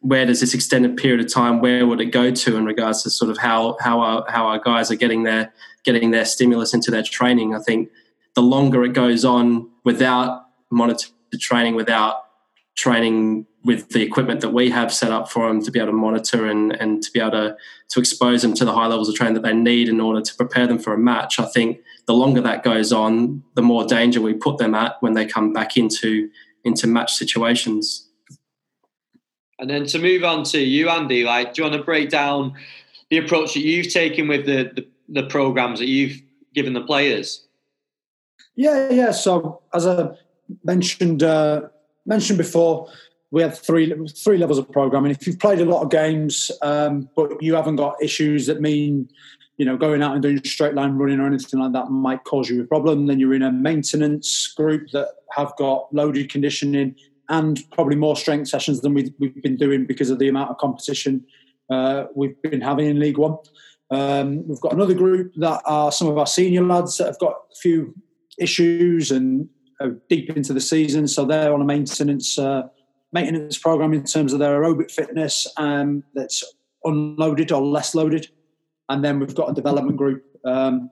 where 0.00 0.26
does 0.26 0.40
this 0.40 0.54
extended 0.54 0.96
period 0.96 1.20
of 1.20 1.32
time 1.32 1.60
where 1.60 1.86
would 1.86 2.00
it 2.00 2.06
go 2.06 2.30
to 2.30 2.56
in 2.56 2.64
regards 2.64 3.02
to 3.02 3.10
sort 3.10 3.30
of 3.30 3.38
how 3.38 3.76
how 3.80 4.00
our 4.00 4.24
how 4.28 4.46
our 4.46 4.58
guys 4.58 4.90
are 4.90 4.96
getting 4.96 5.22
their 5.22 5.52
getting 5.84 6.10
their 6.10 6.24
stimulus 6.24 6.74
into 6.74 6.90
their 6.90 7.02
training 7.02 7.54
i 7.54 7.58
think 7.58 7.90
the 8.34 8.42
longer 8.42 8.84
it 8.84 8.92
goes 8.92 9.24
on 9.24 9.68
without 9.84 10.46
monitored 10.70 11.10
training 11.40 11.74
without 11.74 12.24
training 12.76 13.46
with 13.64 13.88
the 13.90 14.02
equipment 14.02 14.40
that 14.40 14.50
we 14.50 14.70
have 14.70 14.92
set 14.94 15.10
up 15.10 15.30
for 15.30 15.48
them 15.48 15.62
to 15.62 15.70
be 15.70 15.78
able 15.78 15.88
to 15.88 15.92
monitor 15.92 16.46
and, 16.46 16.72
and 16.80 17.02
to 17.02 17.10
be 17.10 17.20
able 17.20 17.32
to, 17.32 17.56
to 17.88 18.00
expose 18.00 18.42
them 18.42 18.54
to 18.54 18.64
the 18.64 18.72
high 18.72 18.86
levels 18.86 19.08
of 19.08 19.14
training 19.14 19.34
that 19.34 19.42
they 19.42 19.52
need 19.52 19.88
in 19.88 20.00
order 20.00 20.20
to 20.20 20.34
prepare 20.36 20.66
them 20.66 20.78
for 20.78 20.94
a 20.94 20.98
match. 20.98 21.40
I 21.40 21.44
think 21.44 21.80
the 22.06 22.14
longer 22.14 22.40
that 22.40 22.62
goes 22.62 22.92
on, 22.92 23.42
the 23.56 23.62
more 23.62 23.84
danger 23.84 24.20
we 24.20 24.32
put 24.32 24.58
them 24.58 24.74
at 24.74 24.96
when 25.02 25.14
they 25.14 25.26
come 25.26 25.52
back 25.52 25.76
into 25.76 26.30
into 26.64 26.86
match 26.86 27.14
situations. 27.14 28.07
And 29.58 29.68
then 29.68 29.86
to 29.86 29.98
move 29.98 30.24
on 30.24 30.44
to 30.44 30.60
you, 30.60 30.88
Andy, 30.88 31.24
like, 31.24 31.54
do 31.54 31.62
you 31.62 31.68
want 31.68 31.80
to 31.80 31.84
break 31.84 32.10
down 32.10 32.54
the 33.10 33.18
approach 33.18 33.54
that 33.54 33.60
you've 33.60 33.92
taken 33.92 34.28
with 34.28 34.46
the, 34.46 34.70
the, 34.74 34.86
the 35.08 35.26
programs 35.28 35.80
that 35.80 35.88
you've 35.88 36.20
given 36.54 36.74
the 36.74 36.82
players? 36.82 37.46
Yeah, 38.54 38.90
yeah. 38.90 39.10
So 39.10 39.62
as 39.72 39.86
I 39.86 40.10
mentioned 40.64 41.22
uh, 41.22 41.68
mentioned 42.06 42.38
before, 42.38 42.88
we 43.30 43.42
have 43.42 43.58
three 43.58 43.94
three 44.08 44.38
levels 44.38 44.58
of 44.58 44.70
programming. 44.70 45.10
If 45.10 45.26
you've 45.26 45.38
played 45.38 45.60
a 45.60 45.64
lot 45.64 45.82
of 45.82 45.90
games, 45.90 46.50
um, 46.62 47.08
but 47.14 47.42
you 47.42 47.54
haven't 47.54 47.76
got 47.76 48.02
issues 48.02 48.46
that 48.46 48.60
mean, 48.60 49.08
you 49.58 49.64
know, 49.64 49.76
going 49.76 50.02
out 50.02 50.14
and 50.14 50.22
doing 50.22 50.42
straight 50.44 50.74
line 50.74 50.94
running 50.94 51.20
or 51.20 51.26
anything 51.26 51.60
like 51.60 51.72
that 51.72 51.90
might 51.90 52.24
cause 52.24 52.48
you 52.48 52.62
a 52.62 52.66
problem, 52.66 53.06
then 53.06 53.20
you're 53.20 53.34
in 53.34 53.42
a 53.42 53.52
maintenance 53.52 54.48
group 54.48 54.90
that 54.92 55.08
have 55.36 55.54
got 55.56 55.92
loaded 55.92 56.30
conditioning 56.30 56.94
and 57.28 57.60
probably 57.72 57.96
more 57.96 58.16
strength 58.16 58.48
sessions 58.48 58.80
than 58.80 58.94
we've, 58.94 59.12
we've 59.18 59.42
been 59.42 59.56
doing 59.56 59.86
because 59.86 60.10
of 60.10 60.18
the 60.18 60.28
amount 60.28 60.50
of 60.50 60.58
competition 60.58 61.24
uh, 61.70 62.04
we've 62.14 62.40
been 62.42 62.60
having 62.60 62.86
in 62.86 62.98
League 62.98 63.18
One. 63.18 63.36
Um, 63.90 64.46
we've 64.46 64.60
got 64.60 64.72
another 64.72 64.94
group 64.94 65.34
that 65.36 65.62
are 65.64 65.92
some 65.92 66.08
of 66.08 66.18
our 66.18 66.26
senior 66.26 66.62
lads 66.62 66.98
that 66.98 67.06
have 67.06 67.18
got 67.18 67.32
a 67.52 67.56
few 67.60 67.94
issues 68.38 69.10
and 69.10 69.48
are 69.80 69.96
deep 70.08 70.30
into 70.36 70.52
the 70.52 70.60
season, 70.60 71.06
so 71.08 71.24
they're 71.24 71.52
on 71.52 71.60
a 71.60 71.64
maintenance 71.64 72.38
uh, 72.38 72.62
maintenance 73.12 73.56
program 73.58 73.94
in 73.94 74.04
terms 74.04 74.32
of 74.32 74.38
their 74.38 74.60
aerobic 74.60 74.90
fitness 74.90 75.46
um, 75.56 76.04
that's 76.14 76.44
unloaded 76.84 77.52
or 77.52 77.62
less 77.62 77.94
loaded. 77.94 78.28
And 78.88 79.04
then 79.04 79.18
we've 79.18 79.34
got 79.34 79.50
a 79.50 79.54
development 79.54 79.96
group 79.96 80.24
um, 80.44 80.90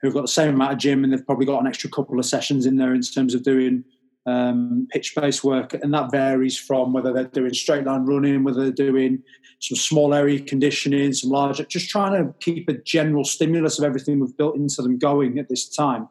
who've 0.00 0.14
got 0.14 0.22
the 0.22 0.28
same 0.28 0.54
amount 0.54 0.72
of 0.72 0.78
gym 0.78 1.04
and 1.04 1.12
they've 1.12 1.26
probably 1.26 1.46
got 1.46 1.60
an 1.60 1.66
extra 1.66 1.90
couple 1.90 2.18
of 2.18 2.26
sessions 2.26 2.66
in 2.66 2.76
there 2.76 2.94
in 2.94 3.02
terms 3.02 3.34
of 3.34 3.42
doing 3.42 3.84
um, 4.28 4.86
pitch 4.90 5.14
based 5.14 5.42
work. 5.44 5.74
And 5.74 5.92
that 5.94 6.10
varies 6.10 6.58
from 6.58 6.92
whether 6.92 7.12
they're 7.12 7.24
doing 7.24 7.54
straight 7.54 7.84
line 7.84 8.04
running, 8.04 8.44
whether 8.44 8.62
they're 8.62 8.90
doing 8.90 9.22
some 9.60 9.76
small 9.76 10.14
area 10.14 10.40
conditioning, 10.40 11.12
some 11.12 11.30
larger, 11.30 11.64
just 11.64 11.88
trying 11.88 12.12
to 12.12 12.32
keep 12.40 12.68
a 12.68 12.74
general 12.74 13.24
stimulus 13.24 13.78
of 13.78 13.84
everything 13.84 14.20
we've 14.20 14.36
built 14.36 14.56
into 14.56 14.82
them 14.82 14.98
going 14.98 15.38
at 15.38 15.48
this 15.48 15.68
time. 15.68 16.08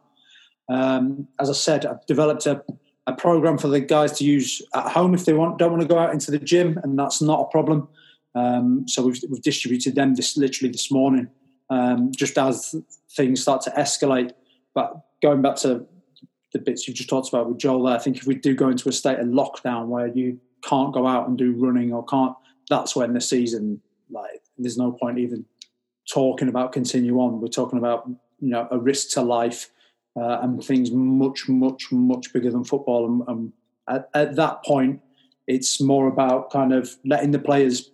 Um, 0.70 1.28
as 1.40 1.50
I 1.50 1.54
said, 1.54 1.86
I've 1.86 2.06
developed 2.08 2.46
a, 2.46 2.62
a 3.06 3.14
program 3.14 3.58
for 3.58 3.68
the 3.70 3.80
guys 3.80 4.14
to 4.14 4.26
use 4.26 4.62
at 4.74 4.92
home 4.92 5.14
if 5.14 5.26
they 5.26 5.34
want, 5.34 5.60
don't 5.60 5.72
want 5.72 5.82
to 5.82 5.88
go 5.88 6.00
out 6.00 6.14
into 6.14 6.32
the 6.32 6.40
gym, 6.40 6.80
and 6.84 6.98
that's 7.00 7.22
not 7.22 7.42
a 7.42 7.46
problem. 7.46 7.88
Um, 8.36 8.88
so 8.88 9.06
we've, 9.06 9.20
we've 9.30 9.42
distributed 9.42 9.96
them 9.96 10.16
this 10.16 10.36
literally 10.38 10.72
this 10.72 10.92
morning 10.92 11.30
um, 11.70 12.12
just 12.16 12.38
as 12.38 12.76
things 13.16 13.42
start 13.42 13.62
to 13.62 13.72
escalate. 13.72 14.32
But 14.74 14.94
going 15.22 15.42
back 15.42 15.56
to 15.58 15.86
the 16.58 16.64
bits 16.64 16.88
you 16.88 16.94
just 16.94 17.10
talked 17.10 17.30
about 17.30 17.48
with 17.48 17.58
Joel, 17.58 17.84
there, 17.84 17.96
I 17.96 18.00
think 18.00 18.18
if 18.18 18.26
we 18.26 18.36
do 18.36 18.56
go 18.56 18.70
into 18.70 18.90
a 18.90 18.92
state 18.92 19.20
of 19.20 19.28
lockdown 19.28 19.88
where 19.88 20.08
you 20.08 20.40
can't 20.64 20.94
go 20.94 21.06
out 21.06 21.28
and 21.28 21.38
do 21.38 21.54
running 21.54 21.94
or 21.94 22.04
can't, 22.06 22.36
that's 22.70 22.96
when 22.96 23.14
the 23.14 23.22
season 23.22 23.82
like 24.10 24.42
there's 24.58 24.78
no 24.78 24.92
point 24.92 25.20
even 25.20 25.46
talking 26.10 26.48
about 26.48 26.72
continue 26.72 27.20
on. 27.20 27.40
We're 27.40 27.48
talking 27.48 27.78
about 27.78 28.08
you 28.08 28.50
know 28.50 28.68
a 28.72 28.78
risk 28.78 29.12
to 29.12 29.22
life 29.22 29.70
uh, 30.16 30.40
and 30.42 30.64
things 30.64 30.92
much 30.92 31.48
much 31.48 31.92
much 31.92 32.34
bigger 32.34 32.52
than 32.52 32.64
football. 32.64 33.06
And, 33.06 33.24
and 33.28 33.54
at, 33.88 34.10
at 34.14 34.36
that 34.36 34.64
point, 34.64 35.02
it's 35.48 35.80
more 35.80 36.08
about 36.08 36.52
kind 36.52 36.74
of 36.74 36.96
letting 37.06 37.32
the 37.32 37.40
players 37.40 37.92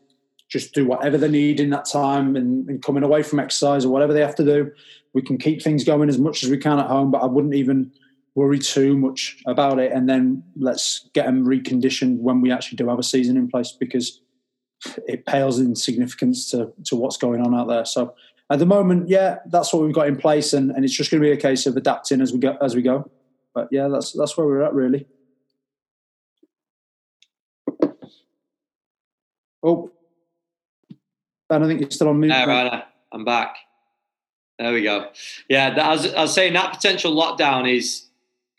just 0.49 0.73
do 0.73 0.85
whatever 0.85 1.17
they 1.17 1.29
need 1.29 1.59
in 1.59 1.71
that 1.71 1.85
time 1.85 2.35
and, 2.35 2.69
and, 2.69 2.83
coming 2.83 3.01
away 3.01 3.23
from 3.23 3.39
exercise 3.39 3.85
or 3.85 3.89
whatever 3.89 4.13
they 4.13 4.21
have 4.21 4.35
to 4.35 4.45
do. 4.45 4.71
We 5.13 5.23
can 5.23 5.39
keep 5.39 5.63
things 5.63 5.83
going 5.83 6.09
as 6.09 6.19
much 6.19 6.43
as 6.43 6.49
we 6.51 6.57
can 6.57 6.77
at 6.77 6.85
home, 6.85 7.09
but 7.09 7.23
I 7.23 7.25
wouldn't 7.25 7.55
even 7.55 7.91
worry 8.35 8.59
too 8.59 8.97
much 8.97 9.37
about 9.45 9.79
it. 9.79 9.91
And 9.91 10.09
then 10.09 10.43
let's 10.55 11.09
get 11.13 11.25
them 11.25 11.45
reconditioned 11.45 12.19
when 12.19 12.41
we 12.41 12.51
actually 12.51 12.77
do 12.77 12.87
have 12.89 12.99
a 12.99 13.03
season 13.03 13.37
in 13.37 13.47
place 13.47 13.71
because 13.71 14.21
it 15.07 15.25
pales 15.25 15.59
in 15.59 15.75
significance 15.75 16.49
to, 16.51 16.73
to 16.85 16.95
what's 16.95 17.17
going 17.17 17.41
on 17.41 17.55
out 17.55 17.67
there. 17.67 17.85
So 17.85 18.15
at 18.49 18.59
the 18.59 18.65
moment, 18.65 19.07
yeah, 19.07 19.37
that's 19.47 19.73
what 19.73 19.83
we've 19.83 19.93
got 19.93 20.07
in 20.07 20.17
place, 20.17 20.53
and, 20.53 20.71
and 20.71 20.83
it's 20.83 20.93
just 20.93 21.09
going 21.09 21.21
to 21.21 21.27
be 21.27 21.31
a 21.31 21.37
case 21.37 21.65
of 21.65 21.77
adapting 21.77 22.21
as 22.21 22.33
we 22.33 22.39
go 22.39 22.57
as 22.61 22.75
we 22.75 22.81
go. 22.81 23.09
But 23.55 23.69
yeah, 23.71 23.87
that's 23.87 24.11
that's 24.11 24.37
where 24.37 24.45
we're 24.45 24.63
at 24.63 24.73
really. 24.73 25.07
Oh, 29.65 29.91
Ben, 31.47 31.63
I 31.63 31.67
think 31.67 31.79
you're 31.79 31.91
still 31.91 32.09
on 32.09 32.19
mute. 32.19 32.31
Yeah, 32.31 32.45
right. 32.45 32.83
I'm 33.13 33.23
back. 33.23 33.55
There 34.59 34.73
we 34.73 34.83
go. 34.83 35.09
Yeah, 35.49 35.73
that, 35.73 35.85
I, 35.85 36.17
I 36.17 36.21
was 36.23 36.33
saying 36.33 36.53
that 36.53 36.73
potential 36.73 37.15
lockdown 37.15 37.73
is 37.73 38.07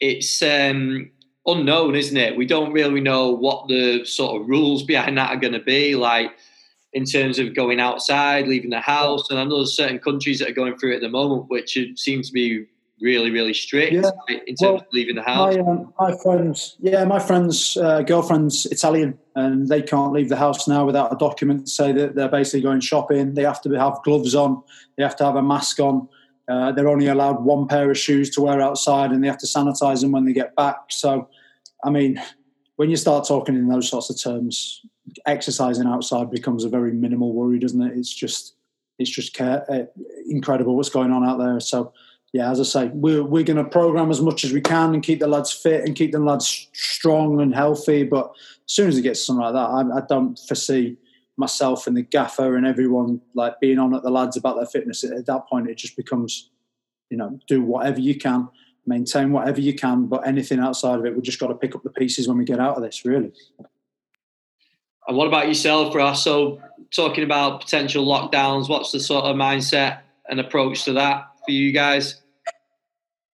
it's 0.05 0.43
um, 0.43 1.11
unknown, 1.47 1.95
isn't 1.95 2.17
it? 2.17 2.37
We 2.37 2.45
don't 2.45 2.73
really 2.73 3.01
know 3.01 3.31
what 3.31 3.69
the 3.69 4.05
sort 4.05 4.40
of 4.40 4.49
rules 4.49 4.83
behind 4.83 5.17
that 5.17 5.31
are 5.31 5.40
going 5.40 5.55
to 5.55 5.61
be, 5.61 5.97
like 5.97 6.31
in 6.93 7.07
terms 7.07 7.38
of 7.38 7.55
going 7.55 7.81
outside, 7.81 8.47
leaving 8.47 8.71
the 8.71 8.81
house. 8.81 9.31
And 9.31 9.38
I 9.38 9.45
know 9.45 9.57
there's 9.57 9.75
certain 9.75 9.99
countries 9.99 10.38
that 10.40 10.51
are 10.51 10.53
going 10.53 10.77
through 10.77 10.93
it 10.93 10.97
at 10.97 11.01
the 11.01 11.09
moment, 11.09 11.49
which 11.49 11.79
seem 11.97 12.23
to 12.23 12.33
be 12.33 12.67
really, 13.01 13.31
really 13.31 13.55
strict 13.55 13.95
yeah. 13.95 14.11
in 14.29 14.55
terms 14.55 14.61
well, 14.61 14.75
of 14.77 14.87
leaving 14.93 15.17
the 15.17 15.23
house. 15.23 15.57
My, 15.57 15.61
um, 15.61 15.95
my 15.99 16.14
friends, 16.23 16.77
yeah, 16.81 17.05
my 17.05 17.19
friend's 17.19 17.77
uh, 17.79 18.03
girlfriend's 18.03 18.67
Italian, 18.67 19.19
and 19.35 19.69
they 19.69 19.81
can't 19.81 20.12
leave 20.12 20.29
the 20.29 20.37
house 20.37 20.69
now 20.69 20.85
without 20.85 21.12
a 21.12 21.17
document 21.17 21.67
to 21.67 21.73
say 21.73 21.93
that 21.93 22.14
they're 22.14 22.29
basically 22.29 22.61
going 22.61 22.81
shopping. 22.81 23.35
They 23.35 23.43
have 23.43 23.62
to 23.62 23.71
have 23.73 24.03
gloves 24.05 24.35
on, 24.35 24.62
they 24.97 25.03
have 25.03 25.17
to 25.17 25.25
have 25.25 25.37
a 25.37 25.43
mask 25.43 25.81
on. 25.81 26.09
Uh, 26.48 26.72
they're 26.72 26.88
only 26.88 27.07
allowed 27.07 27.42
one 27.44 27.66
pair 27.66 27.90
of 27.90 27.98
shoes 27.98 28.30
to 28.30 28.42
wear 28.42 28.61
outside, 28.61 29.11
and 29.11 29.22
they 29.22 29.28
have 29.28 29.38
to 29.38 29.46
sanitize 29.46 30.00
them 30.00 30.12
when 30.12 30.24
they 30.24 30.33
get 30.33 30.54
back. 30.57 30.76
So, 30.90 31.28
I 31.83 31.90
mean, 31.90 32.22
when 32.76 32.90
you 32.90 32.96
start 32.96 33.26
talking 33.26 33.54
in 33.54 33.68
those 33.68 33.88
sorts 33.88 34.11
of 34.11 34.20
terms, 34.20 34.83
exercising 35.26 35.87
outside 35.87 36.30
becomes 36.30 36.64
a 36.64 36.68
very 36.68 36.92
minimal 36.92 37.33
worry, 37.33 37.59
doesn't 37.59 37.80
it? 37.80 37.96
It's 37.96 38.12
just, 38.12 38.57
it's 38.98 39.11
just 39.11 39.35
care, 39.35 39.64
uh, 39.70 39.85
incredible 40.28 40.76
what's 40.76 40.88
going 40.88 41.12
on 41.12 41.24
out 41.24 41.38
there. 41.38 41.61
So, 41.61 41.92
yeah, 42.35 42.50
as 42.50 42.59
I 42.59 42.64
say, 42.64 42.90
we're 42.92 43.22
we're 43.22 43.44
going 43.44 43.59
to 43.59 43.64
program 43.64 44.11
as 44.11 44.20
much 44.20 44.42
as 44.42 44.52
we 44.52 44.61
can 44.61 44.92
and 44.92 45.04
keep 45.04 45.20
the 45.20 45.28
lads 45.28 45.52
fit 45.52 45.85
and 45.85 45.94
keep 45.94 46.11
the 46.11 46.18
lads 46.18 46.68
strong 46.72 47.40
and 47.40 47.54
healthy. 47.54 48.02
But 48.02 48.33
as 48.66 48.74
soon 48.74 48.88
as 48.88 48.98
it 48.98 49.02
gets 49.02 49.24
something 49.24 49.44
like 49.44 49.54
that, 49.54 49.70
I, 49.70 49.98
I 49.98 50.00
don't 50.09 50.37
foresee 50.48 50.96
myself 51.37 51.87
and 51.87 51.97
the 51.97 52.03
gaffer 52.03 52.57
and 52.57 52.66
everyone 52.66 53.20
like 53.35 53.59
being 53.61 53.79
on 53.79 53.94
at 53.94 54.03
the 54.03 54.11
lads 54.11 54.37
about 54.37 54.57
their 54.57 54.66
fitness. 54.66 55.05
At 55.05 55.27
that 55.27 55.49
point, 55.49 55.68
it 55.68 55.77
just 55.77 55.97
becomes, 55.97 56.51
you 57.11 57.16
know, 57.16 57.38
do 57.49 57.62
whatever 57.62 58.01
you 58.01 58.16
can, 58.16 58.49
maintain 58.87 59.33
whatever 59.33 59.61
you 59.61 59.75
can, 59.75 60.07
but 60.07 60.27
anything 60.27 60.61
outside 60.61 60.99
of 60.99 61.07
it, 61.07 61.14
we've 61.14 61.23
just 61.23 61.40
got 61.40 61.49
to 61.49 61.55
pick 61.55 61.75
up 61.75 61.83
the 61.83 61.90
pieces 61.90 62.29
when 62.29 62.38
we 62.38 62.44
get 62.44 62.61
out 62.61 62.77
of 62.77 62.83
this, 62.83 63.05
really. 63.05 63.33
And 65.07 65.16
what 65.16 65.27
about 65.27 65.49
yourself, 65.49 65.94
Ross? 65.94 66.25
So, 66.25 66.61
talking 66.94 67.25
about 67.25 67.61
potential 67.61 68.07
lockdowns, 68.07 68.68
what's 68.68 68.92
the 68.92 69.01
sort 69.01 69.25
of 69.25 69.37
mindset 69.37 70.01
and 70.29 70.40
approach 70.40 70.85
to 70.85 70.92
that 70.94 71.27
for 71.44 71.51
you 71.51 71.73
guys? 71.73 72.23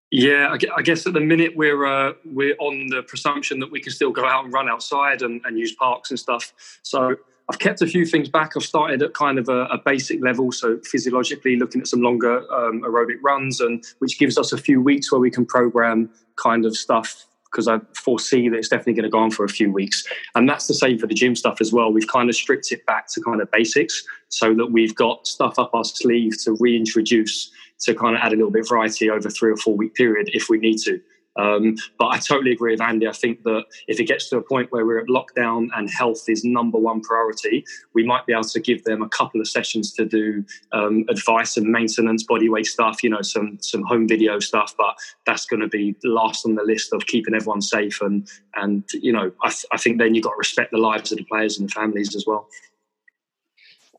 Yeah, 0.09 0.53
I 0.75 0.81
guess 0.81 1.07
at 1.07 1.13
the 1.13 1.21
minute 1.21 1.55
we're 1.55 1.85
uh, 1.85 2.13
we're 2.25 2.55
on 2.59 2.87
the 2.87 3.01
presumption 3.03 3.59
that 3.59 3.71
we 3.71 3.79
can 3.79 3.93
still 3.93 4.11
go 4.11 4.25
out 4.25 4.43
and 4.43 4.53
run 4.53 4.67
outside 4.67 5.21
and, 5.21 5.39
and 5.45 5.57
use 5.57 5.73
parks 5.73 6.09
and 6.09 6.19
stuff. 6.19 6.51
So 6.83 7.15
I've 7.51 7.59
kept 7.59 7.81
a 7.81 7.85
few 7.87 8.05
things 8.05 8.29
back. 8.29 8.53
I've 8.55 8.63
started 8.63 9.01
at 9.01 9.13
kind 9.13 9.37
of 9.37 9.49
a, 9.49 9.65
a 9.65 9.77
basic 9.77 10.23
level, 10.23 10.53
so 10.53 10.79
physiologically 10.85 11.57
looking 11.57 11.81
at 11.81 11.87
some 11.87 12.01
longer 12.01 12.49
um, 12.49 12.81
aerobic 12.83 13.17
runs, 13.21 13.59
and 13.59 13.83
which 13.99 14.17
gives 14.17 14.37
us 14.37 14.53
a 14.53 14.57
few 14.57 14.81
weeks 14.81 15.11
where 15.11 15.19
we 15.19 15.29
can 15.29 15.45
program 15.45 16.09
kind 16.37 16.65
of 16.65 16.77
stuff 16.77 17.25
because 17.51 17.67
I 17.67 17.79
foresee 17.93 18.47
that 18.47 18.55
it's 18.55 18.69
definitely 18.69 18.93
going 18.93 19.03
to 19.03 19.09
go 19.09 19.19
on 19.19 19.31
for 19.31 19.43
a 19.43 19.49
few 19.49 19.69
weeks. 19.69 20.07
And 20.33 20.47
that's 20.47 20.67
the 20.67 20.73
same 20.73 20.97
for 20.97 21.07
the 21.07 21.13
gym 21.13 21.35
stuff 21.35 21.59
as 21.59 21.73
well. 21.73 21.91
We've 21.91 22.07
kind 22.07 22.29
of 22.29 22.35
stripped 22.35 22.71
it 22.71 22.85
back 22.85 23.11
to 23.11 23.21
kind 23.21 23.41
of 23.41 23.51
basics 23.51 24.01
so 24.29 24.53
that 24.53 24.67
we've 24.67 24.95
got 24.95 25.27
stuff 25.27 25.59
up 25.59 25.71
our 25.73 25.83
sleeve 25.83 26.41
to 26.45 26.55
reintroduce 26.61 27.51
to 27.81 27.93
kind 27.93 28.15
of 28.15 28.21
add 28.21 28.31
a 28.31 28.37
little 28.37 28.51
bit 28.51 28.61
of 28.61 28.69
variety 28.69 29.09
over 29.09 29.29
three 29.29 29.51
or 29.51 29.57
four 29.57 29.75
week 29.75 29.93
period 29.95 30.29
if 30.33 30.47
we 30.47 30.57
need 30.57 30.77
to. 30.77 31.01
Um, 31.37 31.75
but 31.97 32.07
I 32.07 32.17
totally 32.17 32.51
agree 32.51 32.73
with 32.73 32.81
Andy. 32.81 33.07
I 33.07 33.13
think 33.13 33.43
that 33.43 33.63
if 33.87 33.99
it 33.99 34.05
gets 34.05 34.29
to 34.29 34.37
a 34.37 34.41
point 34.41 34.71
where 34.71 34.85
we're 34.85 34.99
at 34.99 35.07
lockdown 35.07 35.69
and 35.75 35.89
health 35.89 36.27
is 36.27 36.43
number 36.43 36.77
one 36.77 37.01
priority, 37.01 37.63
we 37.93 38.03
might 38.03 38.25
be 38.25 38.33
able 38.33 38.43
to 38.43 38.59
give 38.59 38.83
them 38.83 39.01
a 39.01 39.09
couple 39.09 39.39
of 39.39 39.47
sessions 39.47 39.93
to 39.93 40.05
do 40.05 40.43
um, 40.73 41.05
advice 41.09 41.55
and 41.55 41.67
maintenance, 41.67 42.23
body 42.23 42.49
weight 42.49 42.65
stuff, 42.65 43.03
you 43.03 43.09
know, 43.09 43.21
some 43.21 43.57
some 43.61 43.83
home 43.83 44.07
video 44.07 44.39
stuff. 44.39 44.75
But 44.77 44.95
that's 45.25 45.45
going 45.45 45.61
to 45.61 45.67
be 45.67 45.95
last 46.03 46.45
on 46.45 46.55
the 46.55 46.63
list 46.63 46.93
of 46.93 47.05
keeping 47.07 47.33
everyone 47.33 47.61
safe. 47.61 48.01
And 48.01 48.27
and 48.55 48.83
you 48.93 49.13
know, 49.13 49.31
I, 49.43 49.49
th- 49.49 49.65
I 49.71 49.77
think 49.77 49.99
then 49.99 50.15
you've 50.15 50.25
got 50.25 50.31
to 50.31 50.37
respect 50.37 50.71
the 50.71 50.79
lives 50.79 51.11
of 51.11 51.17
the 51.17 51.23
players 51.25 51.57
and 51.57 51.69
the 51.69 51.71
families 51.71 52.15
as 52.15 52.25
well. 52.27 52.47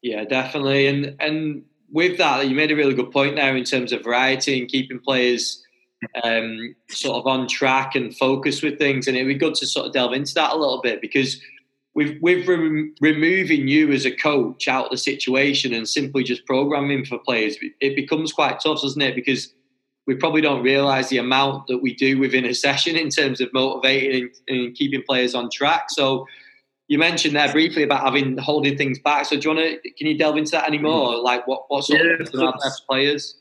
Yeah, 0.03 0.25
definitely. 0.25 0.87
And 0.87 1.17
and 1.19 1.65
with 1.91 2.19
that, 2.19 2.47
you 2.49 2.55
made 2.55 2.73
a 2.73 2.77
really 2.77 2.95
good 2.95 3.11
point 3.11 3.37
there 3.37 3.57
in 3.57 3.65
terms 3.65 3.93
of 3.93 4.03
variety 4.03 4.59
and 4.59 4.69
keeping 4.69 4.99
players 4.99 5.62
um, 6.23 6.75
sort 6.89 7.17
of 7.17 7.27
on 7.27 7.49
track 7.49 7.95
and 7.95 8.17
focused 8.17 8.63
with 8.63 8.79
things. 8.79 9.07
And 9.07 9.17
it'd 9.17 9.29
be 9.29 9.35
good 9.35 9.55
to 9.57 9.67
sort 9.67 9.87
of 9.87 9.93
delve 9.93 10.13
into 10.13 10.35
that 10.35 10.53
a 10.53 10.57
little 10.57 10.81
bit 10.81 11.01
because 11.01 11.41
with 11.95 12.17
with 12.21 12.47
rem- 12.49 12.95
removing 13.01 13.69
you 13.69 13.93
as 13.93 14.05
a 14.05 14.11
coach 14.11 14.69
out 14.69 14.87
of 14.87 14.91
the 14.93 14.97
situation 14.97 15.75
and 15.75 15.89
simply 15.89 16.25
just 16.25 16.47
programming 16.47 17.05
for 17.05 17.19
players, 17.19 17.57
it 17.81 17.97
becomes 17.97 18.33
quite 18.33 18.61
tough, 18.61 18.81
doesn't 18.83 19.03
it? 19.03 19.15
Because 19.15 19.53
we 20.07 20.15
probably 20.15 20.41
don't 20.41 20.63
realise 20.63 21.09
the 21.09 21.19
amount 21.19 21.67
that 21.69 21.79
we 21.79 21.95
do 21.95 22.19
within 22.19 22.45
a 22.45 22.55
session 22.55 22.97
in 22.97 23.09
terms 23.09 23.41
of 23.41 23.53
motivating 23.53 24.31
and, 24.49 24.59
and 24.59 24.75
keeping 24.75 25.03
players 25.07 25.35
on 25.35 25.49
track. 25.51 25.91
So 25.91 26.27
you 26.89 26.99
mentioned 26.99 27.37
there 27.37 27.53
briefly 27.53 27.85
about 27.85 28.05
having 28.05 28.37
holding 28.39 28.77
things 28.77 28.99
back. 28.99 29.27
So 29.27 29.37
do 29.37 29.49
you 29.49 29.55
want 29.55 29.83
to? 29.83 29.91
Can 29.93 30.07
you 30.07 30.19
delve 30.19 30.37
into 30.37 30.53
that 30.53 30.67
anymore? 30.67 31.17
Like 31.19 31.47
what 31.47 31.65
what 31.69 31.85
sort 31.85 32.01
yeah, 32.01 32.17
of 32.21 32.55
best 32.63 32.87
players? 32.89 33.37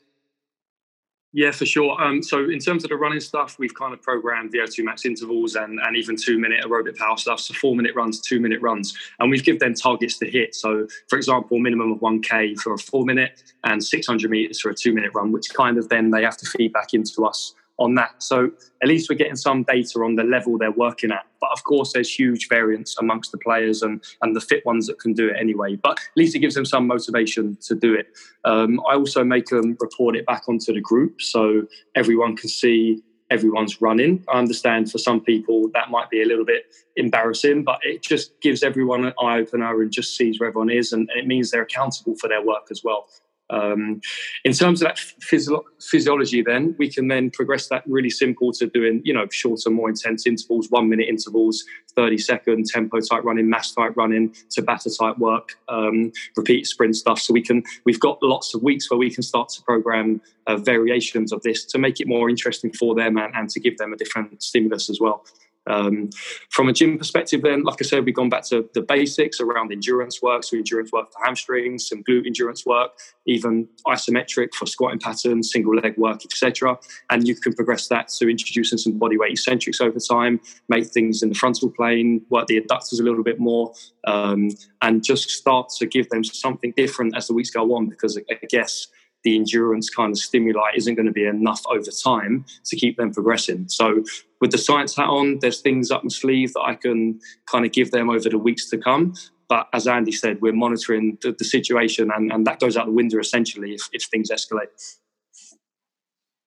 Yeah, 1.34 1.50
for 1.50 1.64
sure. 1.64 1.98
Um, 2.00 2.22
so 2.22 2.50
in 2.50 2.58
terms 2.58 2.84
of 2.84 2.90
the 2.90 2.96
running 2.96 3.20
stuff, 3.20 3.58
we've 3.58 3.74
kind 3.74 3.94
of 3.94 4.02
programmed 4.02 4.52
VO2 4.52 4.84
max 4.84 5.06
intervals 5.06 5.54
and, 5.54 5.80
and 5.80 5.96
even 5.96 6.14
two 6.14 6.38
minute 6.38 6.62
aerobic 6.62 6.96
power 6.96 7.16
stuff. 7.16 7.40
So 7.40 7.54
four 7.54 7.74
minute 7.74 7.94
runs, 7.94 8.20
two 8.20 8.38
minute 8.38 8.60
runs, 8.60 8.94
and 9.18 9.30
we've 9.30 9.42
given 9.42 9.58
them 9.58 9.74
targets 9.74 10.18
to 10.18 10.30
hit. 10.30 10.54
So 10.54 10.86
for 11.08 11.16
example, 11.16 11.58
minimum 11.58 11.92
of 11.92 12.02
one 12.02 12.20
k 12.20 12.54
for 12.56 12.74
a 12.74 12.78
four 12.78 13.06
minute 13.06 13.42
and 13.64 13.82
600 13.82 14.30
meters 14.30 14.60
for 14.60 14.68
a 14.70 14.74
two 14.74 14.92
minute 14.92 15.12
run, 15.14 15.32
which 15.32 15.48
kind 15.54 15.78
of 15.78 15.88
then 15.88 16.10
they 16.10 16.22
have 16.22 16.36
to 16.36 16.46
feed 16.46 16.74
back 16.74 16.92
into 16.92 17.24
us 17.24 17.54
on 17.82 17.94
that. 17.96 18.22
So 18.22 18.50
at 18.82 18.88
least 18.88 19.10
we're 19.10 19.16
getting 19.16 19.36
some 19.36 19.64
data 19.64 19.98
on 20.00 20.16
the 20.16 20.24
level 20.24 20.56
they're 20.56 20.70
working 20.70 21.10
at. 21.10 21.26
But 21.40 21.50
of 21.52 21.64
course, 21.64 21.92
there's 21.92 22.12
huge 22.12 22.48
variance 22.48 22.96
amongst 22.98 23.32
the 23.32 23.38
players 23.38 23.82
and, 23.82 24.02
and 24.22 24.34
the 24.36 24.40
fit 24.40 24.64
ones 24.64 24.86
that 24.86 24.98
can 24.98 25.12
do 25.12 25.28
it 25.28 25.36
anyway. 25.38 25.76
But 25.76 25.98
at 25.98 26.16
least 26.16 26.34
it 26.34 26.38
gives 26.38 26.54
them 26.54 26.64
some 26.64 26.86
motivation 26.86 27.56
to 27.62 27.74
do 27.74 27.94
it. 27.94 28.06
Um, 28.44 28.80
I 28.88 28.94
also 28.94 29.24
make 29.24 29.46
them 29.46 29.76
report 29.80 30.16
it 30.16 30.26
back 30.26 30.48
onto 30.48 30.72
the 30.72 30.80
group 30.80 31.20
so 31.20 31.66
everyone 31.94 32.36
can 32.36 32.48
see 32.48 33.02
everyone's 33.30 33.80
running. 33.80 34.22
I 34.28 34.38
understand 34.38 34.90
for 34.92 34.98
some 34.98 35.20
people 35.20 35.70
that 35.72 35.90
might 35.90 36.10
be 36.10 36.22
a 36.22 36.26
little 36.26 36.44
bit 36.44 36.66
embarrassing, 36.96 37.64
but 37.64 37.78
it 37.82 38.02
just 38.02 38.38
gives 38.42 38.62
everyone 38.62 39.06
an 39.06 39.14
eye 39.20 39.38
opener 39.38 39.80
and 39.80 39.90
just 39.90 40.16
sees 40.16 40.38
where 40.38 40.50
everyone 40.50 40.70
is, 40.70 40.92
and, 40.92 41.08
and 41.10 41.18
it 41.18 41.26
means 41.26 41.50
they're 41.50 41.62
accountable 41.62 42.14
for 42.16 42.28
their 42.28 42.44
work 42.44 42.68
as 42.70 42.82
well. 42.84 43.08
Um, 43.52 44.00
in 44.44 44.52
terms 44.52 44.82
of 44.82 44.88
that 44.88 44.98
physio- 44.98 45.64
physiology, 45.80 46.42
then 46.42 46.74
we 46.78 46.88
can 46.88 47.08
then 47.08 47.30
progress 47.30 47.68
that 47.68 47.84
really 47.86 48.10
simple 48.10 48.50
to 48.52 48.66
doing, 48.66 49.02
you 49.04 49.12
know, 49.12 49.26
shorter, 49.30 49.70
more 49.70 49.90
intense 49.90 50.26
intervals, 50.26 50.70
one 50.70 50.88
minute 50.88 51.08
intervals, 51.08 51.64
30 51.94 52.18
second 52.18 52.66
tempo 52.66 53.00
type 53.00 53.24
running, 53.24 53.48
MAS 53.48 53.72
type 53.72 53.92
running, 53.96 54.30
Tabata 54.56 54.90
type 54.98 55.18
work, 55.18 55.50
um, 55.68 56.12
repeat 56.36 56.66
sprint 56.66 56.96
stuff. 56.96 57.20
So 57.20 57.32
we 57.34 57.42
can, 57.42 57.62
we've 57.84 58.00
got 58.00 58.22
lots 58.22 58.54
of 58.54 58.62
weeks 58.62 58.90
where 58.90 58.98
we 58.98 59.10
can 59.10 59.22
start 59.22 59.50
to 59.50 59.62
program 59.62 60.20
uh, 60.46 60.56
variations 60.56 61.32
of 61.32 61.42
this 61.42 61.64
to 61.66 61.78
make 61.78 62.00
it 62.00 62.08
more 62.08 62.30
interesting 62.30 62.72
for 62.72 62.94
them 62.94 63.18
and, 63.18 63.34
and 63.34 63.50
to 63.50 63.60
give 63.60 63.76
them 63.76 63.92
a 63.92 63.96
different 63.96 64.42
stimulus 64.42 64.88
as 64.88 64.98
well. 64.98 65.24
Um, 65.68 66.10
from 66.50 66.68
a 66.68 66.72
gym 66.72 66.98
perspective, 66.98 67.42
then, 67.42 67.62
like 67.62 67.76
I 67.80 67.84
said, 67.84 68.04
we've 68.04 68.14
gone 68.14 68.28
back 68.28 68.44
to 68.48 68.68
the 68.74 68.82
basics 68.82 69.40
around 69.40 69.72
endurance 69.72 70.20
work, 70.20 70.44
so 70.44 70.56
endurance 70.56 70.90
work 70.92 71.12
for 71.12 71.24
hamstrings, 71.24 71.88
some 71.88 72.02
glute 72.02 72.26
endurance 72.26 72.66
work, 72.66 72.90
even 73.26 73.68
isometric 73.86 74.54
for 74.54 74.66
squatting 74.66 74.98
patterns, 74.98 75.52
single 75.52 75.74
leg 75.76 75.96
work, 75.96 76.24
etc. 76.24 76.78
And 77.10 77.26
you 77.26 77.36
can 77.36 77.52
progress 77.52 77.88
that 77.88 78.08
to 78.08 78.28
introducing 78.28 78.78
some 78.78 78.98
bodyweight 78.98 79.32
eccentrics 79.32 79.80
over 79.80 79.98
time, 80.00 80.40
make 80.68 80.86
things 80.86 81.22
in 81.22 81.28
the 81.28 81.34
frontal 81.34 81.70
plane, 81.70 82.22
work 82.28 82.46
the 82.48 82.60
adductors 82.60 83.00
a 83.00 83.04
little 83.04 83.22
bit 83.22 83.38
more, 83.38 83.72
um, 84.06 84.50
and 84.80 85.04
just 85.04 85.30
start 85.30 85.68
to 85.78 85.86
give 85.86 86.08
them 86.08 86.24
something 86.24 86.72
different 86.76 87.16
as 87.16 87.28
the 87.28 87.34
weeks 87.34 87.50
go 87.50 87.74
on. 87.74 87.88
Because 87.88 88.18
I 88.18 88.46
guess 88.48 88.88
the 89.24 89.36
endurance 89.36 89.88
kind 89.88 90.12
of 90.12 90.18
stimuli 90.18 90.70
isn't 90.74 90.94
going 90.94 91.06
to 91.06 91.12
be 91.12 91.26
enough 91.26 91.62
over 91.68 91.90
time 91.90 92.44
to 92.64 92.76
keep 92.76 92.96
them 92.96 93.12
progressing. 93.12 93.68
So 93.68 94.04
with 94.40 94.50
the 94.50 94.58
science 94.58 94.96
hat 94.96 95.08
on, 95.08 95.38
there's 95.40 95.60
things 95.60 95.90
up 95.90 96.02
my 96.04 96.08
sleeve 96.08 96.52
that 96.54 96.62
I 96.62 96.74
can 96.74 97.20
kind 97.46 97.64
of 97.64 97.72
give 97.72 97.90
them 97.90 98.10
over 98.10 98.28
the 98.28 98.38
weeks 98.38 98.68
to 98.70 98.78
come. 98.78 99.14
But 99.48 99.68
as 99.72 99.86
Andy 99.86 100.12
said, 100.12 100.40
we're 100.40 100.52
monitoring 100.52 101.18
the, 101.20 101.32
the 101.32 101.44
situation 101.44 102.10
and, 102.14 102.32
and 102.32 102.46
that 102.46 102.58
goes 102.58 102.76
out 102.76 102.86
the 102.86 102.92
window 102.92 103.18
essentially 103.18 103.74
if, 103.74 103.88
if 103.92 104.04
things 104.04 104.30
escalate. 104.30 104.96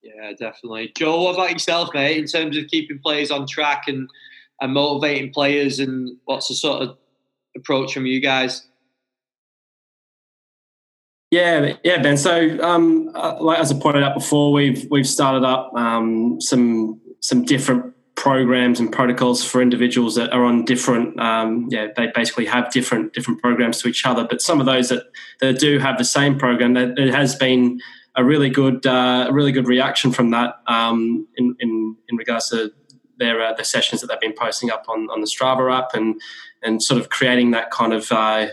Yeah, 0.02 0.32
definitely. 0.32 0.92
Joe, 0.96 1.24
what 1.24 1.36
about 1.36 1.52
yourself, 1.52 1.90
mate, 1.94 2.18
in 2.18 2.26
terms 2.26 2.58
of 2.58 2.68
keeping 2.68 3.00
players 3.00 3.32
on 3.32 3.48
track 3.48 3.84
and, 3.88 4.10
and 4.62 4.74
motivating 4.74 5.32
players 5.34 5.80
and 5.80 6.18
what's 6.26 6.48
the 6.48 6.56
sort 6.56 6.82
of 6.82 6.98
approach 7.56 7.94
from 7.94 8.06
you 8.06 8.20
guys? 8.20 8.68
Yeah, 11.36 11.76
yeah, 11.84 12.02
Ben. 12.02 12.16
So, 12.16 12.58
um, 12.64 13.12
uh, 13.14 13.36
like 13.42 13.60
as 13.60 13.70
I 13.70 13.78
pointed 13.78 14.04
out 14.04 14.14
before, 14.14 14.54
we've 14.54 14.88
we've 14.90 15.06
started 15.06 15.46
up 15.46 15.74
um, 15.76 16.40
some 16.40 17.02
some 17.20 17.44
different 17.44 17.94
programs 18.16 18.80
and 18.80 18.90
protocols 18.90 19.44
for 19.44 19.62
individuals 19.62 20.16
that 20.16 20.32
are 20.32 20.46
on 20.46 20.64
different. 20.64 21.20
Um, 21.20 21.68
yeah, 21.70 21.88
they 21.94 22.10
basically 22.16 22.46
have 22.46 22.72
different 22.72 23.12
different 23.12 23.42
programs 23.42 23.82
to 23.82 23.90
each 23.90 24.06
other. 24.06 24.26
But 24.26 24.42
some 24.42 24.62
of 24.62 24.66
those 24.66 24.88
that 24.88 25.08
that 25.42 25.60
do 25.60 25.78
have 25.78 25.98
the 25.98 26.06
same 26.06 26.40
program, 26.40 26.78
it 26.78 27.14
has 27.14 27.36
been 27.36 27.82
a 28.16 28.24
really 28.24 28.50
good 28.50 28.86
uh, 28.86 29.28
really 29.30 29.52
good 29.52 29.68
reaction 29.68 30.14
from 30.14 30.32
that 30.32 30.62
um, 30.68 31.28
in, 31.36 31.54
in 31.60 31.98
in 32.08 32.16
regards 32.16 32.50
to 32.52 32.72
their 33.18 33.42
uh, 33.42 33.52
the 33.52 33.66
sessions 33.66 34.00
that 34.00 34.08
they've 34.08 34.22
been 34.22 34.40
posting 34.40 34.72
up 34.72 34.86
on 34.88 35.10
on 35.10 35.20
the 35.20 35.28
Strava 35.28 35.78
app 35.78 35.94
and 35.96 36.16
and 36.64 36.82
sort 36.82 36.98
of 36.98 37.10
creating 37.10 37.52
that 37.52 37.72
kind 37.72 37.92
of 37.92 38.10
uh, 38.14 38.48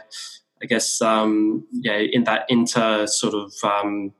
I 0.62 0.66
guess, 0.66 1.02
um, 1.02 1.66
yeah, 1.72 1.96
in 1.96 2.24
that 2.24 2.46
inter 2.48 3.06
sort 3.06 3.34
of, 3.34 3.52
um, 3.64 4.12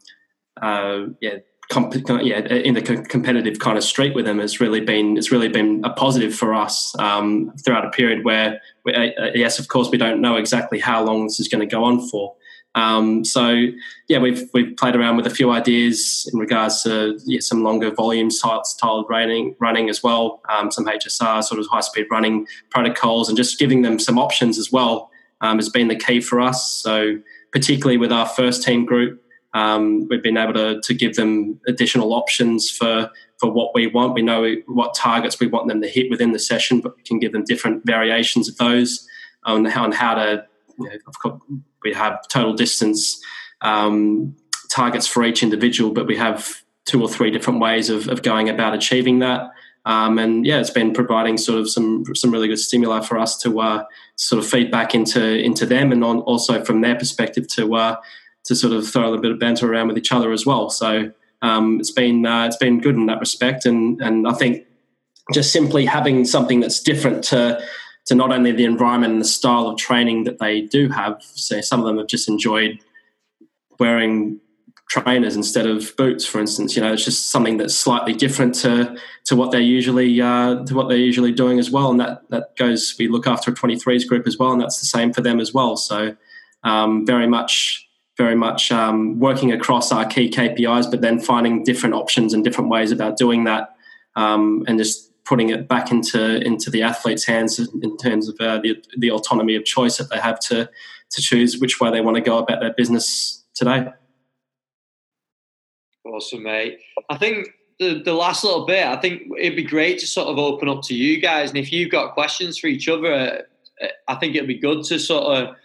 uh, 0.60 1.06
yeah, 1.20 1.36
comp- 1.70 1.94
yeah, 2.22 2.40
in 2.40 2.74
the 2.74 2.82
competitive 2.82 3.58
kind 3.60 3.78
of 3.78 3.84
street 3.84 4.14
with 4.14 4.24
them 4.24 4.38
has 4.40 4.60
really 4.60 4.80
been 4.80 5.16
it's 5.16 5.30
really 5.30 5.48
been 5.48 5.82
a 5.84 5.90
positive 5.90 6.34
for 6.34 6.52
us 6.52 6.94
um, 6.98 7.52
throughout 7.64 7.84
a 7.84 7.90
period 7.90 8.24
where, 8.24 8.60
we, 8.84 8.92
uh, 8.92 9.10
uh, 9.20 9.30
yes, 9.34 9.58
of 9.58 9.68
course, 9.68 9.88
we 9.90 9.98
don't 9.98 10.20
know 10.20 10.36
exactly 10.36 10.80
how 10.80 11.02
long 11.04 11.24
this 11.24 11.38
is 11.38 11.48
going 11.48 11.60
to 11.60 11.66
go 11.66 11.84
on 11.84 12.06
for. 12.08 12.34
Um, 12.74 13.22
so 13.24 13.66
yeah, 14.08 14.18
we've 14.18 14.48
we've 14.54 14.74
played 14.76 14.96
around 14.96 15.18
with 15.18 15.26
a 15.26 15.30
few 15.30 15.50
ideas 15.50 16.28
in 16.32 16.40
regards 16.40 16.82
to 16.84 17.20
yeah, 17.26 17.40
some 17.40 17.62
longer 17.62 17.90
volume 17.90 18.30
styled 18.30 19.06
running 19.10 19.54
running 19.60 19.90
as 19.90 20.02
well, 20.02 20.40
um, 20.48 20.70
some 20.70 20.86
HSR 20.86 21.44
sort 21.44 21.60
of 21.60 21.66
high 21.66 21.82
speed 21.82 22.06
running 22.10 22.46
protocols, 22.70 23.28
and 23.28 23.36
just 23.36 23.58
giving 23.58 23.82
them 23.82 23.98
some 23.98 24.18
options 24.18 24.58
as 24.58 24.72
well 24.72 25.11
um, 25.42 25.58
has 25.58 25.68
been 25.68 25.88
the 25.88 25.96
key 25.96 26.20
for 26.20 26.40
us. 26.40 26.72
So, 26.72 27.18
particularly 27.52 27.98
with 27.98 28.12
our 28.12 28.26
first 28.26 28.62
team 28.62 28.86
group, 28.86 29.22
um, 29.54 30.08
we've 30.08 30.22
been 30.22 30.38
able 30.38 30.54
to, 30.54 30.80
to 30.80 30.94
give 30.94 31.16
them 31.16 31.60
additional 31.66 32.14
options 32.14 32.70
for, 32.70 33.10
for 33.38 33.50
what 33.50 33.74
we 33.74 33.86
want. 33.86 34.14
We 34.14 34.22
know 34.22 34.56
what 34.66 34.94
targets 34.94 35.38
we 35.38 35.46
want 35.46 35.68
them 35.68 35.82
to 35.82 35.88
hit 35.88 36.10
within 36.10 36.32
the 36.32 36.38
session, 36.38 36.80
but 36.80 36.96
we 36.96 37.02
can 37.02 37.18
give 37.18 37.32
them 37.32 37.44
different 37.44 37.84
variations 37.84 38.48
of 38.48 38.56
those 38.56 39.06
on 39.44 39.66
how, 39.66 39.84
on 39.84 39.92
how 39.92 40.14
to, 40.14 40.46
you 40.78 40.88
know, 40.88 40.96
of 41.06 41.18
course, 41.18 41.40
we 41.84 41.92
have 41.92 42.26
total 42.28 42.54
distance 42.54 43.20
um, 43.60 44.34
targets 44.70 45.06
for 45.06 45.22
each 45.22 45.42
individual, 45.42 45.92
but 45.92 46.06
we 46.06 46.16
have 46.16 46.62
two 46.86 47.02
or 47.02 47.08
three 47.08 47.30
different 47.30 47.60
ways 47.60 47.90
of, 47.90 48.08
of 48.08 48.22
going 48.22 48.48
about 48.48 48.74
achieving 48.74 49.18
that. 49.18 49.50
Um, 49.84 50.18
and 50.18 50.46
yeah, 50.46 50.60
it's 50.60 50.70
been 50.70 50.92
providing 50.92 51.36
sort 51.36 51.58
of 51.58 51.68
some 51.68 52.04
some 52.14 52.30
really 52.30 52.48
good 52.48 52.58
stimuli 52.58 53.00
for 53.00 53.18
us 53.18 53.36
to 53.38 53.60
uh, 53.60 53.84
sort 54.16 54.42
of 54.42 54.48
feed 54.48 54.70
back 54.70 54.94
into 54.94 55.38
into 55.38 55.66
them, 55.66 55.90
and 55.92 56.04
on, 56.04 56.20
also 56.20 56.64
from 56.64 56.80
their 56.80 56.94
perspective 56.94 57.48
to 57.48 57.74
uh, 57.74 57.96
to 58.44 58.54
sort 58.54 58.72
of 58.72 58.88
throw 58.88 59.02
a 59.02 59.06
little 59.06 59.20
bit 59.20 59.32
of 59.32 59.38
banter 59.38 59.70
around 59.70 59.88
with 59.88 59.98
each 59.98 60.12
other 60.12 60.32
as 60.32 60.46
well. 60.46 60.70
So 60.70 61.12
um, 61.42 61.80
it's 61.80 61.90
been 61.90 62.24
uh, 62.24 62.46
it's 62.46 62.56
been 62.56 62.80
good 62.80 62.94
in 62.94 63.06
that 63.06 63.20
respect, 63.20 63.66
and 63.66 64.00
and 64.00 64.28
I 64.28 64.32
think 64.34 64.64
just 65.32 65.52
simply 65.52 65.86
having 65.86 66.24
something 66.24 66.60
that's 66.60 66.80
different 66.80 67.24
to 67.24 67.60
to 68.06 68.14
not 68.14 68.32
only 68.32 68.52
the 68.52 68.64
environment 68.64 69.12
and 69.12 69.20
the 69.20 69.26
style 69.26 69.68
of 69.68 69.78
training 69.78 70.24
that 70.24 70.38
they 70.38 70.62
do 70.62 70.88
have. 70.88 71.22
So 71.22 71.60
some 71.60 71.80
of 71.80 71.86
them 71.86 71.98
have 71.98 72.08
just 72.08 72.28
enjoyed 72.28 72.78
wearing 73.78 74.40
trainers 74.92 75.36
instead 75.36 75.66
of 75.66 75.96
boots, 75.96 76.26
for 76.26 76.38
instance. 76.38 76.76
You 76.76 76.82
know, 76.82 76.92
it's 76.92 77.04
just 77.04 77.30
something 77.30 77.56
that's 77.56 77.74
slightly 77.74 78.12
different 78.12 78.54
to 78.56 78.96
to 79.24 79.36
what 79.36 79.50
they're 79.50 79.60
usually 79.60 80.20
uh, 80.20 80.64
to 80.64 80.74
what 80.74 80.88
they're 80.88 80.98
usually 80.98 81.32
doing 81.32 81.58
as 81.58 81.70
well. 81.70 81.90
And 81.90 81.98
that 82.00 82.28
that 82.28 82.56
goes. 82.56 82.94
We 82.98 83.08
look 83.08 83.26
after 83.26 83.50
a 83.50 83.54
23s 83.54 84.06
group 84.06 84.26
as 84.26 84.36
well, 84.38 84.52
and 84.52 84.60
that's 84.60 84.80
the 84.80 84.86
same 84.86 85.12
for 85.12 85.22
them 85.22 85.40
as 85.40 85.54
well. 85.54 85.76
So 85.76 86.16
um, 86.62 87.06
very 87.06 87.26
much. 87.26 87.88
Very 88.18 88.36
much 88.36 88.70
um, 88.70 89.18
working 89.18 89.52
across 89.52 89.90
our 89.90 90.04
key 90.04 90.28
KPIs, 90.28 90.90
but 90.90 91.00
then 91.00 91.18
finding 91.18 91.64
different 91.64 91.94
options 91.94 92.34
and 92.34 92.44
different 92.44 92.68
ways 92.68 92.92
about 92.92 93.16
doing 93.16 93.44
that, 93.44 93.74
um, 94.16 94.64
and 94.68 94.78
just 94.78 95.10
putting 95.24 95.48
it 95.48 95.66
back 95.66 95.90
into 95.90 96.36
into 96.46 96.70
the 96.70 96.82
athlete's 96.82 97.24
hands 97.24 97.58
in 97.58 97.96
terms 97.96 98.28
of 98.28 98.36
uh, 98.38 98.58
the 98.58 98.76
the 98.98 99.10
autonomy 99.10 99.56
of 99.56 99.64
choice 99.64 99.96
that 99.96 100.10
they 100.10 100.18
have 100.18 100.38
to 100.40 100.68
to 101.10 101.22
choose 101.22 101.58
which 101.58 101.80
way 101.80 101.90
they 101.90 102.02
want 102.02 102.16
to 102.16 102.20
go 102.20 102.36
about 102.36 102.60
their 102.60 102.74
business 102.74 103.42
today. 103.54 103.88
Awesome, 106.04 106.42
mate. 106.42 106.80
I 107.08 107.16
think 107.16 107.48
the, 107.78 108.02
the 108.02 108.12
last 108.12 108.44
little 108.44 108.66
bit, 108.66 108.84
I 108.86 108.96
think 108.96 109.22
it'd 109.38 109.56
be 109.56 109.62
great 109.62 109.98
to 110.00 110.06
sort 110.06 110.28
of 110.28 110.38
open 110.38 110.68
up 110.68 110.82
to 110.84 110.94
you 110.94 111.20
guys. 111.20 111.50
And 111.50 111.58
if 111.58 111.72
you've 111.72 111.90
got 111.90 112.14
questions 112.14 112.58
for 112.58 112.66
each 112.66 112.88
other, 112.88 113.12
uh, 113.12 113.86
I 114.08 114.16
think 114.16 114.34
it'd 114.34 114.48
be 114.48 114.58
good 114.58 114.84
to 114.84 114.98
sort 114.98 115.24
of 115.24 115.56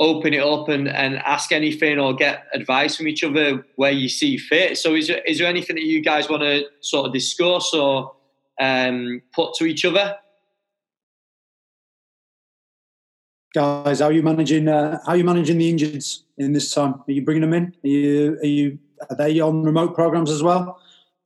open 0.00 0.34
it 0.34 0.42
up 0.42 0.68
and, 0.68 0.88
and 0.88 1.16
ask 1.18 1.52
anything 1.52 1.98
or 1.98 2.14
get 2.14 2.46
advice 2.52 2.96
from 2.96 3.08
each 3.08 3.22
other 3.22 3.64
where 3.76 3.92
you 3.92 4.08
see 4.08 4.36
fit. 4.36 4.78
So, 4.78 4.94
is 4.94 5.08
there, 5.08 5.22
is 5.22 5.38
there 5.38 5.46
anything 5.46 5.76
that 5.76 5.84
you 5.84 6.02
guys 6.02 6.28
want 6.28 6.42
to 6.42 6.64
sort 6.80 7.06
of 7.06 7.12
discuss 7.12 7.72
or 7.74 8.14
um, 8.60 9.22
put 9.34 9.54
to 9.54 9.66
each 9.66 9.84
other? 9.84 10.16
Guys, 13.54 14.00
how 14.00 14.06
are 14.06 14.12
you 14.12 14.22
managing? 14.22 14.66
Uh, 14.66 14.98
how 15.06 15.12
are 15.12 15.16
you 15.16 15.22
managing 15.22 15.58
the 15.58 15.68
injuries 15.68 16.24
in 16.38 16.52
this 16.52 16.74
time? 16.74 16.94
Are 17.06 17.12
you 17.12 17.22
bringing 17.22 17.42
them 17.42 17.54
in? 17.54 17.74
Are 17.84 17.88
you 17.88 18.38
are 18.42 18.46
you 18.46 18.78
are 19.10 19.16
they 19.16 19.40
on 19.40 19.62
remote 19.62 19.94
programs 19.94 20.30
as 20.30 20.42
well? 20.42 20.80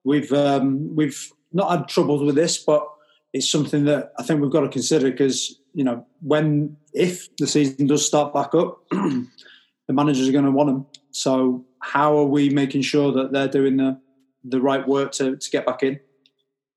We've 0.04 0.32
um, 0.32 0.94
we've 0.94 1.32
not 1.52 1.70
had 1.70 1.88
troubles 1.88 2.22
with 2.22 2.34
this, 2.34 2.58
but 2.58 2.86
it's 3.32 3.50
something 3.50 3.84
that 3.84 4.12
I 4.18 4.22
think 4.22 4.40
we've 4.40 4.50
got 4.50 4.60
to 4.60 4.68
consider 4.68 5.10
because 5.10 5.58
you 5.74 5.84
know 5.84 6.06
when 6.20 6.76
if 6.92 7.34
the 7.36 7.46
season 7.46 7.86
does 7.86 8.06
start 8.06 8.32
back 8.32 8.54
up, 8.54 8.78
the 8.90 9.26
managers 9.88 10.28
are 10.28 10.32
going 10.32 10.44
to 10.44 10.50
want 10.50 10.68
them. 10.68 10.86
So 11.10 11.64
how 11.80 12.16
are 12.18 12.24
we 12.24 12.50
making 12.50 12.82
sure 12.82 13.12
that 13.12 13.32
they're 13.32 13.48
doing 13.48 13.76
the 13.76 14.00
the 14.44 14.60
right 14.60 14.86
work 14.86 15.12
to, 15.12 15.36
to 15.36 15.50
get 15.50 15.66
back 15.66 15.82
in? 15.82 16.00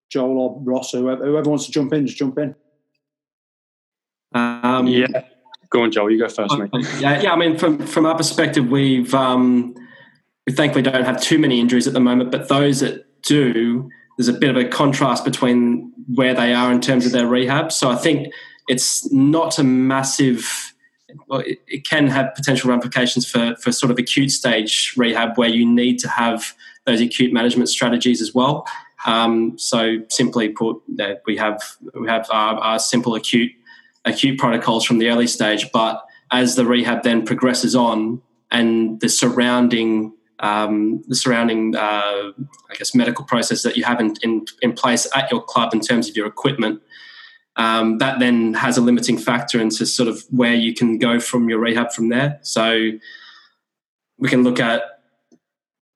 Joel 0.10 0.38
or 0.38 0.62
Ross 0.62 0.94
or 0.94 1.00
whoever, 1.00 1.26
whoever 1.26 1.50
wants 1.50 1.66
to 1.68 1.72
jump 1.72 1.94
in, 1.94 2.06
just 2.06 2.18
jump 2.18 2.38
in. 2.38 2.54
Um, 4.34 4.88
yeah, 4.88 5.08
go 5.70 5.84
on, 5.84 5.92
Joel. 5.92 6.12
You 6.12 6.20
go 6.20 6.28
first, 6.28 6.58
mate. 6.58 6.70
Yeah, 7.00 7.22
yeah. 7.22 7.34
I 7.34 7.38
mean, 7.38 7.58
from 7.58 7.86
from 7.88 8.06
our 8.06 8.16
perspective, 8.16 8.68
we've 8.68 9.14
um, 9.14 9.74
we 10.48 10.54
thankfully 10.54 10.82
don't 10.82 11.04
have 11.04 11.22
too 11.22 11.38
many 11.38 11.60
injuries 11.60 11.88
at 11.88 11.94
the 11.94 12.00
moment, 12.00 12.32
but 12.32 12.50
those 12.50 12.80
that 12.80 13.06
do, 13.22 13.90
there's 14.18 14.28
a 14.28 14.34
bit 14.34 14.50
of 14.50 14.58
a 14.58 14.68
contrast 14.68 15.24
between 15.24 15.92
where 16.14 16.34
they 16.34 16.54
are 16.54 16.72
in 16.72 16.82
terms 16.82 17.06
of 17.06 17.12
their 17.12 17.28
rehab. 17.28 17.72
So 17.72 17.90
I 17.90 17.96
think 17.96 18.34
it's 18.68 19.12
not 19.12 19.60
a 19.60 19.64
massive. 19.64 20.74
Well, 21.28 21.42
it, 21.42 21.60
it 21.68 21.86
can 21.86 22.08
have 22.08 22.34
potential 22.36 22.70
ramifications 22.70 23.30
for 23.30 23.56
for 23.58 23.72
sort 23.72 23.92
of 23.92 24.00
acute 24.00 24.32
stage 24.32 24.94
rehab 24.98 25.38
where 25.38 25.50
you 25.50 25.66
need 25.66 26.00
to 26.00 26.08
have 26.08 26.56
those 26.86 27.02
acute 27.02 27.32
management 27.32 27.70
strategies 27.70 28.22
as 28.22 28.34
well. 28.34 28.66
Um, 29.06 29.58
so 29.58 29.98
simply 30.10 30.50
put, 30.50 30.82
we 31.26 31.36
have 31.38 31.62
we 31.94 32.08
have 32.08 32.28
our, 32.32 32.56
our, 32.56 32.80
simple 32.80 33.16
acute 33.16 33.52
acute 34.06 34.40
protocols 34.40 34.86
from 34.86 35.00
the 35.00 35.10
early 35.10 35.28
stage, 35.28 35.72
but 35.72 36.06
as 36.32 36.56
the 36.56 36.66
rehab 36.66 37.04
then 37.04 37.26
progresses 37.26 37.76
on 37.76 38.22
and 38.52 39.00
the 39.00 39.10
surrounding 39.10 40.14
um, 40.42 41.04
the 41.08 41.16
surrounding 41.16 41.76
uh, 41.76 42.32
I 42.70 42.76
guess 42.78 42.94
medical 42.94 43.24
process 43.24 43.64
that 43.64 43.78
you 43.78 43.84
have 43.84 44.00
in, 44.00 44.16
in, 44.22 44.46
in 44.62 44.74
place 44.74 45.08
at 45.16 45.32
your 45.32 45.42
club 45.42 45.74
in 45.74 45.80
terms 45.80 46.10
of 46.10 46.16
your 46.16 46.28
equipment. 46.28 46.82
Um, 47.58 47.98
that 48.00 48.20
then 48.20 48.54
has 48.54 48.78
a 48.78 48.82
limiting 48.82 49.18
factor 49.18 49.60
into 49.60 49.86
sort 49.86 50.10
of 50.10 50.24
where 50.30 50.54
you 50.54 50.74
can 50.74 50.98
go 50.98 51.20
from 51.20 51.50
your 51.50 51.60
rehab 51.60 51.92
from 51.92 52.10
there. 52.10 52.40
So 52.42 52.92
we 54.18 54.30
can 54.30 54.44
look 54.44 54.60
at 54.60 54.84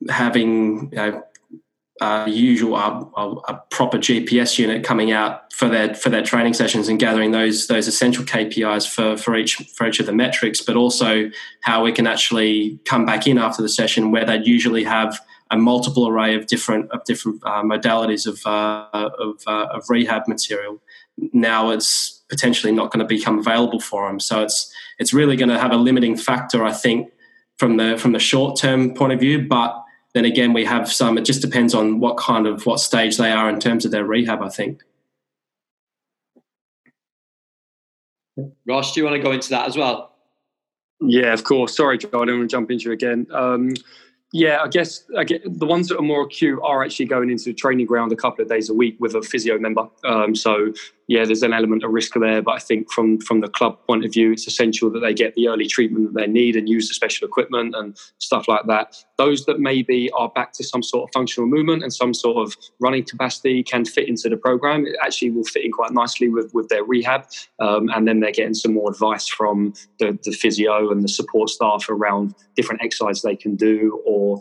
having 0.09 0.89
you 0.91 0.97
know, 0.97 1.23
uh, 2.01 2.25
usual 2.27 2.75
a 2.75 3.61
proper 3.69 3.97
GPS 3.97 4.57
unit 4.59 4.83
coming 4.83 5.11
out 5.11 5.53
for 5.53 5.69
their 5.69 5.93
for 5.93 6.09
their 6.09 6.23
training 6.23 6.53
sessions 6.53 6.89
and 6.89 6.99
gathering 6.99 7.31
those 7.31 7.67
those 7.67 7.87
essential 7.87 8.25
KPIs 8.25 8.87
for 8.87 9.15
for 9.15 9.35
each 9.37 9.55
for 9.55 9.87
each 9.87 10.01
of 10.01 10.05
the 10.05 10.11
metrics, 10.11 10.61
but 10.61 10.75
also 10.75 11.29
how 11.61 11.83
we 11.83 11.93
can 11.93 12.05
actually 12.05 12.79
come 12.83 13.05
back 13.05 13.27
in 13.27 13.37
after 13.37 13.61
the 13.61 13.69
session 13.69 14.11
where 14.11 14.25
they'd 14.25 14.45
usually 14.45 14.83
have 14.83 15.17
a 15.51 15.57
multiple 15.57 16.07
array 16.07 16.35
of 16.35 16.47
different 16.47 16.91
of 16.91 17.01
different 17.05 17.41
uh, 17.45 17.63
modalities 17.63 18.27
of 18.27 18.45
uh, 18.45 19.09
of, 19.17 19.41
uh, 19.47 19.67
of 19.71 19.89
rehab 19.89 20.27
material. 20.27 20.81
Now 21.31 21.69
it's 21.69 22.23
potentially 22.27 22.73
not 22.73 22.91
going 22.91 22.99
to 22.99 23.05
become 23.05 23.39
available 23.39 23.79
for 23.79 24.07
them, 24.07 24.19
so 24.19 24.41
it's 24.41 24.69
it's 24.99 25.13
really 25.13 25.37
going 25.37 25.49
to 25.49 25.59
have 25.59 25.71
a 25.71 25.77
limiting 25.77 26.17
factor, 26.17 26.65
I 26.65 26.73
think, 26.73 27.09
from 27.57 27.77
the 27.77 27.97
from 27.97 28.11
the 28.11 28.19
short 28.19 28.59
term 28.59 28.93
point 28.93 29.13
of 29.13 29.21
view, 29.21 29.47
but 29.47 29.81
then 30.15 30.23
again, 30.23 30.53
we 30.53 30.63
have 30.63 30.91
some. 30.91 31.17
It 31.17 31.25
just 31.25 31.41
depends 31.41 31.75
on 31.75 31.99
what 31.99 32.15
kind 32.15 32.47
of 32.47 32.65
what 32.65 32.79
stage 32.79 33.17
they 33.17 33.31
are 33.31 33.49
in 33.49 33.59
terms 33.59 33.83
of 33.83 33.91
their 33.91 34.05
rehab. 34.05 34.41
I 34.41 34.47
think. 34.47 34.81
Ross, 38.65 38.93
do 38.93 39.01
you 39.01 39.05
want 39.05 39.17
to 39.17 39.21
go 39.21 39.33
into 39.33 39.49
that 39.49 39.67
as 39.67 39.75
well? 39.75 40.13
Yeah, 41.01 41.33
of 41.33 41.43
course. 41.43 41.75
Sorry, 41.75 41.97
Joe, 41.97 42.07
I 42.13 42.25
don't 42.25 42.39
want 42.39 42.49
to 42.49 42.55
jump 42.55 42.71
into 42.71 42.85
you 42.85 42.91
again. 42.93 43.27
Um, 43.31 43.73
yeah, 44.31 44.61
I 44.61 44.69
guess 44.69 45.03
I 45.17 45.25
get, 45.25 45.41
the 45.59 45.65
ones 45.65 45.89
that 45.89 45.97
are 45.97 46.01
more 46.01 46.23
acute 46.23 46.59
are 46.63 46.83
actually 46.83 47.05
going 47.05 47.29
into 47.29 47.45
the 47.45 47.53
training 47.53 47.85
ground 47.85 48.11
a 48.11 48.15
couple 48.15 48.41
of 48.41 48.49
days 48.49 48.69
a 48.69 48.73
week 48.73 48.97
with 48.99 49.15
a 49.15 49.21
physio 49.21 49.57
member. 49.59 49.87
Um, 50.05 50.33
so 50.33 50.73
yeah, 51.07 51.23
there's 51.23 51.43
an 51.43 51.53
element 51.53 51.83
of 51.83 51.91
risk 51.91 52.13
there, 52.15 52.41
but 52.41 52.55
I 52.55 52.59
think 52.59 52.91
from 52.91 53.19
from 53.19 53.41
the 53.41 53.47
club 53.47 53.77
point 53.85 54.05
of 54.05 54.11
view, 54.11 54.31
it's 54.31 54.47
essential 54.47 54.89
that 54.91 55.01
they 55.01 55.13
get 55.13 55.35
the 55.35 55.47
early 55.47 55.67
treatment 55.67 56.13
that 56.13 56.19
they 56.19 56.27
need 56.27 56.55
and 56.55 56.67
use 56.67 56.87
the 56.87 56.95
special 56.95 57.27
equipment 57.27 57.75
and 57.75 57.95
stuff 58.17 58.47
like 58.47 58.65
that. 58.67 58.95
Those 59.17 59.45
that 59.45 59.59
maybe 59.59 60.09
are 60.11 60.29
back 60.29 60.53
to 60.53 60.63
some 60.63 60.81
sort 60.81 61.07
of 61.07 61.13
functional 61.13 61.47
movement 61.47 61.83
and 61.83 61.93
some 61.93 62.13
sort 62.13 62.37
of 62.37 62.55
running 62.79 63.03
capacity 63.03 63.61
can 63.61 63.85
fit 63.85 64.09
into 64.09 64.29
the 64.29 64.37
program. 64.37 64.87
It 64.87 64.95
actually 65.03 65.29
will 65.29 65.43
fit 65.43 65.63
in 65.63 65.71
quite 65.71 65.91
nicely 65.91 66.29
with 66.29 66.51
with 66.53 66.69
their 66.69 66.83
rehab, 66.83 67.25
um, 67.59 67.89
and 67.89 68.07
then 68.07 68.19
they're 68.19 68.31
getting 68.31 68.55
some 68.55 68.73
more 68.73 68.89
advice 68.89 69.27
from 69.27 69.73
the, 69.99 70.17
the 70.23 70.31
physio 70.31 70.91
and 70.91 71.03
the 71.03 71.07
support 71.07 71.49
staff 71.49 71.87
around 71.87 72.33
different 72.55 72.81
exercises 72.81 73.21
they 73.21 73.35
can 73.35 73.55
do 73.55 74.01
or 74.05 74.39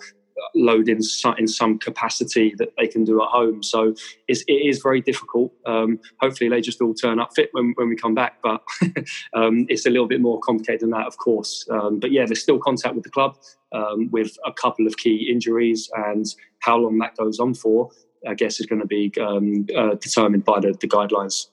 load 0.55 0.89
in, 0.89 1.01
in 1.39 1.49
some 1.49 1.79
capacity 1.79 2.55
that 2.59 2.73
they 2.79 2.87
can 2.87 3.05
do 3.05 3.23
at 3.23 3.29
home. 3.29 3.63
So 3.63 3.95
it's, 4.29 4.43
it 4.47 4.53
is 4.53 4.81
very 4.81 5.01
difficult. 5.01 5.53
Um, 5.67 6.01
hopefully, 6.21 6.51
they 6.51 6.61
just 6.61 6.81
all 6.81 6.95
turn 6.95 7.21
up 7.21 7.35
fit 7.35 7.51
when, 7.53 7.73
when 7.77 7.89
we 7.89 7.97
come 7.97 8.15
back, 8.15 8.39
but 8.43 8.63
um, 9.35 9.67
it's 9.69 9.87
a 9.87 9.91
little 9.91 10.07
bit 10.07 10.21
more 10.21 10.41
complicated 10.41 10.81
than 10.81 10.91
that, 10.91 11.07
of 11.07 11.17
course. 11.17 11.67
Um, 11.71 11.99
but 11.99 12.13
yeah, 12.13 12.27
there's 12.27 12.43
still 12.43 12.59
contact 12.59 12.95
with 12.95 13.05
the 13.05 13.11
club 13.11 13.37
um, 13.73 14.11
with 14.11 14.37
a 14.45 14.53
couple 14.53 14.87
of 14.87 14.97
key 14.97 15.29
injuries, 15.31 15.91
and 15.95 16.27
how 16.61 16.77
long 16.77 16.99
that 16.99 17.17
goes 17.17 17.39
on 17.39 17.55
for, 17.55 17.91
I 18.29 18.35
guess, 18.35 18.61
is 18.61 18.67
going 18.67 18.81
to 18.81 18.87
be 18.87 19.13
um, 19.21 19.67
uh, 19.77 19.95
determined 19.95 20.45
by 20.45 20.61
the, 20.61 20.73
the 20.73 20.89
guidelines. 20.89 21.49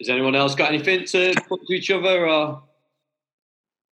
Has 0.00 0.08
anyone 0.08 0.34
else 0.34 0.56
got 0.56 0.70
anything 0.70 1.04
to 1.06 1.34
put 1.48 1.60
to 1.64 1.72
each 1.74 1.90
other? 1.90 2.28
Or? 2.28 2.62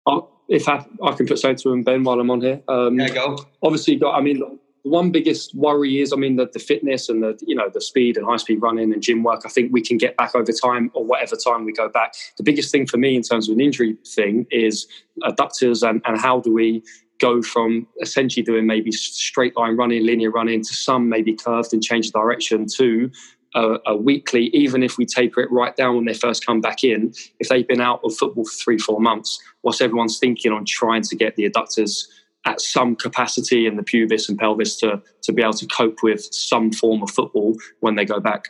Oh, 0.08 0.39
if 0.50 0.68
I, 0.68 0.84
I 1.04 1.12
can 1.14 1.28
put 1.28 1.40
something 1.40 1.58
to 1.58 1.72
him, 1.72 1.84
Ben, 1.84 2.04
while 2.04 2.20
I'm 2.20 2.32
on 2.32 2.42
here. 2.42 2.62
Um, 2.68 3.00
yeah, 3.00 3.10
go. 3.10 3.38
Obviously, 3.62 4.02
I 4.04 4.20
mean, 4.20 4.40
the 4.40 4.60
one 4.82 5.12
biggest 5.12 5.54
worry 5.56 6.02
is, 6.02 6.12
I 6.12 6.16
mean, 6.16 6.36
the, 6.38 6.50
the 6.52 6.60
fitness 6.60 7.08
and 7.08 7.22
the 7.22 7.38
you 7.46 7.56
know 7.56 7.70
the 7.72 7.80
speed 7.80 8.18
and 8.18 8.26
high 8.26 8.38
speed 8.38 8.62
running 8.62 8.92
and 8.92 9.02
gym 9.02 9.24
work. 9.24 9.42
I 9.46 9.50
think 9.50 9.72
we 9.72 9.82
can 9.82 9.98
get 9.98 10.18
back 10.18 10.36
over 10.36 10.52
time 10.52 10.90
or 10.94 11.06
whatever 11.06 11.36
time 11.36 11.66
we 11.66 11.72
go 11.72 11.88
back. 11.88 12.14
The 12.38 12.44
biggest 12.44 12.72
thing 12.72 12.88
for 12.88 12.98
me 12.98 13.16
in 13.16 13.22
terms 13.22 13.48
of 13.48 13.54
an 13.54 13.62
injury 13.62 13.98
thing 14.06 14.48
is 14.50 14.88
adductors 15.24 15.88
and, 15.88 16.02
and 16.06 16.20
how 16.20 16.40
do 16.40 16.54
we 16.54 16.84
go 17.20 17.42
from 17.42 17.86
essentially 18.02 18.44
doing 18.44 18.66
maybe 18.66 18.92
straight 18.92 19.56
line 19.58 19.76
running, 19.76 20.06
linear 20.06 20.32
running 20.32 20.64
to 20.64 20.74
some 20.74 21.10
maybe 21.10 21.36
curved 21.36 21.74
and 21.74 21.84
change 21.84 22.12
direction 22.12 22.66
to 22.78 23.12
a, 23.56 23.78
a, 23.88 23.96
weekly, 23.96 24.46
even 24.48 24.84
if 24.84 24.98
we 24.98 25.06
taper 25.06 25.42
it 25.42 25.52
right 25.52 25.76
down 25.76 25.96
when 25.96 26.06
they 26.06 26.14
first 26.14 26.46
come 26.46 26.62
back 26.62 26.84
in, 26.84 27.14
if 27.40 27.50
they've 27.50 27.68
been 27.68 27.82
out 27.82 28.02
of 28.04 28.16
football 28.16 28.46
for 28.46 28.52
three, 28.52 28.78
four 28.78 29.00
months, 29.00 29.40
what's 29.62 29.82
everyone's 29.82 30.20
thinking 30.20 30.52
on 30.52 30.66
trying 30.66 31.02
to 31.04 31.16
get 31.16 31.36
the 31.36 31.50
adductors 31.50 32.06
at 32.46 32.62
some 32.62 32.96
capacity 32.96 33.66
in 33.66 33.76
the 33.76 33.84
pubis 33.84 34.30
and 34.30 34.38
pelvis 34.38 34.78
to, 34.78 35.02
to 35.24 35.32
be 35.32 35.42
able 35.42 35.54
to 35.54 35.68
cope 35.68 36.04
with 36.04 36.34
some 36.34 36.72
form 36.72 37.04
of 37.04 37.12
football 37.12 37.56
when 37.80 37.96
they 37.96 38.06
go 38.06 38.20
back? 38.20 38.50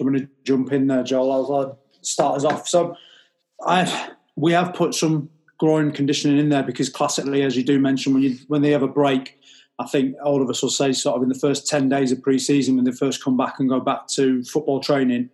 I'm 0.00 0.08
going 0.08 0.18
to 0.18 0.28
jump 0.42 0.72
in 0.72 0.88
there, 0.88 1.04
Joel. 1.04 1.32
I'll 1.32 1.78
start 2.00 2.36
us 2.36 2.44
off. 2.44 2.68
So, 2.68 2.96
I 3.64 4.10
we 4.36 4.52
have 4.52 4.74
put 4.74 4.94
some 4.94 5.30
groin 5.58 5.92
conditioning 5.92 6.38
in 6.38 6.48
there 6.48 6.62
because 6.62 6.88
classically, 6.88 7.42
as 7.42 7.56
you 7.56 7.62
do 7.62 7.78
mention, 7.78 8.12
when 8.12 8.22
you 8.22 8.38
when 8.48 8.62
they 8.62 8.70
have 8.70 8.82
a 8.82 8.88
break, 8.88 9.38
I 9.78 9.86
think 9.86 10.16
all 10.22 10.40
of 10.40 10.48
us 10.48 10.62
will 10.62 10.70
say 10.70 10.92
sort 10.92 11.16
of 11.16 11.22
in 11.22 11.28
the 11.28 11.34
first 11.34 11.66
10 11.66 11.88
days 11.88 12.12
of 12.12 12.22
pre-season 12.22 12.76
when 12.76 12.84
they 12.84 12.92
first 12.92 13.22
come 13.22 13.36
back 13.36 13.58
and 13.58 13.68
go 13.68 13.80
back 13.80 14.06
to 14.08 14.44
football 14.44 14.80
training, 14.80 15.30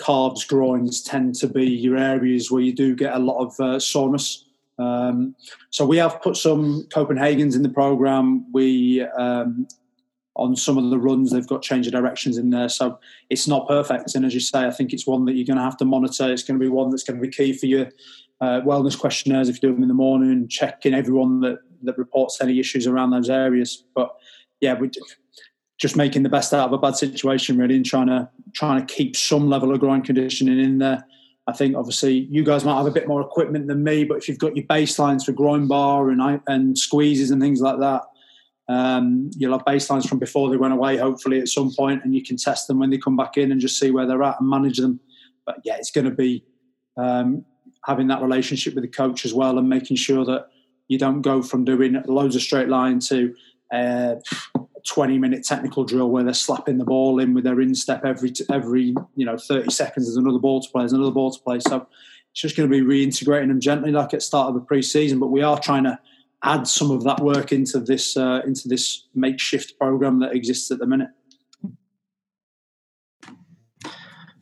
calves, 0.00 0.44
groins 0.44 1.02
tend 1.02 1.34
to 1.36 1.46
be 1.46 1.66
your 1.66 1.96
areas 1.96 2.50
where 2.50 2.62
you 2.62 2.72
do 2.72 2.96
get 2.96 3.14
a 3.14 3.18
lot 3.18 3.44
of 3.44 3.60
uh, 3.60 3.78
soreness. 3.78 4.46
Um, 4.78 5.34
so 5.70 5.84
we 5.84 5.98
have 5.98 6.22
put 6.22 6.36
some 6.36 6.86
Copenhagen's 6.92 7.54
in 7.54 7.62
the 7.62 7.68
program. 7.68 8.50
We 8.52 9.02
um, 9.02 9.68
on 10.34 10.56
some 10.56 10.78
of 10.78 10.88
the 10.88 10.98
runs 10.98 11.30
they've 11.30 11.46
got 11.46 11.60
change 11.60 11.86
of 11.86 11.92
directions 11.92 12.38
in 12.38 12.48
there, 12.48 12.70
so 12.70 12.98
it's 13.28 13.46
not 13.46 13.68
perfect. 13.68 14.14
And 14.14 14.24
as 14.24 14.32
you 14.32 14.40
say, 14.40 14.66
I 14.66 14.70
think 14.70 14.94
it's 14.94 15.06
one 15.06 15.26
that 15.26 15.34
you're 15.34 15.46
going 15.46 15.58
to 15.58 15.62
have 15.62 15.76
to 15.76 15.84
monitor. 15.84 16.32
It's 16.32 16.42
going 16.42 16.58
to 16.58 16.64
be 16.64 16.70
one 16.70 16.88
that's 16.88 17.02
going 17.02 17.20
to 17.20 17.26
be 17.26 17.30
key 17.30 17.52
for 17.52 17.66
your 17.66 17.90
uh, 18.40 18.62
wellness 18.62 18.98
questionnaires 18.98 19.50
if 19.50 19.56
you 19.56 19.68
do 19.68 19.74
them 19.74 19.82
in 19.82 19.88
the 19.88 19.94
morning, 19.94 20.48
checking 20.48 20.94
everyone 20.94 21.40
that 21.40 21.58
that 21.82 21.98
reports 21.98 22.40
any 22.40 22.58
issues 22.58 22.86
around 22.86 23.10
those 23.10 23.30
areas. 23.30 23.84
But 23.94 24.14
yeah, 24.60 24.74
we 24.74 24.90
just 25.78 25.96
making 25.96 26.22
the 26.22 26.28
best 26.28 26.54
out 26.54 26.66
of 26.66 26.72
a 26.72 26.78
bad 26.78 26.96
situation 26.96 27.58
really, 27.58 27.76
and 27.76 27.84
trying 27.84 28.06
to 28.06 28.28
trying 28.54 28.84
to 28.84 28.94
keep 28.94 29.16
some 29.16 29.48
level 29.48 29.72
of 29.72 29.80
groin 29.80 30.02
conditioning 30.02 30.60
in 30.60 30.78
there. 30.78 31.04
I 31.48 31.52
think 31.52 31.74
obviously 31.76 32.28
you 32.30 32.44
guys 32.44 32.64
might 32.64 32.76
have 32.76 32.86
a 32.86 32.92
bit 32.92 33.08
more 33.08 33.20
equipment 33.20 33.66
than 33.66 33.82
me, 33.82 34.04
but 34.04 34.18
if 34.18 34.28
you've 34.28 34.38
got 34.38 34.56
your 34.56 34.66
baselines 34.66 35.24
for 35.24 35.32
groin 35.32 35.66
bar 35.66 36.10
and 36.10 36.40
and 36.46 36.78
squeezes 36.78 37.30
and 37.30 37.42
things 37.42 37.60
like 37.60 37.80
that, 37.80 38.02
um, 38.68 39.30
you'll 39.36 39.58
have 39.58 39.66
baselines 39.66 40.08
from 40.08 40.18
before 40.18 40.50
they 40.50 40.56
went 40.56 40.72
away. 40.72 40.96
Hopefully 40.96 41.40
at 41.40 41.48
some 41.48 41.72
point, 41.76 42.04
and 42.04 42.14
you 42.14 42.22
can 42.22 42.36
test 42.36 42.68
them 42.68 42.78
when 42.78 42.90
they 42.90 42.98
come 42.98 43.16
back 43.16 43.36
in 43.36 43.50
and 43.50 43.60
just 43.60 43.78
see 43.78 43.90
where 43.90 44.06
they're 44.06 44.22
at 44.22 44.40
and 44.40 44.48
manage 44.48 44.78
them. 44.78 45.00
But 45.44 45.58
yeah, 45.64 45.76
it's 45.76 45.90
going 45.90 46.04
to 46.04 46.12
be 46.12 46.44
um, 46.96 47.44
having 47.84 48.06
that 48.08 48.22
relationship 48.22 48.74
with 48.74 48.84
the 48.84 48.88
coach 48.88 49.24
as 49.24 49.34
well 49.34 49.58
and 49.58 49.68
making 49.68 49.96
sure 49.96 50.24
that 50.24 50.46
you 50.92 50.98
don't 50.98 51.22
go 51.22 51.42
from 51.42 51.64
doing 51.64 52.00
loads 52.06 52.36
of 52.36 52.42
straight 52.42 52.68
line 52.68 53.00
to 53.00 53.34
uh, 53.72 54.16
20 54.86 55.18
minute 55.18 55.44
technical 55.44 55.84
drill 55.84 56.10
where 56.10 56.22
they're 56.22 56.34
slapping 56.34 56.76
the 56.76 56.84
ball 56.84 57.18
in 57.18 57.32
with 57.32 57.44
their 57.44 57.60
instep 57.60 58.04
every 58.04 58.32
every 58.50 58.94
you 59.16 59.24
know 59.24 59.38
30 59.38 59.70
seconds. 59.70 60.06
There's 60.06 60.16
another 60.16 60.38
ball 60.38 60.60
to 60.60 60.70
play 60.70 60.82
there's 60.82 60.92
another 60.92 61.12
ball 61.12 61.30
to 61.30 61.40
play. 61.42 61.60
So 61.60 61.86
it's 62.30 62.40
just 62.40 62.56
going 62.56 62.70
to 62.70 62.76
be 62.76 62.84
reintegrating 62.84 63.48
them 63.48 63.60
gently 63.60 63.90
like 63.90 64.12
at 64.12 64.20
the 64.20 64.20
start 64.20 64.48
of 64.48 64.54
the 64.54 64.60
pre-season. 64.60 65.18
But 65.18 65.28
we 65.28 65.42
are 65.42 65.58
trying 65.58 65.84
to 65.84 65.98
add 66.44 66.66
some 66.66 66.90
of 66.90 67.04
that 67.04 67.20
work 67.20 67.52
into 67.52 67.80
this 67.80 68.16
uh, 68.16 68.42
into 68.46 68.68
this 68.68 69.06
makeshift 69.14 69.78
program 69.78 70.20
that 70.20 70.34
exists 70.34 70.70
at 70.70 70.78
the 70.78 70.86
minute. 70.86 71.10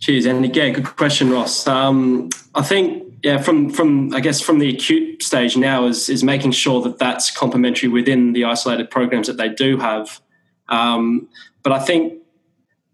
Cheers, 0.01 0.25
and 0.25 0.45
again, 0.45 0.73
good 0.73 0.97
question, 0.97 1.31
Ross. 1.31 1.67
Um, 1.67 2.31
I 2.55 2.63
think 2.63 3.10
yeah, 3.23 3.39
from 3.39 3.71
from 3.71 4.15
I 4.15 4.21
guess 4.21 4.41
from 4.41 4.59
the 4.59 4.69
acute 4.71 5.23
stage 5.23 5.57
now 5.57 5.87
is 5.87 6.09
is 6.09 6.25
making 6.25 6.53
sure 6.53 6.81
that 6.83 6.99
that's 6.99 7.31
complementary 7.31 7.89
within 7.89 8.33
the 8.33 8.45
isolated 8.45 8.91
programs 8.91 9.27
that 9.27 9.37
they 9.37 9.49
do 9.49 9.79
have. 9.79 10.21
Um, 10.69 11.29
but 11.63 11.73
I 11.73 11.81
think 11.81 12.15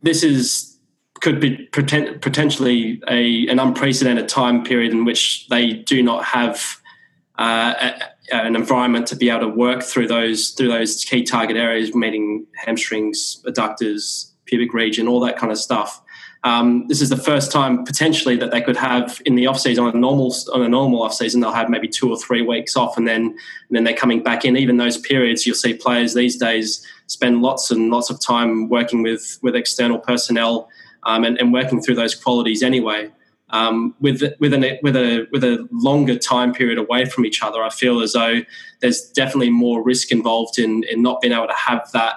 this 0.03 0.22
is 0.22 0.79
could 1.20 1.41
be 1.41 1.68
potentially 1.72 3.01
a 3.09 3.47
an 3.49 3.59
unprecedented 3.59 4.29
time 4.29 4.64
period 4.64 4.93
in 4.93 5.05
which 5.05 5.47
they 5.49 5.72
do 5.72 6.03
not 6.03 6.24
have 6.24 6.81
uh, 7.39 7.93
an 8.33 8.57
environment 8.57 9.07
to 9.09 9.16
be 9.16 9.31
able 9.31 9.41
to 9.41 9.49
work 9.49 9.83
through 9.83 10.09
those 10.09 10.51
through 10.51 10.68
those 10.68 11.05
key 11.05 11.22
target 11.22 11.57
areas, 11.57 11.95
meaning 11.95 12.47
hamstrings, 12.64 13.43
adductors, 13.47 14.33
pubic 14.47 14.72
region, 14.72 15.07
all 15.07 15.20
that 15.20 15.37
kind 15.37 15.53
of 15.53 15.59
stuff. 15.59 16.03
Um, 16.47 16.86
this 16.86 17.03
is 17.03 17.09
the 17.09 17.16
first 17.16 17.51
time 17.51 17.84
potentially 17.84 18.36
that 18.36 18.53
they 18.53 18.62
could 18.62 18.76
have 18.76 19.20
in 19.26 19.34
the 19.34 19.49
off 19.49 19.59
season 19.59 19.82
on 19.82 19.97
a 19.97 19.99
normal 19.99 20.32
on 20.55 20.62
a 20.62 20.68
normal 20.68 21.03
off 21.03 21.12
season 21.12 21.40
they'll 21.40 21.51
have 21.51 21.68
maybe 21.68 21.88
two 21.88 22.09
or 22.09 22.16
three 22.16 22.40
weeks 22.40 22.76
off 22.76 22.97
and 22.97 23.09
then 23.09 23.22
and 23.22 23.72
then 23.72 23.82
they're 23.82 23.97
coming 23.97 24.22
back 24.22 24.44
in. 24.44 24.57
Even 24.57 24.76
those 24.76 24.97
periods, 24.97 25.44
you'll 25.44 25.57
see 25.57 25.74
players 25.74 26.14
these 26.14 26.36
days 26.36 26.86
spend 27.09 27.42
lots 27.42 27.72
and 27.72 27.90
lots 27.90 28.11
of 28.11 28.20
time 28.20 28.68
working 28.68 29.03
with 29.03 29.40
with 29.42 29.57
external 29.57 29.99
personnel 29.99 30.68
um, 31.03 31.24
and, 31.24 31.36
and, 31.38 31.53
working 31.53 31.82
through 31.82 31.97
those 31.97 32.14
qualities 32.14 32.62
anyway. 32.62 33.11
Um, 33.51 33.97
with 34.01 34.22
with 34.38 34.55
a 34.55 34.78
with 34.84 34.94
a 34.94 35.26
with 35.32 35.42
a 35.42 35.68
longer 35.72 36.16
time 36.16 36.55
period 36.55 36.78
away 36.78 37.07
from 37.07 37.26
each 37.26 37.42
other, 37.42 37.61
I 37.64 37.70
feel 37.70 38.01
as 38.03 38.12
though 38.12 38.42
there's 38.78 39.11
definitely 39.11 39.51
more 39.51 39.82
risk 39.82 40.12
involved 40.12 40.61
in 40.61 40.84
in 40.84 41.03
not 41.03 41.20
being 41.20 41.34
able 41.34 41.49
to 41.49 41.55
have 41.55 41.90
that 41.90 42.14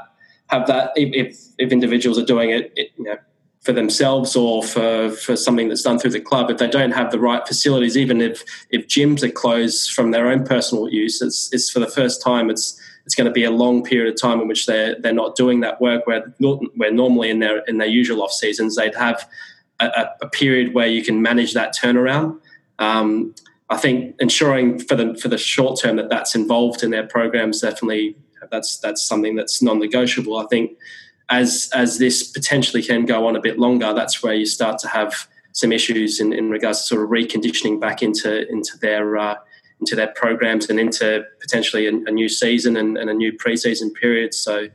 have 0.49 0.67
that 0.67 0.91
if 0.95 1.36
if 1.57 1.71
individuals 1.71 2.19
are 2.19 2.25
doing 2.25 2.51
it, 2.51 2.71
it 2.75 2.91
you 2.95 3.05
know, 3.05 3.17
for 3.62 3.74
themselves 3.74 4.36
or 4.36 4.64
for, 4.64 5.10
for 5.12 5.36
something 5.36 5.68
that's 5.68 5.82
done 5.82 5.99
through 5.99 6.12
the 6.12 6.22
club, 6.22 6.49
if 6.49 6.57
they 6.57 6.70
don't 6.70 6.91
have 6.91 7.12
the 7.12 7.20
right 7.20 7.45
facilities, 7.45 7.97
even 7.97 8.22
if 8.22 8.43
if 8.70 8.88
gyms 8.88 9.22
are 9.22 9.32
closed 9.32 9.91
from 9.91 10.12
their 10.12 10.30
own 10.30 10.45
personal 10.45 10.89
use, 10.89 11.22
it's, 11.22 11.49
it's 11.51 11.70
for 11.70 11.80
the 11.80 11.88
first 11.88 12.22
time 12.22 12.49
it's 12.49 12.80
it's 13.05 13.16
going 13.16 13.26
to 13.26 13.32
be 13.32 13.43
a 13.43 13.51
long 13.51 13.84
period 13.84 14.14
of 14.14 14.22
time 14.22 14.39
in 14.39 14.47
which 14.47 14.66
they're 14.66 14.95
they're 14.99 15.14
not 15.14 15.36
doing 15.36 15.60
that 15.60 15.82
work 15.82 16.07
where 16.07 16.34
where 16.76 16.91
normally 16.91 17.30
in 17.30 17.39
their 17.39 17.60
in 17.66 17.80
their 17.80 17.88
usual 17.88 18.22
off 18.22 18.32
seasons 18.32 18.76
they'd 18.76 18.95
have 18.95 19.28
a, 19.80 20.10
a 20.22 20.30
period 20.30 20.74
where 20.74 20.88
you 20.88 21.03
can 21.03 21.22
manage 21.22 21.53
that 21.53 21.76
turnaround. 21.76 22.39
Um, 22.80 23.34
I 23.70 23.78
think 23.78 24.16
ensuring 24.20 24.80
for 24.80 24.95
the 24.95 25.16
for 25.16 25.28
the 25.28 25.38
short 25.38 25.80
term 25.82 25.97
that 25.97 26.10
that's 26.10 26.34
involved 26.34 26.82
in 26.82 26.91
their 26.91 27.05
programs 27.05 27.62
definitely 27.62 28.16
that's 28.51 28.78
that's 28.78 29.03
something 29.03 29.36
that's 29.36 29.62
non-negotiable. 29.62 30.38
I 30.38 30.45
think 30.47 30.78
as 31.30 31.69
as 31.73 31.97
this 31.99 32.23
potentially 32.23 32.82
can 32.84 33.05
go 33.05 33.27
on 33.27 33.36
a 33.36 33.41
bit 33.41 33.59
longer, 33.59 33.93
that's 33.93 34.21
where 34.23 34.34
you 34.34 34.45
start 34.45 34.80
to 34.80 34.88
have 34.88 35.27
some 35.51 35.71
issues 35.71 36.19
in, 36.19 36.34
in 36.34 36.49
regards 36.49 36.82
to 36.82 36.88
sort 36.88 37.03
of 37.03 37.09
reconditioning 37.09 37.80
back 37.80 38.01
into 38.01 38.47
into 38.49 38.77
their 38.77 39.17
uh, 39.17 39.36
into 39.80 39.95
their 39.95 40.07
programs 40.07 40.69
and 40.69 40.80
into 40.80 41.23
potentially 41.39 41.88
a, 41.88 41.91
a 41.91 42.11
new 42.11 42.27
season 42.27 42.75
and, 42.75 42.97
and, 42.97 43.09
a 43.09 43.13
new 43.13 43.32
preseason 43.32 43.93
period. 43.93 44.34
So 44.34 44.67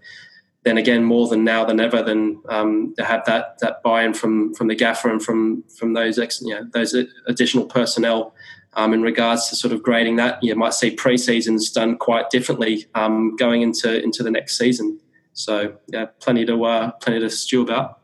then 0.63 0.79
again, 0.79 1.05
more 1.05 1.29
than 1.29 1.45
now 1.45 1.65
than 1.65 1.79
ever, 1.79 2.03
than 2.03 2.41
um, 2.49 2.95
to 2.97 3.05
have 3.05 3.25
that 3.27 3.59
that 3.61 3.83
buy-in 3.83 4.15
from 4.15 4.55
from 4.55 4.69
the 4.69 4.75
gaffer 4.75 5.11
and 5.11 5.23
from 5.23 5.63
from 5.79 5.93
those 5.93 6.19
ex, 6.19 6.41
you 6.41 6.55
know 6.55 6.67
those 6.73 6.95
additional 7.27 7.67
personnel. 7.67 8.35
Um, 8.77 8.93
in 8.93 9.03
regards 9.03 9.49
to 9.51 9.57
sort 9.57 9.73
of 9.73 9.85
grading 9.85 10.17
that, 10.17 10.43
you 10.43 10.53
might 10.57 10.75
see 10.75 10.91
pre-seasons 10.91 11.71
done 11.71 11.97
quite 11.97 12.29
differently 12.31 12.87
um, 12.97 13.37
going 13.37 13.63
into 13.63 14.03
into 14.03 14.25
the 14.25 14.33
next 14.33 14.59
season. 14.59 14.99
So 15.35 15.77
yeah, 15.89 16.07
plenty 16.21 16.47
to 16.47 16.65
uh, 16.65 16.91
plenty 16.93 17.21
to 17.21 17.31
stew 17.31 17.63
about. 17.63 18.01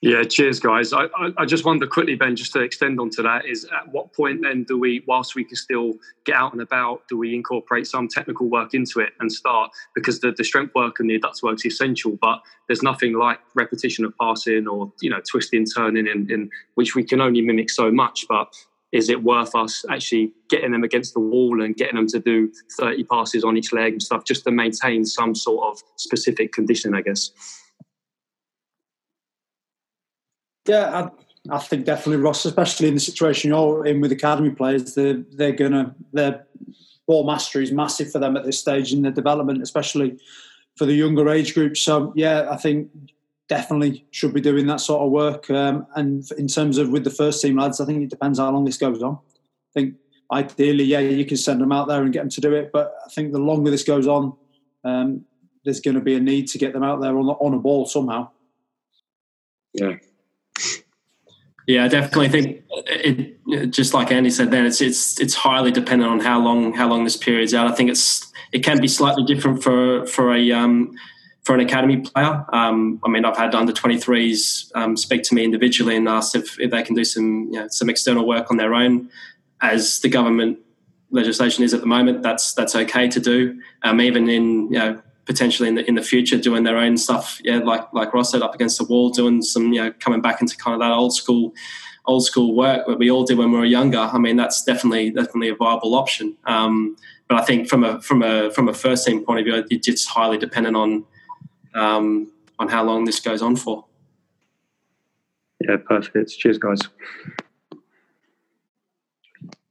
Yeah, 0.00 0.22
cheers, 0.22 0.60
guys. 0.60 0.92
I, 0.92 1.06
I, 1.16 1.32
I, 1.38 1.44
just 1.44 1.64
wonder 1.64 1.84
quickly, 1.84 2.14
Ben, 2.14 2.36
just 2.36 2.52
to 2.52 2.60
extend 2.60 3.00
onto 3.00 3.20
that, 3.24 3.46
is 3.46 3.64
at 3.64 3.88
what 3.88 4.12
point 4.14 4.42
then 4.42 4.62
do 4.62 4.78
we, 4.78 5.02
whilst 5.08 5.34
we 5.34 5.42
can 5.42 5.56
still 5.56 5.94
get 6.24 6.36
out 6.36 6.52
and 6.52 6.62
about, 6.62 7.02
do 7.08 7.18
we 7.18 7.34
incorporate 7.34 7.88
some 7.88 8.06
technical 8.06 8.48
work 8.48 8.74
into 8.74 9.00
it 9.00 9.10
and 9.18 9.30
start? 9.30 9.72
Because 9.96 10.20
the, 10.20 10.30
the 10.30 10.44
strength 10.44 10.72
work 10.76 11.00
and 11.00 11.10
the 11.10 11.18
adducts 11.18 11.42
work 11.42 11.54
is 11.54 11.66
essential, 11.66 12.16
but 12.20 12.40
there's 12.68 12.82
nothing 12.82 13.18
like 13.18 13.40
repetition 13.56 14.04
of 14.04 14.14
passing 14.20 14.68
or 14.68 14.92
you 15.02 15.10
know 15.10 15.20
twisting, 15.28 15.66
turning, 15.66 16.06
in, 16.06 16.30
in 16.30 16.48
which 16.76 16.94
we 16.94 17.02
can 17.02 17.20
only 17.20 17.42
mimic 17.42 17.68
so 17.68 17.90
much. 17.90 18.24
But 18.28 18.54
is 18.92 19.10
it 19.10 19.22
worth 19.22 19.54
us 19.54 19.84
actually 19.90 20.32
getting 20.48 20.72
them 20.72 20.82
against 20.82 21.14
the 21.14 21.20
wall 21.20 21.62
and 21.62 21.76
getting 21.76 21.96
them 21.96 22.06
to 22.06 22.18
do 22.18 22.50
30 22.78 23.04
passes 23.04 23.44
on 23.44 23.56
each 23.56 23.72
leg 23.72 23.92
and 23.92 24.02
stuff 24.02 24.24
just 24.24 24.44
to 24.44 24.50
maintain 24.50 25.04
some 25.04 25.34
sort 25.34 25.64
of 25.64 25.82
specific 25.96 26.52
condition, 26.52 26.94
I 26.94 27.02
guess? 27.02 27.30
Yeah, 30.66 31.10
I, 31.50 31.54
I 31.54 31.58
think 31.58 31.84
definitely, 31.84 32.22
Ross, 32.22 32.44
especially 32.44 32.88
in 32.88 32.94
the 32.94 33.00
situation 33.00 33.50
you're 33.50 33.86
in 33.86 34.00
with 34.00 34.12
academy 34.12 34.50
players, 34.50 34.94
they're, 34.94 35.22
they're 35.32 35.52
going 35.52 35.72
to, 35.72 35.94
their 36.12 36.46
ball 37.06 37.26
mastery 37.26 37.64
is 37.64 37.72
massive 37.72 38.10
for 38.10 38.18
them 38.18 38.36
at 38.36 38.44
this 38.44 38.58
stage 38.58 38.92
in 38.92 39.02
their 39.02 39.12
development, 39.12 39.62
especially 39.62 40.18
for 40.76 40.86
the 40.86 40.94
younger 40.94 41.28
age 41.28 41.54
groups. 41.54 41.80
So, 41.80 42.12
yeah, 42.16 42.48
I 42.50 42.56
think 42.56 42.90
definitely 43.48 44.06
should 44.10 44.34
be 44.34 44.40
doing 44.40 44.66
that 44.66 44.80
sort 44.80 45.02
of 45.02 45.10
work. 45.10 45.50
Um, 45.50 45.86
and 45.96 46.24
in 46.36 46.46
terms 46.46 46.78
of 46.78 46.90
with 46.90 47.04
the 47.04 47.10
first 47.10 47.42
team 47.42 47.56
lads, 47.56 47.80
I 47.80 47.86
think 47.86 48.02
it 48.02 48.10
depends 48.10 48.38
how 48.38 48.50
long 48.50 48.64
this 48.64 48.76
goes 48.76 49.02
on. 49.02 49.14
I 49.14 49.80
think 49.80 49.94
ideally, 50.32 50.84
yeah, 50.84 51.00
you 51.00 51.24
can 51.24 51.36
send 51.36 51.60
them 51.60 51.72
out 51.72 51.88
there 51.88 52.02
and 52.02 52.12
get 52.12 52.20
them 52.20 52.30
to 52.30 52.40
do 52.40 52.54
it. 52.54 52.70
But 52.72 52.94
I 53.06 53.10
think 53.10 53.32
the 53.32 53.38
longer 53.38 53.70
this 53.70 53.84
goes 53.84 54.06
on, 54.06 54.34
um, 54.84 55.24
there's 55.64 55.80
going 55.80 55.94
to 55.94 56.00
be 56.00 56.14
a 56.14 56.20
need 56.20 56.48
to 56.48 56.58
get 56.58 56.72
them 56.72 56.82
out 56.82 57.00
there 57.00 57.16
on, 57.18 57.26
on 57.26 57.54
a 57.54 57.58
ball 57.58 57.86
somehow. 57.86 58.30
Yeah. 59.72 59.96
Yeah, 61.66 61.84
I 61.84 61.88
definitely 61.88 62.30
think 62.30 62.64
it, 62.86 63.70
just 63.70 63.92
like 63.92 64.10
Andy 64.10 64.30
said, 64.30 64.50
then 64.50 64.64
it's 64.64 64.80
it's 64.80 65.20
it's 65.20 65.34
highly 65.34 65.70
dependent 65.70 66.10
on 66.10 66.18
how 66.18 66.40
long 66.40 66.72
how 66.72 66.88
long 66.88 67.04
this 67.04 67.16
period's 67.16 67.52
out. 67.52 67.70
I 67.70 67.74
think 67.74 67.90
it's 67.90 68.32
it 68.52 68.60
can 68.60 68.80
be 68.80 68.88
slightly 68.88 69.22
different 69.24 69.62
for 69.62 70.06
for 70.06 70.34
a 70.34 70.50
um, 70.52 70.92
for 71.44 71.54
an 71.54 71.60
academy 71.60 71.98
player. 71.98 72.44
Um, 72.52 73.00
I 73.04 73.08
mean, 73.08 73.24
I've 73.24 73.36
had 73.36 73.54
under 73.54 73.72
23s 73.72 74.70
um, 74.74 74.96
speak 74.96 75.22
to 75.24 75.34
me 75.34 75.44
individually 75.44 75.96
and 75.96 76.08
asked 76.08 76.34
if, 76.34 76.60
if 76.60 76.70
they 76.70 76.82
can 76.82 76.94
do 76.94 77.04
some 77.04 77.48
you 77.50 77.60
know, 77.60 77.68
some 77.68 77.88
external 77.88 78.26
work 78.26 78.50
on 78.50 78.56
their 78.56 78.74
own. 78.74 79.10
As 79.60 80.00
the 80.00 80.08
government 80.08 80.58
legislation 81.10 81.64
is 81.64 81.74
at 81.74 81.80
the 81.80 81.86
moment, 81.86 82.22
that's 82.22 82.54
that's 82.54 82.76
okay 82.76 83.08
to 83.08 83.20
do. 83.20 83.60
Um, 83.82 84.00
even 84.00 84.28
in 84.28 84.72
you 84.72 84.78
know 84.78 85.02
potentially 85.24 85.68
in 85.68 85.74
the 85.74 85.86
in 85.88 85.94
the 85.94 86.02
future, 86.02 86.38
doing 86.38 86.64
their 86.64 86.78
own 86.78 86.96
stuff. 86.96 87.40
Yeah, 87.44 87.58
like 87.58 87.92
like 87.92 88.12
Ross 88.14 88.30
said, 88.32 88.42
up 88.42 88.54
against 88.54 88.78
the 88.78 88.84
wall, 88.84 89.10
doing 89.10 89.42
some 89.42 89.72
you 89.72 89.82
know 89.82 89.92
coming 90.00 90.20
back 90.20 90.40
into 90.40 90.56
kind 90.56 90.74
of 90.74 90.80
that 90.80 90.92
old 90.92 91.14
school 91.14 91.54
old 92.06 92.24
school 92.24 92.54
work 92.54 92.86
that 92.86 92.98
we 92.98 93.10
all 93.10 93.24
did 93.24 93.36
when 93.38 93.52
we 93.52 93.58
were 93.58 93.64
younger. 93.64 93.98
I 93.98 94.18
mean, 94.18 94.36
that's 94.36 94.64
definitely 94.64 95.10
definitely 95.10 95.50
a 95.50 95.54
viable 95.54 95.94
option. 95.94 96.36
Um, 96.46 96.96
but 97.28 97.38
I 97.38 97.44
think 97.44 97.68
from 97.68 97.84
a 97.84 98.00
from 98.00 98.22
a 98.22 98.50
from 98.50 98.68
a 98.68 98.74
first 98.74 99.06
team 99.06 99.24
point 99.24 99.40
of 99.40 99.44
view, 99.44 99.64
it's 99.70 100.06
highly 100.06 100.38
dependent 100.38 100.76
on 100.76 101.04
um, 101.78 102.30
on 102.58 102.68
how 102.68 102.84
long 102.84 103.04
this 103.04 103.20
goes 103.20 103.42
on 103.42 103.56
for. 103.56 103.84
Yeah, 105.60 105.76
perfect. 105.76 106.36
Cheers, 106.38 106.58
guys. 106.58 106.80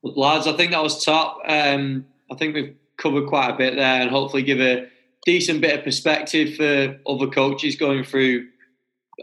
Lads, 0.04 0.48
I 0.48 0.54
think 0.54 0.72
that 0.72 0.84
was 0.84 1.04
top. 1.04 1.40
Um, 1.46 2.06
I 2.32 2.36
think 2.36 2.56
we've 2.56 2.76
covered 2.98 3.28
quite 3.28 3.50
a 3.50 3.58
bit 3.58 3.76
there 3.76 4.02
and 4.02 4.10
hopefully 4.10 4.44
give 4.44 4.60
a 4.60 4.88
decent 5.26 5.62
bit 5.62 5.78
of 5.78 5.84
perspective 5.84 6.56
for 6.56 7.00
other 7.10 7.28
coaches 7.28 7.76
going 7.76 8.04
through. 8.04 8.48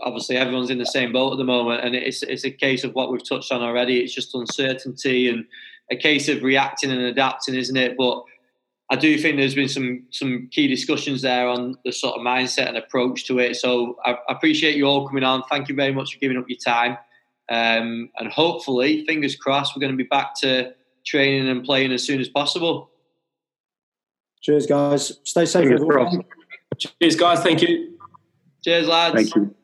Obviously, 0.02 0.36
everyone's 0.36 0.70
in 0.70 0.78
the 0.78 0.86
same 0.86 1.12
boat 1.12 1.32
at 1.32 1.38
the 1.38 1.44
moment, 1.44 1.84
and 1.84 1.94
it's, 1.94 2.22
it's 2.22 2.44
a 2.44 2.50
case 2.50 2.82
of 2.84 2.94
what 2.94 3.12
we've 3.12 3.26
touched 3.26 3.52
on 3.52 3.62
already. 3.62 4.00
It's 4.00 4.14
just 4.14 4.34
uncertainty 4.34 5.28
and 5.28 5.44
a 5.90 5.96
case 5.96 6.28
of 6.28 6.42
reacting 6.42 6.90
and 6.90 7.00
adapting, 7.00 7.54
isn't 7.54 7.76
it? 7.76 7.96
But 7.96 8.24
I 8.90 8.96
do 8.96 9.16
think 9.18 9.38
there's 9.38 9.54
been 9.54 9.68
some 9.68 10.04
some 10.10 10.48
key 10.50 10.68
discussions 10.68 11.22
there 11.22 11.48
on 11.48 11.76
the 11.84 11.92
sort 11.92 12.16
of 12.16 12.20
mindset 12.20 12.68
and 12.68 12.76
approach 12.76 13.26
to 13.26 13.38
it. 13.38 13.56
So 13.56 13.96
I, 14.04 14.12
I 14.12 14.32
appreciate 14.32 14.76
you 14.76 14.86
all 14.86 15.08
coming 15.08 15.24
on. 15.24 15.42
Thank 15.50 15.68
you 15.68 15.74
very 15.74 15.92
much 15.92 16.12
for 16.12 16.18
giving 16.18 16.36
up 16.36 16.44
your 16.48 16.58
time. 16.58 16.98
Um, 17.50 18.10
and 18.18 18.30
hopefully, 18.30 19.04
fingers 19.06 19.36
crossed, 19.36 19.74
we're 19.74 19.80
going 19.80 19.92
to 19.92 19.96
be 19.96 20.08
back 20.08 20.34
to 20.40 20.74
training 21.04 21.48
and 21.48 21.64
playing 21.64 21.92
as 21.92 22.02
soon 22.02 22.20
as 22.20 22.28
possible. 22.28 22.90
Cheers, 24.42 24.66
guys. 24.66 25.18
Stay 25.24 25.46
safe. 25.46 25.68
Cheers, 26.78 27.16
guys. 27.16 27.42
Thank 27.42 27.62
you. 27.62 27.98
Cheers, 28.62 28.86
lads. 28.86 29.14
Thank 29.14 29.34
you. 29.34 29.54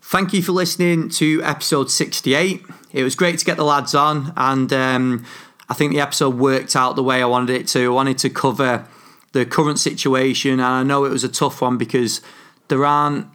Thank 0.00 0.32
you 0.32 0.42
for 0.42 0.52
listening 0.52 1.10
to 1.10 1.42
episode 1.42 1.90
68. 1.90 2.62
It 2.92 3.02
was 3.02 3.14
great 3.14 3.38
to 3.38 3.44
get 3.44 3.58
the 3.58 3.64
lads 3.64 3.94
on 3.94 4.32
and. 4.34 4.72
Um, 4.72 5.26
I 5.68 5.74
think 5.74 5.92
the 5.92 6.00
episode 6.00 6.36
worked 6.36 6.74
out 6.74 6.96
the 6.96 7.02
way 7.02 7.22
I 7.22 7.26
wanted 7.26 7.54
it 7.54 7.68
to. 7.68 7.84
I 7.84 7.88
wanted 7.88 8.18
to 8.18 8.30
cover 8.30 8.86
the 9.32 9.44
current 9.44 9.78
situation, 9.78 10.52
and 10.52 10.62
I 10.62 10.82
know 10.82 11.04
it 11.04 11.10
was 11.10 11.24
a 11.24 11.28
tough 11.28 11.60
one 11.60 11.76
because 11.76 12.22
there 12.68 12.84
aren't 12.84 13.26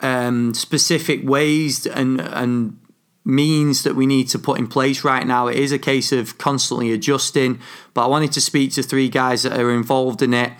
um, 0.00 0.54
specific 0.54 1.26
ways 1.26 1.86
and 1.86 2.20
and 2.20 2.78
means 3.24 3.82
that 3.82 3.94
we 3.94 4.06
need 4.06 4.26
to 4.26 4.38
put 4.38 4.58
in 4.58 4.66
place 4.66 5.04
right 5.04 5.26
now. 5.26 5.48
It 5.48 5.56
is 5.56 5.70
a 5.70 5.78
case 5.78 6.12
of 6.12 6.38
constantly 6.38 6.92
adjusting, 6.92 7.60
but 7.92 8.04
I 8.04 8.06
wanted 8.06 8.32
to 8.32 8.40
speak 8.40 8.72
to 8.72 8.82
three 8.82 9.10
guys 9.10 9.42
that 9.42 9.58
are 9.58 9.70
involved 9.70 10.22
in 10.22 10.32
it 10.32 10.52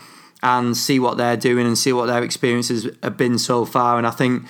and 0.43 0.77
see 0.77 0.99
what 0.99 1.17
they're 1.17 1.35
doing 1.35 1.65
and 1.65 1.77
see 1.77 1.91
what 1.91 2.05
their 2.05 2.23
experiences 2.23 2.87
have 3.01 3.17
been 3.17 3.39
so 3.39 3.65
far. 3.65 3.97
And 3.97 4.05
I 4.05 4.11
think 4.11 4.45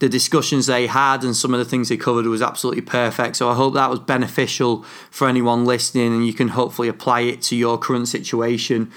the 0.00 0.08
discussions 0.08 0.66
they 0.66 0.86
had 0.86 1.22
and 1.22 1.36
some 1.36 1.54
of 1.54 1.58
the 1.58 1.64
things 1.64 1.88
they 1.88 1.96
covered 1.96 2.26
was 2.26 2.42
absolutely 2.42 2.82
perfect. 2.82 3.36
So 3.36 3.48
I 3.48 3.54
hope 3.54 3.74
that 3.74 3.90
was 3.90 4.00
beneficial 4.00 4.82
for 5.10 5.28
anyone 5.28 5.64
listening 5.64 6.12
and 6.12 6.26
you 6.26 6.34
can 6.34 6.48
hopefully 6.48 6.88
apply 6.88 7.20
it 7.20 7.42
to 7.42 7.56
your 7.56 7.78
current 7.78 8.08
situation. 8.08 8.90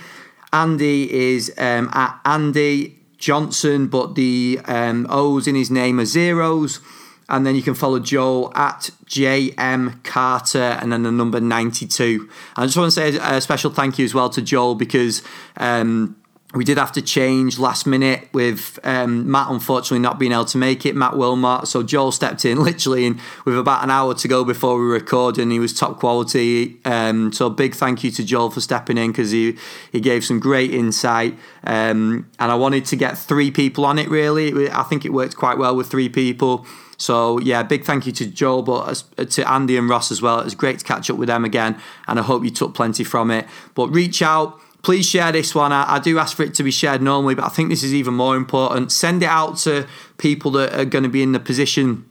Andy 0.52 1.10
is 1.12 1.54
um, 1.58 1.90
at 1.94 2.20
Andy 2.26 3.00
Johnson, 3.18 3.88
but 3.88 4.16
the 4.16 4.60
um, 4.66 5.08
O's 5.10 5.48
in 5.48 5.56
his 5.56 5.72
name 5.72 5.98
are 6.00 6.06
zeros. 6.06 6.82
And 7.30 7.48
then 7.48 7.56
you 7.56 7.62
can 7.62 7.74
follow 7.74 8.00
Joel 8.00 8.52
at 8.54 8.90
JM 9.06 10.04
Carter 10.04 10.78
and 10.82 10.92
then 10.92 11.04
the 11.04 11.12
number 11.12 11.40
92. 11.40 12.30
I 12.58 12.66
just 12.66 12.78
want 12.78 12.92
to 12.92 12.92
say 12.92 13.18
a 13.18 13.40
special 13.40 13.72
thank 13.72 13.98
you 13.98 14.04
as 14.04 14.14
well 14.14 14.30
to 14.30 14.42
Joel 14.42 14.76
because 14.76 15.24
um, 15.56 16.18
we 16.54 16.64
did 16.64 16.78
have 16.78 16.92
to 16.92 17.02
change 17.02 17.58
last 17.58 17.88
minute 17.88 18.30
with 18.32 18.80
um, 18.84 19.30
Matt 19.30 19.50
unfortunately 19.50 20.00
not 20.00 20.20
being 20.20 20.32
able 20.32 20.46
to 20.46 20.58
make 20.58 20.86
it, 20.86 20.96
Matt 20.96 21.18
Wilmot. 21.18 21.68
So 21.68 21.82
Joel 21.82 22.12
stepped 22.12 22.46
in 22.46 22.60
literally 22.64 23.06
in, 23.06 23.20
with 23.46 23.58
about 23.58 23.84
an 23.84 23.90
hour 23.90 24.14
to 24.14 24.28
go 24.28 24.44
before 24.44 24.80
we 24.80 24.86
recorded 24.86 25.42
and 25.42 25.52
he 25.52 25.60
was 25.60 25.74
top 25.74 26.00
quality. 26.00 26.78
Um, 26.86 27.34
so 27.34 27.50
big 27.50 27.74
thank 27.74 28.04
you 28.04 28.12
to 28.12 28.24
Joel 28.24 28.52
for 28.52 28.62
stepping 28.62 28.98
in 28.98 29.12
because 29.12 29.32
he, 29.32 29.58
he 29.92 30.00
gave 30.00 30.24
some 30.24 30.40
great 30.40 30.72
insight. 30.72 31.38
Um, 31.64 32.30
and 32.38 32.52
I 32.52 32.56
wanted 32.56 32.86
to 32.86 32.96
get 32.96 33.18
three 33.18 33.50
people 33.50 33.86
on 33.86 33.98
it 33.98 34.10
really. 34.10 34.70
I 34.70 34.84
think 34.84 35.06
it 35.06 35.14
worked 35.14 35.36
quite 35.36 35.58
well 35.58 35.76
with 35.76 35.88
three 35.88 36.10
people. 36.10 36.68
So 36.98 37.40
yeah, 37.40 37.64
big 37.64 37.84
thank 37.84 38.06
you 38.06 38.12
to 38.14 38.26
Joel, 38.28 38.62
but 38.62 39.04
to 39.32 39.50
Andy 39.50 39.76
and 39.78 39.90
Ross 39.90 40.12
as 40.12 40.22
well. 40.22 40.40
It 40.40 40.46
was 40.46 40.56
great 40.56 40.80
to 40.80 40.86
catch 40.86 41.10
up 41.10 41.18
with 41.18 41.28
them 41.28 41.44
again, 41.44 41.78
and 42.08 42.20
I 42.20 42.24
hope 42.24 42.44
you 42.44 42.50
took 42.50 42.74
plenty 42.74 43.04
from 43.04 43.32
it. 43.32 43.46
But 43.76 43.90
reach 43.90 44.22
out, 44.22 44.60
please 44.84 45.06
share 45.06 45.32
this 45.32 45.56
one. 45.56 45.72
I, 45.72 45.96
I, 45.96 46.00
do 46.00 46.20
ask 46.20 46.38
for 46.38 46.44
it 46.44 46.54
to 46.56 46.64
be 46.64 46.70
shared 46.70 47.02
normally, 47.02 47.36
but 47.36 47.46
I 47.46 47.50
think 47.50 47.70
this 47.70 47.84
is 47.84 47.94
even 47.94 48.14
more 48.14 48.36
important. 48.36 48.92
Send 48.92 49.24
it 49.24 49.30
out 49.30 49.58
to 49.60 49.88
people 50.18 50.52
that 50.52 50.78
are 50.78 50.86
going 50.86 51.04
to 51.04 51.10
be 51.10 51.24
in 51.24 51.32
the 51.32 51.40
position 51.40 52.08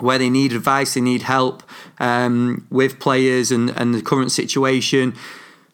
where 0.00 0.18
they 0.18 0.28
need 0.28 0.52
advice, 0.52 0.94
they 0.94 1.00
need 1.00 1.22
help 1.22 1.62
um, 1.98 2.66
with 2.70 2.98
players 2.98 3.50
and, 3.50 3.70
and 3.70 3.94
the 3.94 4.02
current 4.02 4.30
situation. 4.30 5.14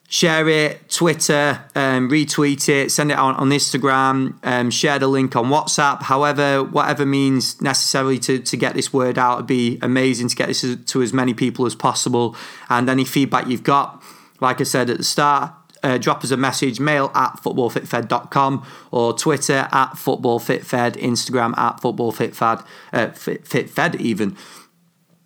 Share 0.08 0.46
it, 0.46 0.90
Twitter, 0.90 1.64
um, 1.74 2.10
retweet 2.10 2.68
it, 2.68 2.92
send 2.92 3.10
it 3.10 3.14
out 3.16 3.38
on 3.38 3.48
Instagram, 3.48 4.34
um, 4.44 4.70
share 4.70 4.98
the 4.98 5.08
link 5.08 5.34
on 5.34 5.46
WhatsApp. 5.46 6.02
However, 6.02 6.62
whatever 6.62 7.06
means 7.06 7.62
necessary 7.62 8.18
to, 8.18 8.38
to 8.38 8.56
get 8.58 8.74
this 8.74 8.92
word 8.92 9.18
out 9.18 9.36
it'd 9.36 9.46
be 9.46 9.78
amazing 9.80 10.28
to 10.28 10.36
get 10.36 10.48
this 10.48 10.76
to 10.76 11.02
as 11.02 11.14
many 11.14 11.32
people 11.32 11.64
as 11.64 11.74
possible. 11.74 12.36
And 12.68 12.90
any 12.90 13.06
feedback 13.06 13.46
you've 13.46 13.62
got, 13.62 14.02
like 14.38 14.60
I 14.60 14.64
said 14.64 14.90
at 14.90 14.98
the 14.98 15.04
start, 15.04 15.54
uh, 15.82 15.98
drop 15.98 16.22
us 16.24 16.30
a 16.30 16.36
message, 16.36 16.80
mail 16.80 17.10
at 17.14 17.34
footballfitfed.com 17.42 18.66
or 18.90 19.12
Twitter 19.16 19.68
at 19.72 19.92
footballfitfed, 19.92 20.96
Instagram 20.96 21.56
at 21.58 21.80
footballfitfed, 21.80 22.64
uh, 22.92 23.10
fit, 23.10 23.44
fitfed 23.44 24.00
even. 24.00 24.36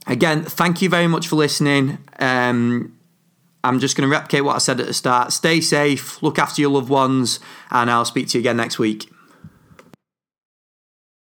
Again, 0.07 0.45
thank 0.45 0.83
you 0.83 0.89
very 0.89 1.09
much 1.09 1.29
for 1.29 1.37
listening. 1.37 1.99
Um, 2.19 2.97
I'm 3.65 3.81
just 3.81 3.97
going 3.97 4.09
to 4.09 4.13
replicate 4.13 4.45
what 4.45 4.55
I 4.55 4.59
said 4.59 4.81
at 4.81 4.87
the 4.87 4.95
start. 4.95 5.33
Stay 5.33 5.61
safe, 5.61 6.23
look 6.23 6.39
after 6.39 6.61
your 6.61 6.71
loved 6.71 6.89
ones, 6.89 7.41
and 7.71 7.91
I'll 7.91 8.05
speak 8.05 8.29
to 8.29 8.39
you 8.39 8.43
again 8.43 8.57
next 8.57 8.79
week. 8.79 9.11